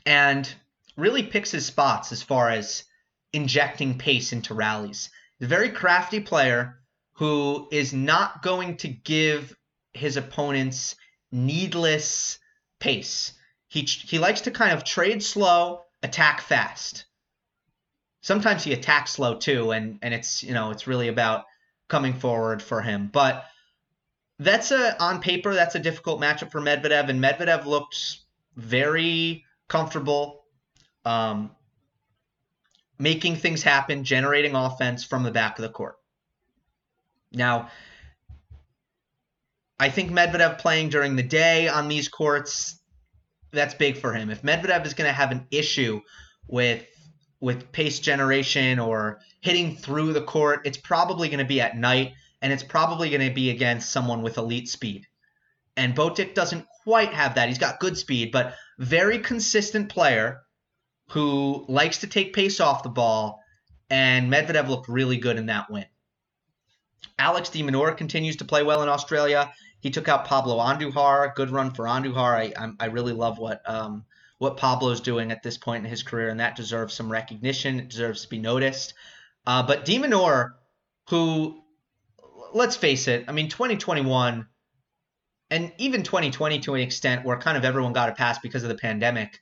and 0.05 0.51
really 0.97 1.23
picks 1.23 1.51
his 1.51 1.65
spots 1.65 2.11
as 2.11 2.23
far 2.23 2.49
as 2.49 2.83
injecting 3.33 3.97
pace 3.97 4.33
into 4.33 4.53
rallies. 4.53 5.09
He's 5.37 5.45
a 5.45 5.49
very 5.49 5.69
crafty 5.69 6.19
player 6.19 6.79
who 7.13 7.67
is 7.71 7.93
not 7.93 8.41
going 8.41 8.77
to 8.77 8.87
give 8.87 9.55
his 9.93 10.17
opponents 10.17 10.95
needless 11.31 12.39
pace. 12.79 13.33
He 13.67 13.81
he 13.81 14.19
likes 14.19 14.41
to 14.41 14.51
kind 14.51 14.71
of 14.71 14.83
trade 14.83 15.23
slow, 15.23 15.81
attack 16.01 16.41
fast. 16.41 17.05
Sometimes 18.21 18.63
he 18.63 18.73
attacks 18.73 19.11
slow 19.11 19.37
too, 19.37 19.71
and 19.71 19.99
and 20.01 20.13
it's 20.13 20.43
you 20.43 20.53
know 20.53 20.71
it's 20.71 20.87
really 20.87 21.07
about 21.07 21.45
coming 21.87 22.13
forward 22.13 22.61
for 22.61 22.81
him. 22.81 23.09
But 23.11 23.45
that's 24.39 24.71
a 24.71 25.01
on 25.01 25.21
paper 25.21 25.53
that's 25.53 25.75
a 25.75 25.79
difficult 25.79 26.21
matchup 26.21 26.51
for 26.51 26.61
Medvedev, 26.61 27.09
and 27.09 27.21
Medvedev 27.21 27.65
looked 27.65 28.19
very 28.55 29.45
comfortable, 29.67 30.38
um, 31.09 31.51
making 32.99 33.35
things 33.35 33.63
happen, 33.63 34.03
generating 34.03 34.53
offense 34.55 35.03
from 35.03 35.23
the 35.23 35.31
back 35.31 35.57
of 35.57 35.63
the 35.63 35.69
court. 35.69 35.95
Now, 37.31 37.69
I 39.79 39.89
think 39.89 40.11
Medvedev 40.11 40.59
playing 40.59 40.89
during 40.89 41.15
the 41.15 41.23
day 41.23 41.67
on 41.67 41.87
these 41.87 42.09
courts 42.09 42.79
that's 43.51 43.73
big 43.73 43.97
for 43.97 44.13
him. 44.13 44.29
If 44.29 44.43
Medvedev 44.43 44.85
is 44.85 44.93
going 44.93 45.07
to 45.07 45.13
have 45.13 45.31
an 45.31 45.47
issue 45.49 46.01
with 46.47 46.85
with 47.41 47.71
pace 47.71 47.99
generation 47.99 48.77
or 48.79 49.21
hitting 49.41 49.75
through 49.77 50.11
the 50.13 50.21
court, 50.21 50.59
it's 50.65 50.77
probably 50.77 51.29
going 51.29 51.39
to 51.39 51.45
be 51.45 51.61
at 51.61 51.77
night, 51.77 52.13
and 52.41 52.51
it's 52.51 52.63
probably 52.63 53.09
going 53.09 53.27
to 53.27 53.33
be 53.33 53.49
against 53.49 53.89
someone 53.89 54.21
with 54.21 54.37
elite 54.37 54.67
speed. 54.67 55.07
And 55.77 55.95
Botic 55.95 56.35
doesn't 56.35 56.67
quite 56.83 57.13
have 57.13 57.35
that. 57.35 57.47
He's 57.47 57.57
got 57.57 57.79
good 57.79 57.97
speed, 57.97 58.31
but 58.31 58.55
very 58.77 59.19
consistent 59.19 59.89
player 59.89 60.41
who 61.09 61.65
likes 61.67 61.99
to 61.99 62.07
take 62.07 62.33
pace 62.33 62.59
off 62.59 62.83
the 62.83 62.89
ball. 62.89 63.41
And 63.89 64.31
Medvedev 64.31 64.67
looked 64.67 64.87
really 64.87 65.17
good 65.17 65.37
in 65.37 65.47
that 65.47 65.69
win. 65.69 65.85
Alex 67.17 67.49
de 67.49 67.63
Minaur 67.63 67.95
continues 67.97 68.37
to 68.37 68.45
play 68.45 68.63
well 68.63 68.83
in 68.83 68.89
Australia. 68.89 69.51
He 69.79 69.89
took 69.89 70.07
out 70.07 70.25
Pablo 70.25 70.57
Andujar. 70.57 71.33
Good 71.35 71.49
run 71.49 71.71
for 71.71 71.85
Andujar. 71.85 72.53
I 72.57 72.73
I 72.79 72.85
really 72.87 73.13
love 73.13 73.39
what 73.39 73.61
um, 73.69 74.05
what 74.37 74.57
Pablo's 74.57 75.01
doing 75.01 75.31
at 75.31 75.43
this 75.43 75.57
point 75.57 75.83
in 75.83 75.89
his 75.89 76.03
career, 76.03 76.29
and 76.29 76.39
that 76.39 76.55
deserves 76.55 76.93
some 76.93 77.11
recognition. 77.11 77.79
It 77.79 77.89
deserves 77.89 78.21
to 78.23 78.29
be 78.29 78.39
noticed. 78.39 78.93
Uh, 79.45 79.63
but 79.63 79.85
de 79.85 79.97
Minaur, 79.97 80.51
who 81.09 81.61
let's 82.53 82.75
face 82.75 83.07
it. 83.07 83.25
I 83.27 83.31
mean, 83.31 83.49
2021 83.49 84.47
and 85.51 85.71
even 85.77 86.03
2020 86.03 86.59
to 86.59 86.75
an 86.75 86.81
extent 86.81 87.25
where 87.25 87.37
kind 87.37 87.57
of 87.57 87.65
everyone 87.65 87.93
got 87.93 88.09
a 88.09 88.13
pass 88.13 88.39
because 88.39 88.63
of 88.63 88.69
the 88.69 88.75
pandemic. 88.75 89.39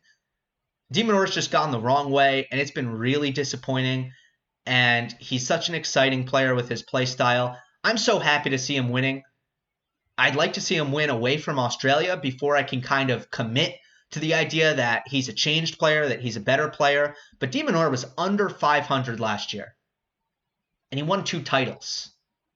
De 0.91 1.03
Minaur's 1.03 1.33
just 1.33 1.51
gone 1.51 1.71
the 1.71 1.79
wrong 1.79 2.11
way, 2.11 2.47
and 2.51 2.59
it's 2.59 2.71
been 2.71 2.89
really 2.89 3.31
disappointing. 3.31 4.11
And 4.65 5.15
he's 5.19 5.47
such 5.47 5.69
an 5.69 5.75
exciting 5.75 6.25
player 6.25 6.53
with 6.53 6.69
his 6.69 6.83
play 6.83 7.05
style. 7.05 7.57
I'm 7.83 7.97
so 7.97 8.19
happy 8.19 8.49
to 8.49 8.57
see 8.57 8.75
him 8.75 8.89
winning. 8.89 9.23
I'd 10.17 10.35
like 10.35 10.53
to 10.53 10.61
see 10.61 10.75
him 10.75 10.91
win 10.91 11.09
away 11.09 11.37
from 11.37 11.59
Australia 11.59 12.17
before 12.17 12.55
I 12.55 12.63
can 12.63 12.81
kind 12.81 13.11
of 13.11 13.29
commit 13.31 13.75
to 14.11 14.19
the 14.19 14.33
idea 14.33 14.75
that 14.75 15.03
he's 15.07 15.29
a 15.29 15.33
changed 15.33 15.77
player, 15.77 16.07
that 16.07 16.21
he's 16.21 16.37
a 16.37 16.41
better 16.41 16.69
player. 16.69 17.15
But 17.39 17.51
de 17.51 17.63
Minaur 17.63 17.91
was 17.91 18.05
under 18.17 18.49
500 18.49 19.19
last 19.19 19.53
year, 19.53 19.75
and 20.91 20.97
he 20.99 21.03
won 21.03 21.23
two 21.23 21.41
titles, 21.41 22.11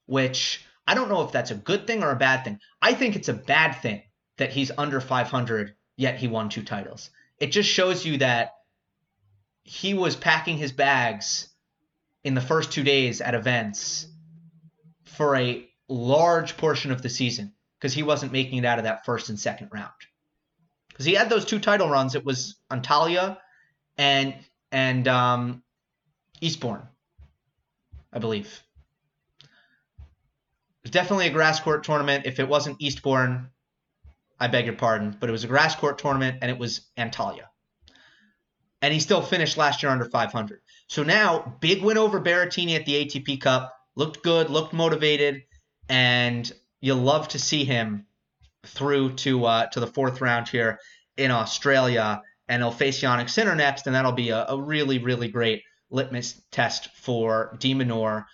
which 0.06 0.66
I 0.88 0.96
don't 0.96 1.10
know 1.10 1.22
if 1.22 1.32
that's 1.32 1.52
a 1.52 1.56
good 1.56 1.88
thing 1.88 2.04
or 2.04 2.12
a 2.12 2.18
bad 2.18 2.44
thing. 2.44 2.60
I 2.82 2.94
think 2.94 3.16
it's 3.16 3.30
a 3.30 3.34
bad 3.34 3.74
thing 3.74 4.04
that 4.38 4.52
he's 4.52 4.72
under 4.78 5.00
500, 5.00 5.76
yet 5.98 6.18
he 6.18 6.28
won 6.28 6.50
two 6.50 6.64
titles. 6.64 7.10
It 7.42 7.52
just 7.52 7.68
shows 7.68 8.06
you 8.06 8.20
that 8.20 8.54
he 9.64 9.96
was 9.96 10.16
packing 10.16 10.58
his 10.58 10.72
bags 10.72 11.50
in 12.24 12.36
the 12.36 12.42
first 12.42 12.72
two 12.72 12.84
days 12.84 13.20
at 13.20 13.34
events 13.34 14.06
for 15.06 15.36
a 15.36 15.68
large 15.89 16.56
portion 16.56 16.92
of 16.92 17.02
the 17.02 17.10
season 17.10 17.54
because 17.80 17.94
he 17.94 18.04
wasn't 18.04 18.32
making 18.32 18.60
it 18.60 18.66
out 18.66 18.78
of 18.78 18.84
that 18.84 19.06
first 19.06 19.30
and 19.30 19.39
second 19.39 19.70
round. 19.74 19.89
Because 20.89 21.06
he 21.06 21.16
had 21.16 21.30
those 21.30 21.46
two 21.46 21.58
title 21.58 21.89
runs. 21.89 22.14
It 22.14 22.24
was 22.24 22.58
Antalya 22.70 23.38
and 23.98 24.36
and 24.72 25.08
um, 25.08 25.64
Eastbourne, 26.42 26.88
I 28.14 28.20
believe. 28.20 28.62
It 29.42 29.48
was 30.84 30.92
definitely 30.92 31.26
a 31.26 31.32
grass 31.32 31.60
court 31.60 31.84
tournament. 31.84 32.28
If 32.28 32.39
it 32.39 32.48
wasn't 32.48 32.78
Eastbourne, 32.80 33.50
I 34.42 34.48
beg 34.48 34.66
your 34.66 34.76
pardon, 34.76 35.16
but 35.20 35.30
it 35.30 35.32
was 35.32 35.44
a 35.44 35.48
grass 35.48 35.76
court 35.76 36.00
tournament 36.00 36.39
and 36.42 36.50
it 36.50 36.58
was 36.58 36.82
Antalya. 36.98 37.46
And 38.82 38.92
he 38.92 39.00
still 39.00 39.22
finished 39.22 39.56
last 39.56 39.84
year 39.84 39.92
under 39.92 40.06
500. 40.06 40.62
So 40.88 41.04
now, 41.04 41.56
big 41.62 41.84
win 41.84 42.00
over 42.00 42.20
Berrettini 42.20 42.76
at 42.76 42.86
the 42.86 43.06
ATP 43.06 43.39
Cup. 43.39 43.78
Looked 43.96 44.24
good, 44.24 44.50
looked 44.50 44.74
motivated, 44.74 45.44
and 45.88 46.52
you'll 46.80 46.98
love 46.98 47.28
to 47.30 47.39
see 47.39 47.64
him 47.64 48.08
through 48.66 49.14
to 49.18 49.46
uh, 49.46 49.66
to 49.68 49.80
the 49.80 49.88
fourth 49.88 50.22
round 50.22 50.50
here 50.50 50.80
in 51.18 51.30
Australia. 51.30 52.24
And 52.48 52.64
he'll 52.64 52.72
face 52.72 53.00
Jannik 53.00 53.30
Sinner 53.30 53.54
next, 53.54 53.86
and 53.86 53.96
that'll 53.96 54.12
be 54.12 54.30
a, 54.30 54.46
a 54.48 54.60
really, 54.60 54.98
really 54.98 55.28
great 55.28 55.62
litmus 55.92 56.42
test 56.52 56.89
for 56.96 57.56
de 57.60 57.76
Minaur 57.76 58.26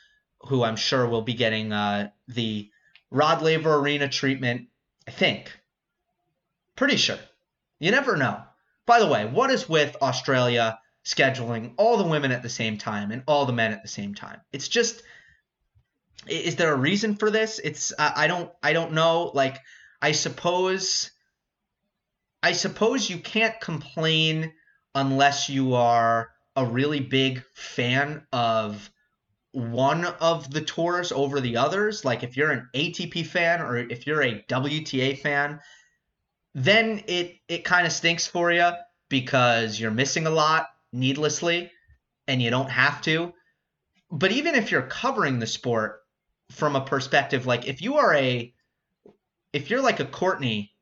who 0.41 0.64
I'm 0.64 0.76
sure 0.76 1.05
will 1.08 1.22
be 1.22 1.34
getting 1.34 1.74
uh, 1.74 2.10
the 2.28 2.70
Rod 3.12 3.41
Laver 3.41 3.76
Arena 3.76 4.08
treatment. 4.08 4.70
I 5.08 5.12
think. 5.12 5.51
Pretty 6.78 6.95
sure. 6.95 7.19
You 7.80 7.91
never 7.91 8.15
know. 8.15 8.41
By 8.86 8.99
the 8.99 9.07
way, 9.07 9.25
what 9.25 9.51
is 9.51 9.67
with 9.67 9.97
Australia 10.01 10.80
scheduling 11.03 11.73
all 11.78 11.97
the 11.97 12.07
women 12.07 12.32
at 12.32 12.43
the 12.43 12.49
same 12.49 12.78
time 12.78 13.11
and 13.11 13.23
all 13.28 13.45
the 13.45 13.51
men 13.51 13.73
at 13.73 13.82
the 13.82 13.89
same 13.89 14.15
time? 14.15 14.39
It's 14.53 14.69
just 14.69 15.03
is 16.28 16.55
there 16.55 16.73
a 16.73 16.78
reason 16.78 17.15
for 17.15 17.30
this? 17.30 17.59
It's 17.59 17.93
I 17.99 18.28
don't 18.28 18.51
I 18.63 18.73
don't 18.73 18.93
know. 18.93 19.32
Like 19.34 19.59
I 20.01 20.13
suppose 20.13 21.11
I 22.43 22.53
suppose 22.53 23.09
you 23.09 23.17
can't 23.17 23.59
complain 23.59 24.53
unless 24.93 25.49
you 25.49 25.73
are 25.73 26.30
a 26.55 26.65
really 26.65 26.99
big 26.99 27.43
fan 27.53 28.25
of 28.32 28.89
one 29.51 30.05
of 30.05 30.51
the 30.51 30.61
tours 30.61 31.11
over 31.11 31.41
the 31.41 31.57
others, 31.57 32.05
like 32.05 32.23
if 32.23 32.38
you're 32.38 32.51
an 32.51 32.69
ATP 32.75 33.25
fan 33.25 33.61
or 33.61 33.78
if 33.78 34.05
you're 34.05 34.21
a 34.21 34.43
WTA 34.43 35.19
fan, 35.19 35.59
then 36.58 37.03
it 37.05 37.36
it 37.47 37.64
kind 37.64 37.86
of 37.86 37.93
stinks 37.93 38.26
for 38.26 38.51
you 38.51 38.72
because 39.10 39.80
you're 39.80 39.91
missing 39.91 40.26
a 40.26 40.32
lot 40.32 40.66
needlessly 40.91 41.72
and 42.28 42.41
you 42.41 42.49
don't 42.49 42.72
have 42.72 42.99
to. 43.03 43.32
But 44.10 44.32
even 44.32 44.55
if 44.55 44.72
you're 44.72 44.82
covering 44.82 45.38
the 45.38 45.45
sport 45.45 45.99
from 46.51 46.76
a 46.76 46.82
perspective 46.82 47.45
like 47.45 47.68
if 47.68 47.84
you 47.84 47.97
are 47.97 48.14
a 48.16 48.51
if 49.53 49.70
you're 49.70 49.84
like 49.84 49.99
a 49.99 50.05
Courtney 50.05 50.74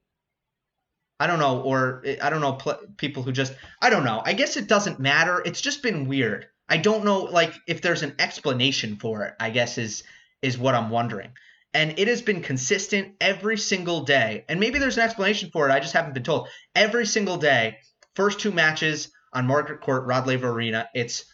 I 1.20 1.28
don't 1.28 1.40
know 1.40 1.60
or 1.62 2.06
I 2.22 2.30
don't 2.30 2.42
know 2.42 2.54
pl- 2.54 2.80
people 2.96 3.24
who 3.24 3.34
just 3.34 3.54
I 3.82 3.90
don't 3.90 4.06
know. 4.06 4.22
I 4.24 4.32
guess 4.32 4.56
it 4.56 4.70
doesn't 4.70 5.00
matter. 5.00 5.42
It's 5.46 5.60
just 5.60 5.84
been 5.84 6.08
weird 6.08 6.48
I 6.70 6.78
don't 6.78 7.04
know 7.04 7.24
like 7.24 7.54
if 7.68 7.82
there's 7.82 8.02
an 8.04 8.16
explanation 8.18 8.96
for 8.96 9.24
it, 9.26 9.34
I 9.42 9.50
guess 9.50 9.78
is 9.78 10.04
is 10.42 10.58
what 10.58 10.74
I'm 10.74 10.90
wondering. 10.90 11.32
And 11.76 12.00
it 12.00 12.08
has 12.08 12.22
been 12.22 12.42
consistent 12.42 13.16
every 13.22 13.58
single 13.58 14.02
day. 14.02 14.46
And 14.50 14.60
maybe 14.60 14.80
there's 14.80 14.98
an 14.98 15.04
explanation 15.04 15.52
for 15.52 15.70
it. 15.70 15.74
I 15.74 15.80
just 15.80 15.94
haven't 15.94 16.14
been 16.14 16.24
told. 16.24 16.48
Every 16.74 17.06
single 17.06 17.38
day, 17.38 17.78
first 18.16 18.40
two 18.40 18.52
matches 18.52 19.12
on 19.34 19.46
Margaret 19.46 19.82
Court, 19.82 20.06
Rod 20.06 20.26
Laver 20.26 20.50
Arena, 20.50 20.90
it's 20.96 21.26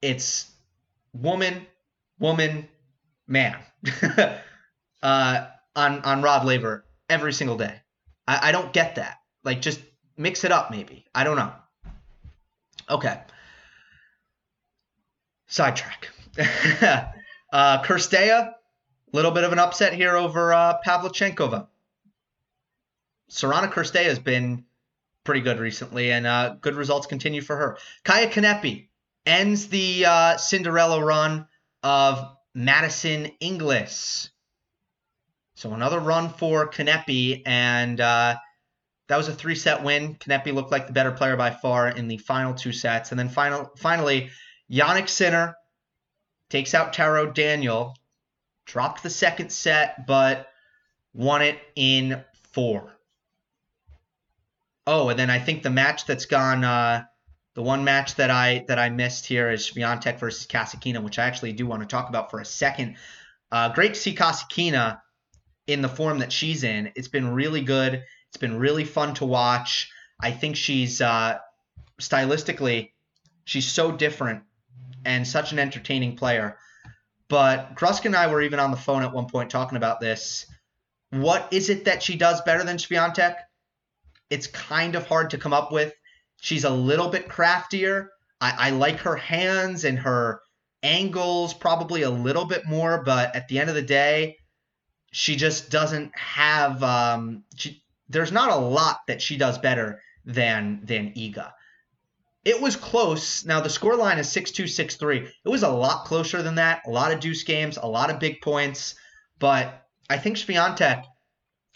it's 0.00 0.50
woman, 1.12 1.66
woman, 2.18 2.68
man. 3.26 3.58
uh, 5.02 5.46
on 5.76 6.00
on 6.00 6.22
Rod 6.22 6.46
Laver 6.46 6.86
every 7.10 7.32
single 7.32 7.56
day. 7.56 7.82
I, 8.26 8.48
I 8.48 8.52
don't 8.52 8.72
get 8.72 8.94
that. 8.94 9.18
Like 9.42 9.60
just 9.60 9.80
mix 10.16 10.44
it 10.44 10.52
up 10.52 10.70
maybe. 10.70 11.04
I 11.14 11.24
don't 11.24 11.36
know. 11.36 11.52
Okay 12.88 13.18
sidetrack. 15.54 16.10
uh, 17.52 17.82
Cirstea, 17.82 18.50
a 18.50 18.54
little 19.14 19.30
bit 19.30 19.44
of 19.44 19.52
an 19.52 19.60
upset 19.60 19.92
here 19.94 20.16
over 20.16 20.52
uh, 20.52 20.78
Pavlyuchenkova. 20.84 21.68
Sorana 23.30 23.72
Cirstea 23.72 24.04
has 24.04 24.18
been 24.18 24.64
pretty 25.22 25.40
good 25.40 25.60
recently, 25.60 26.10
and 26.10 26.26
uh, 26.26 26.56
good 26.60 26.74
results 26.74 27.06
continue 27.06 27.40
for 27.40 27.56
her. 27.56 27.78
Kaia 28.04 28.28
Kanepi 28.30 28.88
ends 29.24 29.68
the 29.68 30.04
uh, 30.04 30.36
Cinderella 30.36 31.02
run 31.02 31.46
of 31.84 32.36
Madison 32.54 33.30
Inglis. 33.40 34.30
So 35.54 35.72
another 35.72 36.00
run 36.00 36.28
for 36.30 36.68
Kanepi, 36.68 37.42
and 37.46 38.00
uh, 38.00 38.34
that 39.06 39.16
was 39.16 39.28
a 39.28 39.32
three-set 39.32 39.84
win. 39.84 40.16
Kanepi 40.16 40.52
looked 40.52 40.72
like 40.72 40.88
the 40.88 40.92
better 40.92 41.12
player 41.12 41.36
by 41.36 41.50
far 41.50 41.88
in 41.88 42.08
the 42.08 42.18
final 42.18 42.52
two 42.52 42.72
sets, 42.72 43.12
and 43.12 43.18
then 43.18 43.28
final, 43.28 43.70
finally 43.76 44.30
Jannik 44.70 45.08
Sinner 45.08 45.54
takes 46.50 46.74
out 46.74 46.92
Taro 46.92 47.30
Daniel, 47.30 47.94
dropped 48.64 49.02
the 49.02 49.10
second 49.10 49.50
set, 49.50 50.06
but 50.06 50.48
won 51.12 51.42
it 51.42 51.58
in 51.76 52.24
four. 52.52 52.92
Oh, 54.86 55.08
and 55.08 55.18
then 55.18 55.30
I 55.30 55.38
think 55.38 55.62
the 55.62 55.70
match 55.70 56.04
that's 56.06 56.26
gone, 56.26 56.64
uh, 56.64 57.04
the 57.54 57.62
one 57.62 57.84
match 57.84 58.16
that 58.16 58.30
I 58.30 58.64
that 58.68 58.78
I 58.78 58.90
missed 58.90 59.26
here 59.26 59.50
is 59.50 59.70
Swiatek 59.70 60.18
versus 60.18 60.46
Kasatkina, 60.46 61.02
which 61.02 61.18
I 61.18 61.26
actually 61.26 61.52
do 61.52 61.66
want 61.66 61.82
to 61.82 61.88
talk 61.88 62.08
about 62.08 62.30
for 62.30 62.40
a 62.40 62.44
second. 62.44 62.96
Uh, 63.50 63.72
great 63.72 63.94
to 63.94 64.00
see 64.00 64.14
Kasatkina 64.14 65.00
in 65.66 65.80
the 65.80 65.88
form 65.88 66.18
that 66.18 66.32
she's 66.32 66.64
in. 66.64 66.92
It's 66.96 67.08
been 67.08 67.32
really 67.32 67.62
good. 67.62 68.02
It's 68.28 68.36
been 68.36 68.58
really 68.58 68.84
fun 68.84 69.14
to 69.14 69.24
watch. 69.24 69.90
I 70.20 70.32
think 70.32 70.56
she's 70.56 71.00
uh, 71.00 71.38
stylistically, 72.00 72.90
she's 73.44 73.66
so 73.66 73.92
different 73.92 74.42
and 75.04 75.26
such 75.26 75.52
an 75.52 75.58
entertaining 75.58 76.16
player. 76.16 76.58
But 77.28 77.74
Grusk 77.74 78.04
and 78.04 78.14
I 78.14 78.26
were 78.26 78.42
even 78.42 78.58
on 78.58 78.70
the 78.70 78.76
phone 78.76 79.02
at 79.02 79.12
one 79.12 79.26
point 79.26 79.50
talking 79.50 79.76
about 79.76 80.00
this. 80.00 80.46
What 81.10 81.48
is 81.52 81.70
it 81.70 81.84
that 81.84 82.02
she 82.02 82.16
does 82.16 82.40
better 82.42 82.64
than 82.64 82.76
Swiatek? 82.76 83.36
It's 84.30 84.46
kind 84.46 84.94
of 84.94 85.06
hard 85.06 85.30
to 85.30 85.38
come 85.38 85.52
up 85.52 85.72
with. 85.72 85.94
She's 86.40 86.64
a 86.64 86.70
little 86.70 87.08
bit 87.08 87.28
craftier. 87.28 88.10
I, 88.40 88.68
I 88.68 88.70
like 88.70 88.98
her 88.98 89.16
hands 89.16 89.84
and 89.84 89.98
her 89.98 90.42
angles 90.82 91.54
probably 91.54 92.02
a 92.02 92.10
little 92.10 92.44
bit 92.44 92.66
more, 92.66 93.02
but 93.02 93.34
at 93.34 93.48
the 93.48 93.58
end 93.58 93.70
of 93.70 93.76
the 93.76 93.82
day, 93.82 94.36
she 95.12 95.36
just 95.36 95.70
doesn't 95.70 96.16
have. 96.16 96.82
Um, 96.82 97.44
she, 97.56 97.82
there's 98.08 98.32
not 98.32 98.50
a 98.50 98.56
lot 98.56 99.00
that 99.06 99.22
she 99.22 99.36
does 99.36 99.56
better 99.58 100.00
than 100.24 100.80
than 100.84 101.14
Iga. 101.14 101.52
It 102.44 102.60
was 102.60 102.76
close. 102.76 103.44
Now 103.44 103.60
the 103.60 103.70
score 103.70 103.96
line 103.96 104.18
is 104.18 104.28
6-2, 104.28 104.64
6-3. 104.64 105.28
It 105.44 105.48
was 105.48 105.62
a 105.62 105.68
lot 105.68 106.04
closer 106.04 106.42
than 106.42 106.56
that. 106.56 106.82
A 106.86 106.90
lot 106.90 107.12
of 107.12 107.20
deuce 107.20 107.42
games, 107.42 107.78
a 107.78 107.86
lot 107.86 108.10
of 108.10 108.20
big 108.20 108.42
points. 108.42 108.96
But 109.38 109.86
I 110.10 110.18
think 110.18 110.36
Swiatek 110.36 111.04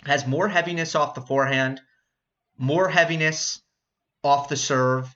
has 0.05 0.27
more 0.27 0.49
heaviness 0.49 0.95
off 0.95 1.15
the 1.15 1.23
forehand, 1.23 1.81
more 2.59 2.89
heaviness 2.89 3.61
off 4.23 4.49
the 4.49 4.57
serve. 4.57 5.15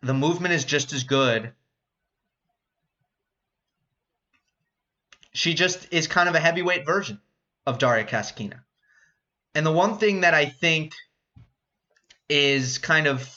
The 0.00 0.14
movement 0.14 0.54
is 0.54 0.64
just 0.64 0.92
as 0.92 1.04
good. 1.04 1.52
She 5.32 5.54
just 5.54 5.92
is 5.92 6.06
kind 6.06 6.28
of 6.28 6.34
a 6.34 6.40
heavyweight 6.40 6.86
version 6.86 7.20
of 7.66 7.78
Daria 7.78 8.04
Kasatkina. 8.04 8.60
And 9.54 9.66
the 9.66 9.72
one 9.72 9.98
thing 9.98 10.22
that 10.22 10.34
I 10.34 10.46
think 10.46 10.94
is 12.28 12.78
kind 12.78 13.06
of 13.06 13.34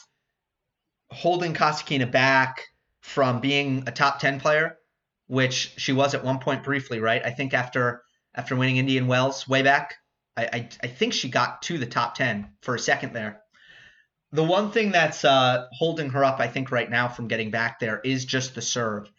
holding 1.12 1.54
Kasatkina 1.54 2.10
back 2.10 2.68
from 3.00 3.40
being 3.40 3.84
a 3.86 3.92
top 3.92 4.18
10 4.20 4.40
player 4.40 4.78
which 5.32 5.72
she 5.78 5.94
was 5.94 6.12
at 6.12 6.22
one 6.22 6.38
point 6.38 6.62
briefly, 6.62 7.00
right? 7.00 7.24
I 7.24 7.30
think 7.30 7.54
after 7.54 8.02
after 8.34 8.54
winning 8.54 8.76
Indian 8.76 9.06
Wells 9.06 9.48
way 9.48 9.62
back, 9.62 9.94
I, 10.36 10.44
I, 10.44 10.68
I 10.82 10.86
think 10.88 11.14
she 11.14 11.30
got 11.30 11.62
to 11.62 11.78
the 11.78 11.86
top 11.86 12.14
10 12.16 12.50
for 12.60 12.74
a 12.74 12.78
second 12.78 13.14
there. 13.14 13.40
The 14.32 14.44
one 14.44 14.70
thing 14.70 14.90
that's 14.90 15.24
uh, 15.24 15.68
holding 15.72 16.10
her 16.10 16.22
up, 16.22 16.38
I 16.38 16.48
think, 16.48 16.70
right 16.70 16.90
now 16.90 17.08
from 17.08 17.28
getting 17.28 17.50
back 17.50 17.80
there 17.80 17.98
is 18.04 18.26
just 18.26 18.54
the 18.54 18.60
serve. 18.60 19.10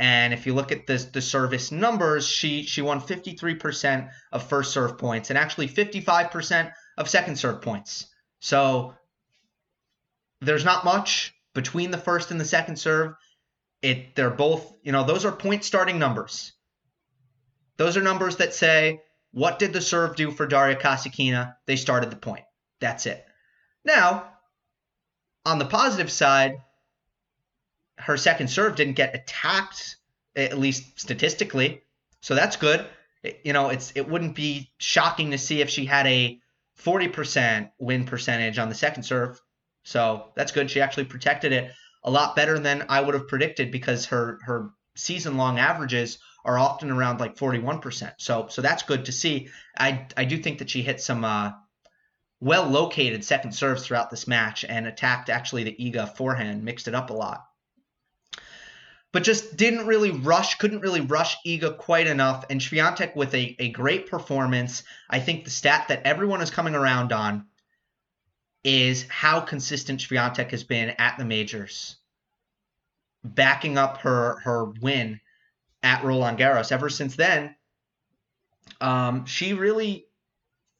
And 0.00 0.34
if 0.34 0.46
you 0.46 0.54
look 0.54 0.72
at 0.72 0.88
the, 0.88 0.96
the 1.12 1.22
service 1.22 1.70
numbers, 1.70 2.26
she 2.26 2.64
she 2.64 2.82
won 2.82 3.00
53% 3.00 4.10
of 4.32 4.48
first 4.48 4.72
serve 4.72 4.98
points 4.98 5.30
and 5.30 5.38
actually 5.38 5.68
55% 5.68 6.72
of 6.98 7.08
second 7.08 7.36
serve 7.36 7.62
points. 7.62 8.08
So 8.40 8.94
there's 10.42 10.64
not 10.64 10.84
much 10.84 11.34
between 11.54 11.90
the 11.90 11.98
first 11.98 12.30
and 12.30 12.40
the 12.40 12.44
second 12.44 12.76
serve. 12.76 13.14
It 13.80 14.14
they're 14.14 14.30
both, 14.30 14.72
you 14.82 14.92
know, 14.92 15.04
those 15.04 15.24
are 15.24 15.32
point 15.32 15.64
starting 15.64 15.98
numbers. 15.98 16.52
Those 17.78 17.96
are 17.96 18.02
numbers 18.02 18.36
that 18.36 18.54
say 18.54 19.00
what 19.32 19.58
did 19.58 19.72
the 19.72 19.80
serve 19.80 20.14
do 20.14 20.30
for 20.30 20.46
Daria 20.46 20.76
Kasatkina? 20.76 21.54
They 21.66 21.76
started 21.76 22.10
the 22.10 22.16
point. 22.16 22.44
That's 22.80 23.06
it. 23.06 23.24
Now, 23.84 24.28
on 25.46 25.58
the 25.58 25.64
positive 25.64 26.12
side, 26.12 26.58
her 27.98 28.16
second 28.16 28.48
serve 28.48 28.76
didn't 28.76 28.94
get 28.94 29.14
attacked, 29.14 29.96
at 30.36 30.58
least 30.58 31.00
statistically. 31.00 31.82
So 32.20 32.34
that's 32.34 32.56
good. 32.56 32.84
It, 33.22 33.40
you 33.44 33.52
know, 33.52 33.70
it's 33.70 33.92
it 33.94 34.08
wouldn't 34.08 34.34
be 34.34 34.70
shocking 34.78 35.30
to 35.30 35.38
see 35.38 35.60
if 35.60 35.70
she 35.70 35.86
had 35.86 36.06
a 36.06 36.38
40% 36.80 37.70
win 37.78 38.04
percentage 38.04 38.58
on 38.58 38.68
the 38.68 38.74
second 38.74 39.04
serve. 39.04 39.40
So 39.84 40.32
that's 40.36 40.52
good. 40.52 40.70
She 40.70 40.80
actually 40.80 41.04
protected 41.04 41.52
it 41.52 41.72
a 42.04 42.10
lot 42.10 42.36
better 42.36 42.58
than 42.58 42.86
I 42.88 43.00
would 43.00 43.14
have 43.14 43.28
predicted 43.28 43.70
because 43.70 44.06
her 44.06 44.38
her 44.44 44.70
season 44.94 45.36
long 45.36 45.58
averages 45.58 46.18
are 46.44 46.58
often 46.58 46.90
around 46.90 47.20
like 47.20 47.36
41%. 47.36 48.14
So 48.18 48.46
so 48.48 48.62
that's 48.62 48.82
good 48.82 49.06
to 49.06 49.12
see. 49.12 49.48
I 49.78 50.06
I 50.16 50.24
do 50.24 50.38
think 50.38 50.58
that 50.58 50.70
she 50.70 50.82
hit 50.82 51.00
some 51.00 51.24
uh, 51.24 51.52
well 52.40 52.66
located 52.66 53.24
second 53.24 53.52
serves 53.52 53.86
throughout 53.86 54.10
this 54.10 54.26
match 54.26 54.64
and 54.64 54.86
attacked 54.86 55.30
actually 55.30 55.64
the 55.64 55.76
Iga 55.78 56.16
forehand, 56.16 56.64
mixed 56.64 56.88
it 56.88 56.94
up 56.94 57.10
a 57.10 57.14
lot. 57.14 57.44
But 59.12 59.24
just 59.24 59.56
didn't 59.56 59.86
really 59.86 60.10
rush, 60.10 60.56
couldn't 60.56 60.80
really 60.80 61.02
rush 61.02 61.36
Iga 61.46 61.76
quite 61.76 62.06
enough. 62.06 62.46
And 62.48 62.60
Swiatek 62.60 63.14
with 63.14 63.34
a, 63.34 63.54
a 63.58 63.68
great 63.68 64.10
performance. 64.10 64.84
I 65.10 65.20
think 65.20 65.44
the 65.44 65.50
stat 65.50 65.88
that 65.88 66.06
everyone 66.06 66.40
is 66.40 66.50
coming 66.50 66.74
around 66.74 67.12
on 67.12 67.46
is 68.64 69.06
how 69.08 69.40
consistent 69.40 70.00
Swiatek 70.00 70.50
has 70.50 70.64
been 70.64 70.90
at 70.90 71.18
the 71.18 71.24
majors, 71.24 71.96
backing 73.24 73.78
up 73.78 73.98
her 73.98 74.38
her 74.40 74.64
win 74.64 75.20
at 75.82 76.04
Roland 76.04 76.38
Garros. 76.38 76.72
Ever 76.72 76.88
since 76.88 77.16
then, 77.16 77.54
um, 78.80 79.26
she 79.26 79.52
really 79.52 80.06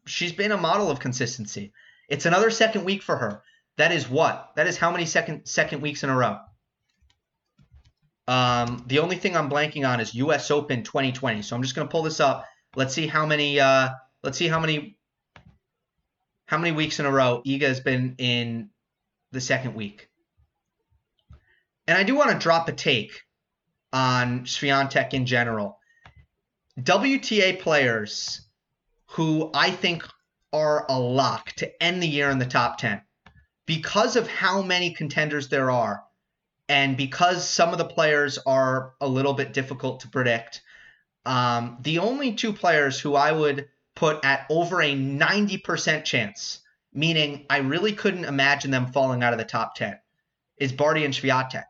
she's 0.06 0.32
been 0.32 0.52
a 0.52 0.56
model 0.56 0.90
of 0.90 1.00
consistency. 1.00 1.72
It's 2.08 2.26
another 2.26 2.50
second 2.50 2.84
week 2.84 3.02
for 3.02 3.16
her. 3.16 3.42
That 3.78 3.92
is 3.92 4.08
what? 4.08 4.52
That 4.56 4.66
is 4.66 4.76
how 4.76 4.90
many 4.90 5.06
second 5.06 5.46
second 5.46 5.80
weeks 5.80 6.04
in 6.04 6.10
a 6.10 6.16
row? 6.16 6.38
Um, 8.28 8.84
the 8.86 9.00
only 9.00 9.16
thing 9.16 9.36
I'm 9.36 9.50
blanking 9.50 9.88
on 9.88 10.00
is 10.00 10.14
U.S. 10.14 10.50
Open 10.50 10.84
2020. 10.84 11.42
So 11.42 11.56
I'm 11.56 11.62
just 11.62 11.74
going 11.74 11.88
to 11.88 11.90
pull 11.90 12.02
this 12.02 12.20
up. 12.20 12.46
Let's 12.76 12.94
see 12.94 13.06
how 13.06 13.26
many. 13.26 13.58
Uh, 13.58 13.90
let's 14.22 14.38
see 14.38 14.48
how 14.48 14.60
many. 14.60 14.96
How 16.46 16.58
many 16.58 16.72
weeks 16.72 17.00
in 17.00 17.06
a 17.06 17.10
row 17.10 17.42
Iga 17.46 17.62
has 17.62 17.80
been 17.80 18.16
in 18.18 18.70
the 19.30 19.40
second 19.40 19.74
week? 19.74 20.08
And 21.86 21.96
I 21.98 22.02
do 22.02 22.14
want 22.14 22.30
to 22.30 22.38
drop 22.38 22.68
a 22.68 22.72
take 22.72 23.22
on 23.92 24.44
Swiatek 24.44 25.14
in 25.14 25.26
general. 25.26 25.78
WTA 26.80 27.60
players 27.60 28.42
who 29.06 29.50
I 29.54 29.70
think 29.70 30.06
are 30.52 30.86
a 30.88 30.98
lock 30.98 31.52
to 31.56 31.82
end 31.82 32.02
the 32.02 32.08
year 32.08 32.30
in 32.30 32.38
the 32.38 32.46
top 32.46 32.78
10 32.78 33.02
because 33.66 34.16
of 34.16 34.28
how 34.28 34.62
many 34.62 34.92
contenders 34.94 35.48
there 35.48 35.70
are 35.70 36.02
and 36.68 36.96
because 36.96 37.48
some 37.48 37.70
of 37.70 37.78
the 37.78 37.84
players 37.84 38.38
are 38.46 38.94
a 39.00 39.06
little 39.08 39.34
bit 39.34 39.52
difficult 39.52 40.00
to 40.00 40.08
predict. 40.08 40.62
Um, 41.26 41.78
the 41.82 41.98
only 41.98 42.34
two 42.34 42.52
players 42.52 42.98
who 42.98 43.14
I 43.14 43.32
would 43.32 43.68
put 43.94 44.24
at 44.24 44.46
over 44.50 44.80
a 44.80 44.94
90% 44.94 46.04
chance, 46.04 46.60
meaning 46.92 47.46
I 47.50 47.58
really 47.58 47.92
couldn't 47.92 48.24
imagine 48.24 48.70
them 48.70 48.92
falling 48.92 49.22
out 49.22 49.32
of 49.32 49.38
the 49.38 49.44
top 49.44 49.74
10, 49.74 49.98
is 50.56 50.72
Barty 50.72 51.04
and 51.04 51.14
Swiatek. 51.14 51.64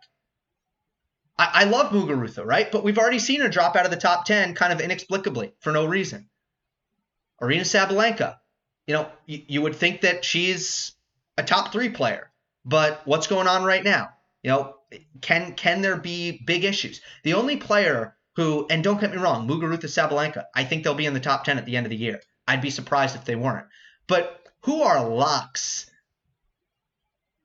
I, 1.39 1.51
I 1.53 1.65
love 1.65 1.93
Muguruza, 1.93 2.45
right? 2.45 2.71
But 2.71 2.85
we've 2.85 2.99
already 2.99 3.19
seen 3.19 3.41
her 3.41 3.49
drop 3.49 3.77
out 3.77 3.85
of 3.85 3.91
the 3.91 3.97
top 3.97 4.25
10 4.25 4.55
kind 4.55 4.73
of 4.73 4.81
inexplicably 4.81 5.53
for 5.61 5.73
no 5.73 5.87
reason. 5.87 6.29
Aryna 7.41 7.63
Sabalenka, 7.63 8.37
you 8.87 8.95
know, 8.95 9.09
you 9.27 9.63
would 9.63 9.77
think 9.77 10.03
that 10.03 10.25
she's 10.25 10.93
a 11.37 11.43
top 11.43 11.73
three 11.73 11.89
player, 11.89 12.31
but 12.65 13.03
what's 13.05 13.27
going 13.27 13.49
on 13.49 13.65
right 13.65 13.83
now? 13.83 14.11
You 14.43 14.51
know, 14.51 14.75
can 15.21 15.55
can 15.55 15.83
there 15.83 15.97
be 15.97 16.43
big 16.45 16.65
issues? 16.65 17.01
The 17.23 17.35
only 17.35 17.57
player 17.57 18.17
who, 18.37 18.67
and 18.71 18.83
don't 18.83 19.01
get 19.01 19.11
me 19.11 19.19
wrong, 19.19 19.47
Muguruza 19.47 19.85
Sabalenka, 19.85 20.45
I 20.55 20.65
think 20.65 20.85
they'll 20.85 20.95
be 20.95 21.07
in 21.07 21.15
the 21.15 21.21
top 21.21 21.45
10 21.45 21.59
at 21.59 21.67
the 21.67 21.77
end 21.77 21.87
of 21.87 21.91
the 21.91 21.97
year. 21.97 22.21
I'd 22.47 22.63
be 22.63 22.71
surprised 22.71 23.15
if 23.15 23.25
they 23.25 23.37
weren't. 23.37 23.67
But 24.07 24.41
who 24.63 24.83
are 24.83 25.09
locks? 25.09 25.91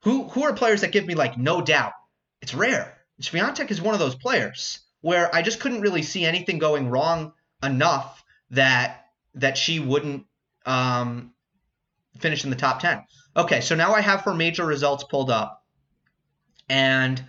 Who 0.03 0.23
who 0.29 0.43
are 0.43 0.53
players 0.53 0.81
that 0.81 0.91
give 0.91 1.05
me 1.05 1.15
like 1.15 1.37
no 1.37 1.61
doubt? 1.61 1.93
It's 2.41 2.53
rare. 2.53 2.97
Swiatek 3.21 3.71
is 3.71 3.81
one 3.81 3.93
of 3.93 3.99
those 3.99 4.15
players 4.15 4.79
where 5.01 5.33
I 5.33 5.41
just 5.41 5.59
couldn't 5.59 5.81
really 5.81 6.03
see 6.03 6.25
anything 6.25 6.59
going 6.59 6.89
wrong 6.89 7.33
enough 7.63 8.23
that 8.51 9.07
that 9.35 9.57
she 9.57 9.79
wouldn't 9.79 10.25
um, 10.65 11.33
finish 12.19 12.43
in 12.43 12.49
the 12.49 12.55
top 12.55 12.79
10. 12.79 13.03
Okay, 13.35 13.61
so 13.61 13.75
now 13.75 13.93
I 13.93 14.01
have 14.01 14.21
her 14.21 14.33
major 14.33 14.65
results 14.65 15.03
pulled 15.03 15.29
up. 15.29 15.63
And 16.69 17.23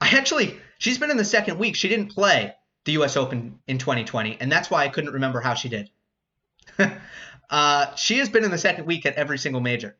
I 0.00 0.08
actually, 0.16 0.58
she's 0.78 0.98
been 0.98 1.10
in 1.10 1.16
the 1.16 1.24
second 1.24 1.58
week. 1.58 1.76
She 1.76 1.88
didn't 1.88 2.08
play 2.08 2.54
the 2.84 2.92
US 2.92 3.16
Open 3.16 3.58
in 3.66 3.78
2020, 3.78 4.38
and 4.40 4.50
that's 4.50 4.70
why 4.70 4.84
I 4.84 4.88
couldn't 4.88 5.14
remember 5.14 5.40
how 5.40 5.54
she 5.54 5.68
did. 5.68 5.90
uh, 7.50 7.94
she 7.94 8.18
has 8.18 8.28
been 8.28 8.44
in 8.44 8.50
the 8.50 8.58
second 8.58 8.86
week 8.86 9.06
at 9.06 9.14
every 9.14 9.38
single 9.38 9.60
major. 9.60 9.96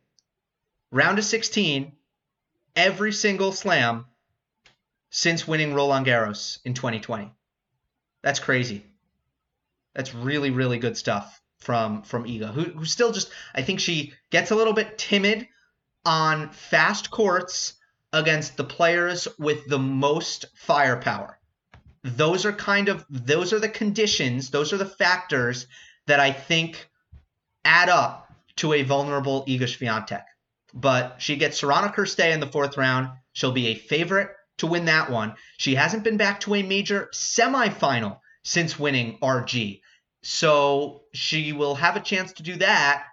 Round 0.91 1.18
of 1.18 1.24
16, 1.24 1.93
every 2.74 3.12
single 3.12 3.53
slam 3.53 4.07
since 5.11 5.49
winning 5.49 5.74
Roland 5.74 6.07
Garros 6.07 6.59
in 6.64 6.74
2020. 6.74 7.33
That's 8.22 8.41
crazy. 8.41 8.85
That's 9.95 10.14
really, 10.14 10.51
really 10.51 10.79
good 10.79 10.97
stuff 10.97 11.41
from 11.59 12.03
from 12.03 12.24
Iga, 12.24 12.53
who, 12.53 12.64
who 12.64 12.85
still 12.85 13.12
just 13.12 13.31
I 13.55 13.62
think 13.62 13.81
she 13.81 14.12
gets 14.31 14.51
a 14.51 14.55
little 14.55 14.74
bit 14.74 14.99
timid 14.99 15.49
on 16.05 16.51
fast 16.51 17.11
courts 17.11 17.74
against 18.17 18.57
the 18.57 18.64
players 18.64 19.29
with 19.39 19.67
the 19.67 19.79
most 19.79 20.47
firepower. 20.55 21.39
Those 22.03 22.47
are 22.47 22.53
kind 22.53 22.89
of 22.89 23.05
those 23.11 23.53
are 23.53 23.61
the 23.61 23.69
conditions, 23.69 24.51
those 24.51 24.73
are 24.73 24.79
the 24.79 24.87
factors 24.87 25.67
that 26.07 26.19
I 26.19 26.33
think 26.33 26.89
add 27.64 27.89
up 27.89 28.33
to 28.57 28.73
a 28.73 28.83
vulnerable 28.83 29.45
Iga 29.45 29.64
Swiatek. 29.64 30.25
But 30.73 31.17
she 31.19 31.37
gets 31.37 31.61
Sorana 31.61 31.95
Cirstea 31.95 32.33
in 32.33 32.41
the 32.41 32.47
fourth 32.47 32.77
round. 32.77 33.11
She'll 33.33 33.53
be 33.53 33.69
a 33.69 33.75
favorite 33.75 34.31
to 34.59 34.67
win 34.67 34.87
that 34.87 35.11
one. 35.11 35.35
She 35.59 35.75
hasn't 35.75 36.05
been 36.05 36.17
back 36.17 36.41
to 36.41 36.55
a 36.55 36.62
major 36.62 37.11
semifinal 37.12 38.21
since 38.43 38.79
winning 38.79 39.19
RG. 39.19 39.81
So 40.23 41.03
she 41.12 41.53
will 41.53 41.75
have 41.75 41.97
a 41.97 42.01
chance 42.01 42.33
to 42.35 42.43
do 42.43 42.57
that, 42.57 43.05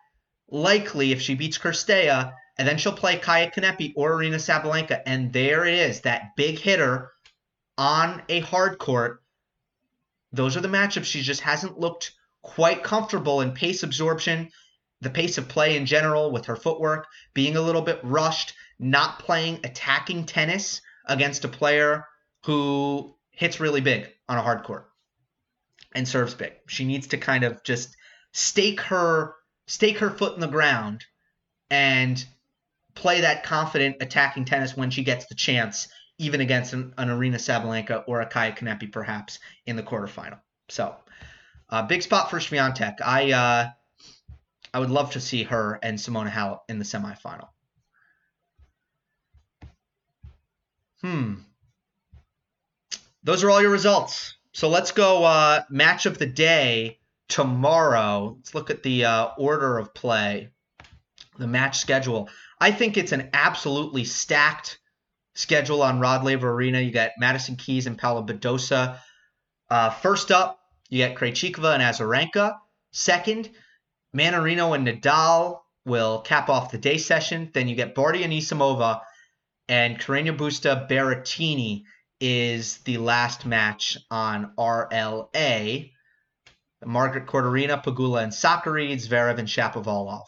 likely 0.50 1.12
if 1.12 1.22
she 1.22 1.36
beats 1.36 1.58
Cirstea, 1.58 2.34
and 2.58 2.68
then 2.68 2.78
she'll 2.78 2.94
play 2.94 3.18
Kaia 3.18 3.54
Kanepi 3.54 3.94
or 3.96 4.12
Aryna 4.12 4.36
Sabalenka. 4.36 5.02
And 5.06 5.34
there 5.34 5.66
it 5.66 5.74
is, 5.74 6.02
that 6.02 6.36
big 6.36 6.60
hitter 6.60 7.12
on 7.78 8.22
a 8.30 8.42
hard 8.42 8.78
court. 8.78 9.22
Those 10.32 10.56
are 10.56 10.62
the 10.62 10.68
matchups 10.68 11.06
she 11.06 11.22
just 11.22 11.42
hasn't 11.42 11.80
looked 11.80 12.14
quite 12.42 12.84
comfortable 12.84 13.42
in 13.42 13.52
pace 13.52 13.84
absorption, 13.84 14.50
the 15.02 15.10
pace 15.10 15.38
of 15.38 15.48
play 15.48 15.78
in 15.78 15.86
general 15.86 16.32
with 16.32 16.46
her 16.46 16.56
footwork, 16.56 17.08
being 17.34 17.56
a 17.56 17.62
little 17.62 17.82
bit 17.82 18.00
rushed, 18.04 18.54
not 18.80 19.20
playing 19.20 19.60
attacking 19.64 20.26
tennis 20.26 20.82
against 21.06 21.46
a 21.46 21.50
player 21.50 22.06
who 22.46 23.16
hits 23.32 23.60
really 23.60 23.82
big 23.82 24.10
on 24.30 24.38
a 24.38 24.42
hard 24.42 24.64
court 24.64 24.90
and 25.94 26.08
serves 26.08 26.34
big. 26.34 26.54
She 26.68 26.86
needs 26.86 27.08
to 27.08 27.18
kind 27.18 27.44
of 27.44 27.64
just 27.64 27.96
stake 28.32 28.82
her 28.82 29.36
stake 29.68 30.00
her 30.00 30.10
foot 30.10 30.36
in 30.36 30.42
the 30.42 30.48
ground 30.48 31.06
and 31.70 32.24
play 32.96 33.22
that 33.22 33.44
confident 33.44 33.98
attacking 34.02 34.46
tennis 34.46 34.76
when 34.76 34.90
she 34.90 35.04
gets 35.04 35.26
the 35.28 35.36
chance, 35.36 35.88
even 36.18 36.42
against 36.42 36.74
an, 36.74 36.94
an 36.98 37.10
Aryna 37.10 37.36
Sabalenka 37.36 38.04
or 38.08 38.22
a 38.22 38.30
Kaia 38.30 38.58
Kanepi 38.58 38.92
perhaps 38.92 39.40
in 39.66 39.76
the 39.76 39.84
quarterfinal. 39.84 40.40
So, 40.70 40.96
uh, 41.70 41.84
big 41.84 42.04
spot 42.04 42.30
for 42.30 42.38
Swiatek. 42.38 43.02
I 43.04 43.32
uh, 43.32 43.70
I 44.74 44.80
would 44.80 44.90
love 44.90 45.12
to 45.12 45.20
see 45.20 45.44
her 45.44 45.80
and 45.84 45.98
Simona 45.98 46.32
Halep 46.32 46.62
in 46.68 46.80
the 46.80 46.86
semifinal. 46.86 47.50
Hmm. 51.02 51.34
those 53.24 53.44
are 53.44 53.52
all 53.52 53.62
your 53.62 53.72
results. 53.72 54.36
So 54.54 54.70
let's 54.70 54.92
go 54.92 55.26
uh, 55.26 55.64
match 55.70 56.06
of 56.06 56.18
the 56.18 56.26
day 56.26 57.00
tomorrow. 57.28 58.36
Let's 58.38 58.56
look 58.56 58.70
at 58.70 58.84
the 58.84 59.06
uh, 59.06 59.28
order 59.38 59.80
of 59.80 59.94
play, 59.94 60.50
the 61.38 61.48
match 61.48 61.80
schedule. 61.80 62.30
I 62.60 62.72
think 62.72 62.98
it's 62.98 63.12
an 63.12 63.30
absolutely 63.34 64.04
stacked 64.04 64.80
schedule 65.36 65.82
on 65.82 66.00
Rod 66.00 66.24
Laver 66.24 66.52
Arena. 66.52 66.80
You 66.80 66.92
got 66.92 67.12
Madison 67.18 67.56
Keys 67.56 67.88
and 67.88 67.98
Paula 67.98 68.24
Badosa. 68.24 69.00
Uh, 69.70 69.90
first 69.90 70.32
up, 70.32 70.60
you 70.90 71.00
get 71.00 71.16
Krejcikova 71.16 71.74
and 71.74 71.84
Azarenka. 71.84 72.58
Second, 72.92 73.50
Mannarino 74.16 74.76
and 74.76 74.88
Nadal 74.88 75.62
will 75.86 76.22
cap 76.22 76.50
off 76.50 76.72
the 76.72 76.78
day 76.78 76.98
session. 76.98 77.50
Then 77.54 77.68
you 77.68 77.76
get 77.76 77.96
Barty 77.96 78.24
and 78.24 78.32
Anisimova 78.32 79.02
and 79.68 80.00
Carreño 80.00 80.38
Busta 80.38 80.88
Berrettini 80.90 81.84
is 82.20 82.78
the 82.80 82.98
last 82.98 83.46
match 83.46 83.98
on 84.12 84.54
RLA. 84.58 85.92
Margaret 86.86 87.28
Court 87.28 87.46
Arena, 87.46 87.78
Pegula, 87.78 88.24
and 88.24 88.32
Sakkari, 88.32 88.94
Zverev, 88.94 89.40
and 89.40 89.48
Shapovalov. 89.48 90.26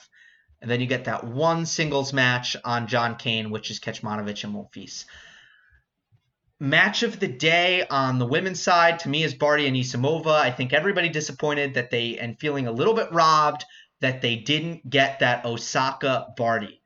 And 0.66 0.72
then 0.72 0.82
you 0.82 0.88
get 0.88 1.06
that 1.06 1.24
one 1.24 1.68
singles 1.68 2.12
match 2.12 2.58
on 2.66 2.88
John 2.88 3.18
Cain, 3.18 3.52
which 3.52 3.70
is 3.70 3.80
Kecmanovic 3.80 4.44
and 4.44 4.56
Monfils. 4.56 5.06
Match 6.60 7.04
of 7.04 7.20
the 7.20 7.28
day 7.28 7.86
on 7.88 8.18
the 8.18 8.26
women's 8.26 8.64
side 8.64 8.98
to 9.02 9.10
me 9.10 9.22
is 9.22 9.36
Barty 9.36 9.68
and 9.68 9.78
Isimova. 9.78 10.32
I 10.32 10.50
think 10.50 10.74
everybody 10.74 11.10
disappointed 11.10 11.76
that 11.76 11.92
they 11.92 12.18
and 12.18 12.40
feeling 12.40 12.66
a 12.66 12.72
little 12.72 12.96
bit 12.96 13.12
robbed 13.12 13.64
that 14.02 14.24
they 14.24 14.38
didn't 14.38 14.90
get 14.90 15.20
that 15.20 15.46
Osaka 15.46 16.34
Barty. 16.36 16.82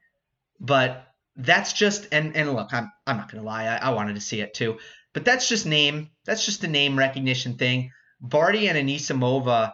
But 0.60 1.08
that's 1.38 1.72
just 1.72 2.10
and 2.12 2.36
and 2.36 2.54
look, 2.54 2.74
I'm 2.74 2.92
I'm 3.08 3.16
not 3.16 3.32
gonna 3.32 3.46
lie, 3.46 3.64
I, 3.64 3.78
I 3.78 3.90
wanted 3.92 4.16
to 4.16 4.22
see 4.22 4.42
it 4.42 4.54
too. 4.54 4.78
But 5.14 5.24
that's 5.24 5.48
just 5.48 5.66
name. 5.66 6.10
That's 6.26 6.44
just 6.44 6.60
the 6.60 6.68
name 6.68 7.00
recognition 7.00 7.56
thing. 7.56 7.94
Barty 8.20 8.68
and 8.68 8.78
Anisimova, 8.78 9.74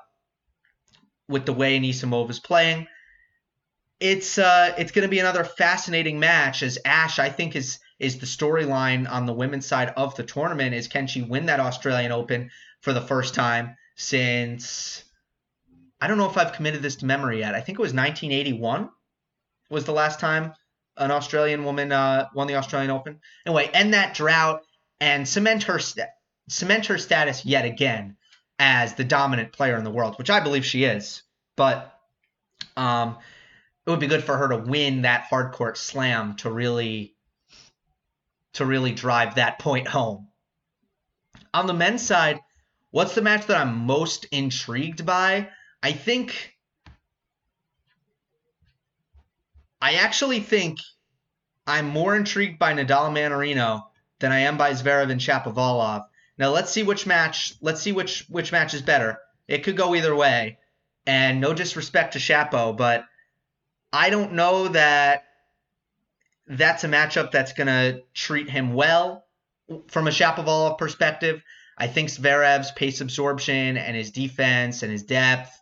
with 1.27 1.47
the 1.47 1.53
way 1.53 1.79
Anisimova's 1.79 2.39
playing, 2.39 2.85
it's 3.99 4.37
uh, 4.37 4.73
it's 4.77 4.91
going 4.91 5.03
to 5.03 5.09
be 5.09 5.19
another 5.19 5.43
fascinating 5.43 6.19
match. 6.19 6.63
As 6.63 6.77
Ash, 6.85 7.19
I 7.19 7.29
think 7.29 7.55
is 7.55 7.79
is 7.99 8.19
the 8.19 8.25
storyline 8.25 9.09
on 9.09 9.25
the 9.25 9.33
women's 9.33 9.65
side 9.65 9.93
of 9.95 10.15
the 10.15 10.23
tournament. 10.23 10.73
Is 10.73 10.87
can 10.87 11.07
she 11.07 11.21
win 11.21 11.45
that 11.47 11.59
Australian 11.59 12.11
Open 12.11 12.51
for 12.81 12.93
the 12.93 13.01
first 13.01 13.33
time 13.33 13.75
since? 13.95 15.03
I 16.01 16.07
don't 16.07 16.17
know 16.17 16.29
if 16.29 16.37
I've 16.37 16.53
committed 16.53 16.81
this 16.81 16.97
to 16.97 17.05
memory 17.05 17.39
yet. 17.39 17.55
I 17.55 17.61
think 17.61 17.79
it 17.79 17.81
was 17.81 17.93
1981 17.93 18.89
was 19.69 19.85
the 19.85 19.93
last 19.93 20.19
time 20.19 20.53
an 20.97 21.11
Australian 21.11 21.63
woman 21.63 21.91
uh, 21.91 22.27
won 22.33 22.47
the 22.47 22.55
Australian 22.55 22.91
Open. 22.91 23.19
Anyway, 23.45 23.69
end 23.73 23.93
that 23.93 24.13
drought 24.13 24.61
and 24.99 25.27
cement 25.27 25.63
her 25.63 25.79
st- 25.79 26.07
cement 26.49 26.85
her 26.87 26.97
status 26.97 27.45
yet 27.45 27.65
again 27.65 28.17
as 28.59 28.93
the 28.93 29.03
dominant 29.03 29.51
player 29.51 29.77
in 29.77 29.83
the 29.83 29.91
world, 29.91 30.17
which 30.17 30.29
I 30.29 30.39
believe 30.39 30.65
she 30.65 30.83
is. 30.83 31.23
But 31.55 31.93
um, 32.77 33.17
it 33.85 33.89
would 33.89 33.99
be 33.99 34.07
good 34.07 34.23
for 34.23 34.37
her 34.37 34.49
to 34.49 34.57
win 34.57 35.03
that 35.03 35.25
hard 35.25 35.51
court 35.51 35.77
slam 35.77 36.35
to 36.37 36.49
really 36.49 37.15
to 38.53 38.65
really 38.65 38.93
drive 38.93 39.35
that 39.35 39.59
point 39.59 39.87
home. 39.87 40.29
On 41.53 41.67
the 41.67 41.73
men's 41.73 42.05
side, 42.05 42.39
what's 42.91 43.15
the 43.15 43.21
match 43.21 43.47
that 43.47 43.57
I'm 43.57 43.85
most 43.85 44.25
intrigued 44.25 45.05
by? 45.05 45.49
I 45.83 45.91
think 45.91 46.53
I 49.81 49.95
actually 49.95 50.39
think 50.39 50.79
I'm 51.67 51.87
more 51.87 52.15
intrigued 52.15 52.57
by 52.57 52.73
Nadal 52.73 53.11
Mannarino 53.11 53.83
than 54.19 54.31
I 54.31 54.39
am 54.39 54.57
by 54.57 54.71
Zverev 54.71 55.11
and 55.11 55.21
Shapovalov. 55.21 56.05
Now 56.37 56.49
let's 56.49 56.71
see 56.71 56.83
which 56.83 57.05
match. 57.05 57.53
Let's 57.61 57.81
see 57.81 57.91
which 57.91 58.25
which 58.29 58.51
match 58.51 58.73
is 58.73 58.81
better. 58.81 59.19
It 59.47 59.63
could 59.63 59.77
go 59.77 59.93
either 59.93 60.15
way. 60.15 60.57
And 61.05 61.39
no 61.39 61.53
disrespect 61.53 62.13
to 62.13 62.19
Shapo, 62.19 62.75
but 62.75 63.05
I 63.95 64.09
don't 64.09 64.33
know 64.33 64.67
that 64.67 65.23
that's 66.47 66.83
a 66.83 66.87
matchup 66.89 67.31
that's 67.31 67.53
going 67.53 67.67
to 67.67 68.01
treat 68.13 68.49
him 68.49 68.73
well 68.73 69.25
from 69.87 70.07
a 70.07 70.11
Shapovalov 70.11 70.77
perspective. 70.77 71.41
I 71.77 71.87
think 71.87 72.09
Zverev's 72.09 72.71
pace 72.71 72.99
absorption 72.99 73.77
and 73.77 73.95
his 73.95 74.11
defense 74.11 74.83
and 74.83 74.91
his 74.91 75.03
depth. 75.03 75.57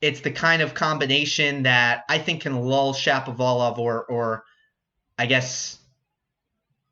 It's 0.00 0.20
the 0.20 0.30
kind 0.30 0.62
of 0.62 0.72
combination 0.72 1.64
that 1.64 2.04
I 2.08 2.18
think 2.18 2.42
can 2.42 2.54
lull 2.62 2.94
Shapovalov 2.94 3.78
or, 3.78 4.04
or 4.04 4.44
I 5.18 5.26
guess 5.26 5.80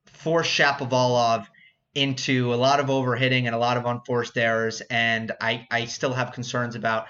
force 0.06 0.48
Shapovalov 0.48 1.46
into 1.94 2.52
a 2.52 2.56
lot 2.56 2.80
of 2.80 2.86
overhitting 2.86 3.46
and 3.46 3.54
a 3.54 3.58
lot 3.58 3.76
of 3.76 3.86
unforced 3.86 4.36
errors. 4.36 4.80
And 4.90 5.30
I, 5.40 5.68
I 5.70 5.84
still 5.84 6.12
have 6.12 6.32
concerns 6.32 6.74
about 6.74 7.06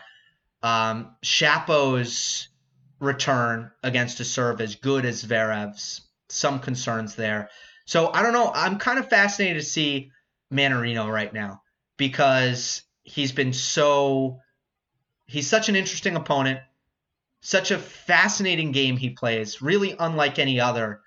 um, 0.62 1.16
Shapo's 1.22 2.48
return 3.00 3.70
against 3.82 4.20
a 4.20 4.24
serve 4.24 4.60
as 4.60 4.74
good 4.74 5.04
as 5.04 5.24
Zverev's. 5.24 6.02
Some 6.30 6.58
concerns 6.60 7.14
there. 7.14 7.48
So 7.86 8.12
I 8.12 8.22
don't 8.22 8.34
know. 8.34 8.52
I'm 8.54 8.78
kind 8.78 8.98
of 8.98 9.08
fascinated 9.08 9.62
to 9.62 9.66
see 9.66 10.12
Mannarino 10.52 11.10
right 11.10 11.32
now 11.32 11.62
because 11.96 12.82
he's 13.02 13.32
been 13.32 13.54
so 13.54 14.40
he's 15.26 15.46
such 15.46 15.68
an 15.68 15.76
interesting 15.76 16.16
opponent, 16.16 16.60
such 17.40 17.70
a 17.70 17.78
fascinating 17.78 18.72
game 18.72 18.96
he 18.96 19.10
plays, 19.10 19.62
really 19.62 19.96
unlike 19.98 20.38
any 20.38 20.60
other. 20.60 21.00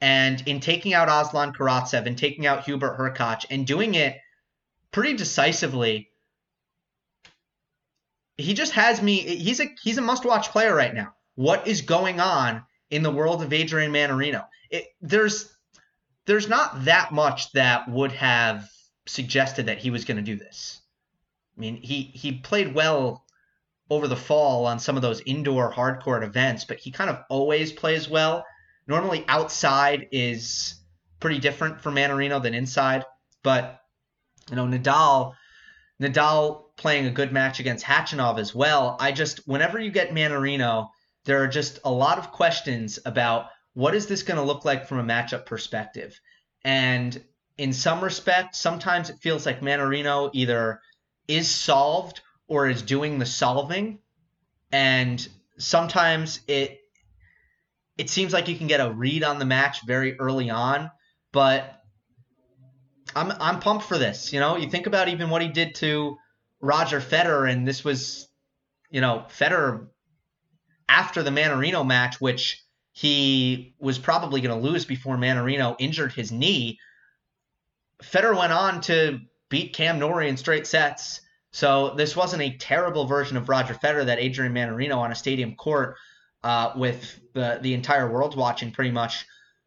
And 0.00 0.42
in 0.46 0.60
taking 0.60 0.94
out 0.94 1.08
Aslan 1.08 1.52
Karatsev 1.52 2.06
and 2.06 2.18
taking 2.18 2.44
out 2.46 2.64
Hubert 2.64 2.98
Hurkacz 2.98 3.46
and 3.48 3.66
doing 3.66 3.94
it 3.94 4.16
pretty 4.90 5.14
decisively, 5.16 6.10
he 8.36 8.54
just 8.54 8.72
has 8.72 9.00
me. 9.02 9.18
He's 9.18 9.60
a 9.60 9.66
he's 9.82 9.98
a 9.98 10.02
must-watch 10.02 10.50
player 10.50 10.74
right 10.74 10.94
now. 10.94 11.14
What 11.34 11.66
is 11.66 11.82
going 11.82 12.20
on 12.20 12.62
in 12.90 13.02
the 13.02 13.10
world 13.10 13.42
of 13.42 13.52
Adrian 13.52 13.92
Mannarino? 13.92 14.46
It, 14.70 14.86
there's 15.00 15.54
there's 16.26 16.48
not 16.48 16.84
that 16.84 17.12
much 17.12 17.52
that 17.52 17.88
would 17.88 18.12
have 18.12 18.68
suggested 19.06 19.66
that 19.66 19.78
he 19.78 19.90
was 19.90 20.04
going 20.04 20.16
to 20.16 20.22
do 20.22 20.36
this. 20.36 20.80
I 21.56 21.60
mean, 21.60 21.76
he 21.76 22.02
he 22.02 22.32
played 22.32 22.74
well 22.74 23.24
over 23.88 24.08
the 24.08 24.16
fall 24.16 24.66
on 24.66 24.78
some 24.78 24.96
of 24.96 25.02
those 25.02 25.20
indoor 25.26 25.70
hard 25.70 26.02
court 26.02 26.24
events, 26.24 26.64
but 26.64 26.78
he 26.78 26.90
kind 26.90 27.08
of 27.08 27.20
always 27.28 27.72
plays 27.72 28.08
well 28.08 28.44
Normally, 28.86 29.24
outside 29.26 30.08
is 30.12 30.76
pretty 31.18 31.38
different 31.38 31.80
for 31.80 31.90
Mannarino 31.90 32.42
than 32.42 32.54
inside, 32.54 33.04
but 33.42 33.80
you 34.48 34.56
know 34.56 34.66
Nadal, 34.66 35.34
Nadal 36.00 36.65
playing 36.76 37.06
a 37.06 37.10
good 37.10 37.32
match 37.32 37.60
against 37.60 37.84
Khachanov 37.84 38.38
as 38.38 38.54
well. 38.54 38.96
I 39.00 39.12
just 39.12 39.46
whenever 39.46 39.78
you 39.78 39.90
get 39.90 40.10
Mannarino, 40.10 40.88
there 41.24 41.42
are 41.42 41.48
just 41.48 41.80
a 41.84 41.90
lot 41.90 42.18
of 42.18 42.32
questions 42.32 42.98
about 43.04 43.48
what 43.74 43.94
is 43.94 44.06
this 44.06 44.22
going 44.22 44.38
to 44.38 44.44
look 44.44 44.64
like 44.64 44.86
from 44.86 44.98
a 44.98 45.04
matchup 45.04 45.46
perspective, 45.46 46.18
and 46.64 47.22
in 47.58 47.72
some 47.72 48.02
respect, 48.04 48.54
sometimes 48.54 49.10
it 49.10 49.18
feels 49.20 49.46
like 49.46 49.60
Mannarino 49.60 50.30
either 50.32 50.80
is 51.26 51.50
solved 51.50 52.20
or 52.48 52.68
is 52.68 52.82
doing 52.82 53.18
the 53.18 53.26
solving, 53.26 53.98
and 54.72 55.26
sometimes 55.58 56.40
it 56.46 56.80
it 57.98 58.10
seems 58.10 58.32
like 58.32 58.48
you 58.48 58.56
can 58.56 58.66
get 58.66 58.80
a 58.80 58.92
read 58.92 59.24
on 59.24 59.38
the 59.38 59.46
match 59.46 59.86
very 59.86 60.18
early 60.18 60.50
on, 60.50 60.90
but 61.32 61.82
I'm 63.14 63.32
I'm 63.40 63.60
pumped 63.60 63.86
for 63.86 63.98
this. 63.98 64.32
You 64.32 64.40
know, 64.40 64.56
you 64.56 64.68
think 64.68 64.86
about 64.86 65.08
even 65.08 65.30
what 65.30 65.42
he 65.42 65.48
did 65.48 65.74
to 65.76 66.16
Roger 66.66 67.00
Federer, 67.00 67.50
and 67.50 67.66
this 67.66 67.84
was, 67.84 68.28
you 68.90 69.00
know, 69.00 69.24
Federer 69.28 69.86
after 70.88 71.22
the 71.22 71.30
Mannarino 71.30 71.86
match, 71.86 72.20
which 72.20 72.62
he 72.92 73.74
was 73.78 73.98
probably 73.98 74.40
going 74.40 74.58
to 74.58 74.68
lose 74.68 74.84
before 74.84 75.16
Mannarino 75.16 75.76
injured 75.78 76.12
his 76.12 76.32
knee. 76.32 76.78
Federer 78.02 78.36
went 78.36 78.52
on 78.52 78.80
to 78.82 79.20
beat 79.48 79.74
Cam 79.74 79.98
Norrie 79.98 80.28
in 80.28 80.36
straight 80.36 80.66
sets. 80.66 81.20
So 81.52 81.94
this 81.94 82.16
wasn't 82.16 82.42
a 82.42 82.56
terrible 82.56 83.06
version 83.06 83.36
of 83.36 83.48
Roger 83.48 83.74
Federer 83.74 84.06
that 84.06 84.18
Adrian 84.18 84.52
Mannarino 84.52 84.96
on 84.96 85.12
a 85.12 85.14
stadium 85.14 85.54
court 85.54 85.96
uh, 86.42 86.72
with 86.76 87.18
the 87.32 87.58
the 87.62 87.74
entire 87.74 88.10
world 88.10 88.36
watching 88.36 88.72
pretty 88.72 88.90
much 88.90 89.26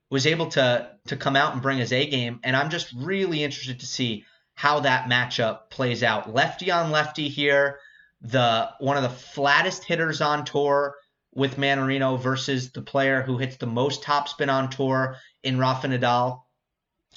was 0.10 0.26
able 0.26 0.48
to 0.48 0.92
to 1.08 1.16
come 1.16 1.36
out 1.36 1.54
and 1.54 1.62
bring 1.62 1.78
his 1.78 1.92
A 1.92 2.10
game, 2.10 2.40
and 2.44 2.56
I'm 2.56 2.70
just 2.70 2.94
really 2.94 3.44
interested 3.44 3.80
to 3.80 3.86
see 3.86 4.26
how 4.60 4.82
that 4.82 5.10
matchup 5.10 5.70
plays 5.70 6.04
out. 6.04 6.34
Lefty 6.34 6.70
on 6.70 6.92
lefty 6.92 7.30
here, 7.30 7.80
the 8.20 8.70
one 8.80 8.98
of 8.98 9.04
the 9.04 9.10
flattest 9.10 9.86
hitters 9.86 10.20
on 10.20 10.44
tour 10.44 10.98
with 11.34 11.56
Mannarino 11.56 12.20
versus 12.20 12.74
the 12.74 12.82
player 12.82 13.22
who 13.22 13.38
hits 13.38 13.56
the 13.56 13.66
most 13.66 14.04
topspin 14.04 14.52
on 14.52 14.70
tour 14.70 15.16
in 15.44 15.58
Rafa 15.58 15.88
Nadal. 15.88 16.42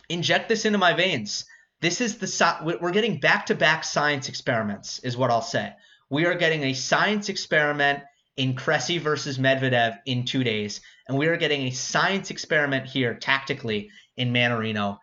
Inject 0.08 0.48
this 0.48 0.64
into 0.66 0.78
my 0.78 0.92
veins. 0.92 1.44
This 1.80 2.00
is 2.00 2.18
the 2.18 2.78
we're 2.80 2.92
getting 2.92 3.18
back 3.18 3.46
to 3.46 3.56
back 3.56 3.82
science 3.82 4.28
experiments, 4.28 5.00
is 5.00 5.16
what 5.16 5.32
I'll 5.32 5.42
say. 5.42 5.72
We 6.10 6.26
are 6.26 6.36
getting 6.36 6.62
a 6.62 6.74
science 6.74 7.28
experiment 7.28 8.04
in 8.36 8.54
Cressy 8.54 8.98
versus 8.98 9.38
Medvedev 9.38 9.98
in 10.06 10.26
two 10.26 10.44
days. 10.44 10.80
And 11.08 11.18
we 11.18 11.26
are 11.26 11.36
getting 11.36 11.62
a 11.62 11.70
science 11.72 12.30
experiment 12.30 12.86
here 12.86 13.14
tactically 13.14 13.90
in 14.16 14.32
Mannarino. 14.32 14.98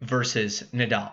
versus 0.00 0.64
Nadal. 0.72 1.12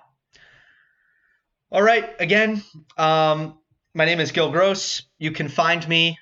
All 1.70 1.84
right, 1.84 2.10
again, 2.20 2.64
um, 2.98 3.58
my 3.94 4.06
name 4.06 4.22
is 4.22 4.32
Gill 4.32 4.52
Gross. 4.52 5.02
You 5.20 5.32
can 5.32 5.50
find 5.50 5.86
me 5.86 6.18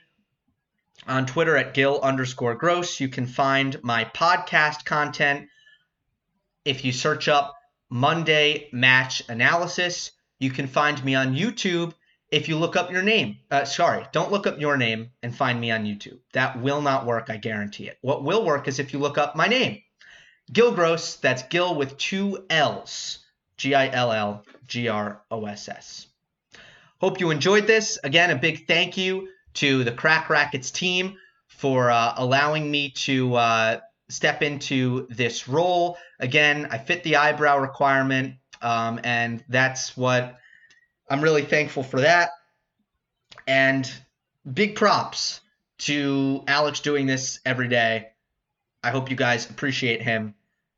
on 1.06 1.28
Twitter 1.28 1.56
at 1.56 1.76
Gill 1.76 2.02
underscore 2.02 2.56
Gross. 2.56 3.00
You 3.00 3.10
can 3.10 3.28
find 3.28 3.78
my 3.84 4.06
podcast 4.06 4.86
content 4.86 5.50
if 6.66 6.84
you 6.84 6.92
search 6.92 7.28
up 7.28 7.54
Monday 7.92 8.70
Match 8.72 9.22
Analysis. 9.30 10.14
You 10.40 10.50
can 10.50 10.66
find 10.66 11.04
me 11.06 11.14
on 11.14 11.36
YouTube 11.36 11.94
if 12.32 12.50
you 12.50 12.58
look 12.58 12.76
up 12.76 12.92
your 12.92 13.04
name. 13.04 13.38
Uh, 13.52 13.66
sorry, 13.66 14.04
don't 14.12 14.32
look 14.32 14.48
up 14.48 14.60
your 14.60 14.78
name 14.78 15.12
and 15.22 15.36
find 15.36 15.62
me 15.62 15.70
on 15.70 15.86
YouTube. 15.86 16.18
That 16.34 16.60
will 16.60 16.82
not 16.82 17.06
work, 17.06 17.30
I 17.30 17.38
guarantee 17.38 17.88
it. 17.88 18.00
What 18.02 18.24
will 18.24 18.44
work 18.44 18.68
is 18.68 18.80
if 18.80 18.94
you 18.94 19.00
look 19.00 19.20
up 19.20 19.36
my 19.36 19.46
name. 19.46 19.84
Gill 20.52 20.72
Gross, 20.72 21.18
that's 21.18 21.44
Gill 21.44 21.76
with 21.76 22.00
two 22.00 22.48
L's. 22.50 23.20
G 23.58 23.74
I 23.74 23.90
L 23.90 24.12
L 24.12 24.46
G 24.68 24.88
R 24.88 25.22
O 25.32 25.46
S 25.46 25.70
S. 25.70 26.08
Hope 27.00 27.20
you 27.20 27.32
enjoyed 27.32 27.68
this. 27.68 28.00
Again, 28.04 28.32
a 28.32 28.36
big 28.36 28.68
thank 28.68 28.98
you 28.98 29.30
to 29.56 29.84
the 29.84 29.92
Cracked 29.92 30.30
Racquets 30.30 30.72
team 30.72 31.18
for 31.48 31.90
uh, 31.92 32.14
allowing 32.18 32.70
me 32.70 32.90
to 32.92 33.36
uh, 33.36 33.80
step 34.10 34.42
into 34.42 35.08
this 35.10 35.48
role. 35.48 35.98
Again, 36.20 36.68
I 36.72 36.78
fit 36.78 37.04
the 37.04 37.18
eyebrow 37.18 37.60
requirement, 37.60 38.36
um, 38.62 39.00
and 39.04 39.44
that's 39.50 39.96
what 39.96 40.38
I'm 41.10 41.22
really 41.22 41.44
thankful 41.44 41.84
for 41.84 42.02
that. 42.02 42.32
And 43.48 43.92
big 44.52 44.76
props 44.76 45.42
to 45.80 46.44
Alex 46.48 46.80
doing 46.80 47.06
this 47.06 47.40
every 47.46 47.68
day. 47.68 48.10
I 48.84 48.92
hope 48.92 49.10
you 49.10 49.16
guys 49.16 49.50
appreciate 49.50 50.02
him 50.02 50.36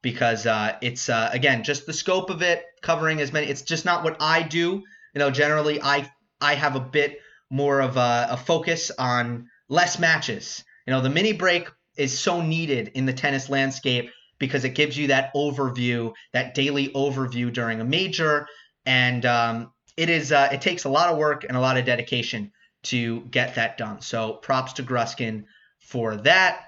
because 0.08 0.46
uh, 0.46 0.78
it's 0.82 1.10
uh, 1.10 1.30
again 1.34 1.66
just 1.66 1.86
the 1.86 1.92
scope 1.92 2.30
of 2.30 2.42
it 2.42 2.64
covering 2.82 3.20
as 3.20 3.34
many. 3.34 3.48
It's 3.48 3.62
just 3.62 3.84
not 3.84 4.06
what 4.06 4.16
I 4.22 4.42
do. 4.42 4.82
You 5.14 5.20
know, 5.20 5.30
generally 5.30 5.82
I 5.82 6.10
I 6.40 6.56
have 6.56 6.78
a 6.78 6.80
bit 6.80 7.20
more 7.50 7.82
of 7.82 7.98
a, 7.98 8.28
a 8.30 8.38
focus 8.38 8.90
on 8.98 9.50
less 9.68 10.00
matches. 10.00 10.64
You 10.86 10.92
know, 10.92 11.02
the 11.02 11.10
mini 11.10 11.34
break 11.34 11.70
is 11.98 12.18
so 12.18 12.42
needed 12.42 12.92
in 12.94 13.06
the 13.06 13.12
tennis 13.12 13.50
landscape 13.50 14.10
because 14.40 14.64
it 14.64 14.76
gives 14.76 14.98
you 14.98 15.08
that 15.08 15.34
overview, 15.36 16.14
that 16.32 16.54
daily 16.54 16.88
overview 16.88 17.52
during 17.52 17.82
a 17.82 17.84
major, 17.84 18.48
and 18.86 19.26
um, 19.26 19.74
it 19.98 20.10
is 20.10 20.32
uh, 20.32 20.48
it 20.54 20.62
takes 20.62 20.86
a 20.86 20.90
lot 20.90 21.10
of 21.10 21.18
work 21.18 21.44
and 21.44 21.58
a 21.58 21.60
lot 21.60 21.76
of 21.76 21.84
dedication 21.84 22.54
to 22.84 23.20
get 23.24 23.56
that 23.56 23.78
done. 23.78 24.00
So 24.00 24.36
props 24.36 24.72
to 24.74 24.84
Gruskin 24.84 25.44
for 25.82 26.16
that. 26.16 26.67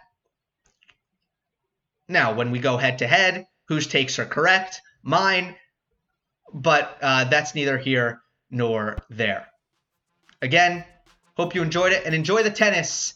Now, 2.09 2.33
when 2.33 2.49
we 2.49 2.57
go 2.59 2.75
head 2.75 2.99
to 2.99 3.07
head, 3.07 3.45
whose 3.67 3.85
takes 3.85 4.17
are 4.17 4.25
correct? 4.25 4.81
Mine, 5.03 5.55
but 6.51 6.97
uh, 7.01 7.25
that's 7.25 7.53
neither 7.53 7.77
here 7.77 8.21
nor 8.49 8.97
there. 9.11 9.45
Again, 10.41 10.83
hope 11.37 11.53
you 11.53 11.61
enjoyed 11.61 11.93
it 11.93 12.05
and 12.05 12.15
enjoy 12.15 12.41
the 12.41 12.49
tennis 12.49 13.13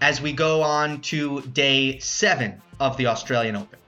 as 0.00 0.22
we 0.22 0.32
go 0.32 0.62
on 0.62 1.02
to 1.02 1.42
day 1.42 1.98
seven 1.98 2.62
of 2.80 2.96
the 2.96 3.06
Australian 3.08 3.56
Open. 3.56 3.78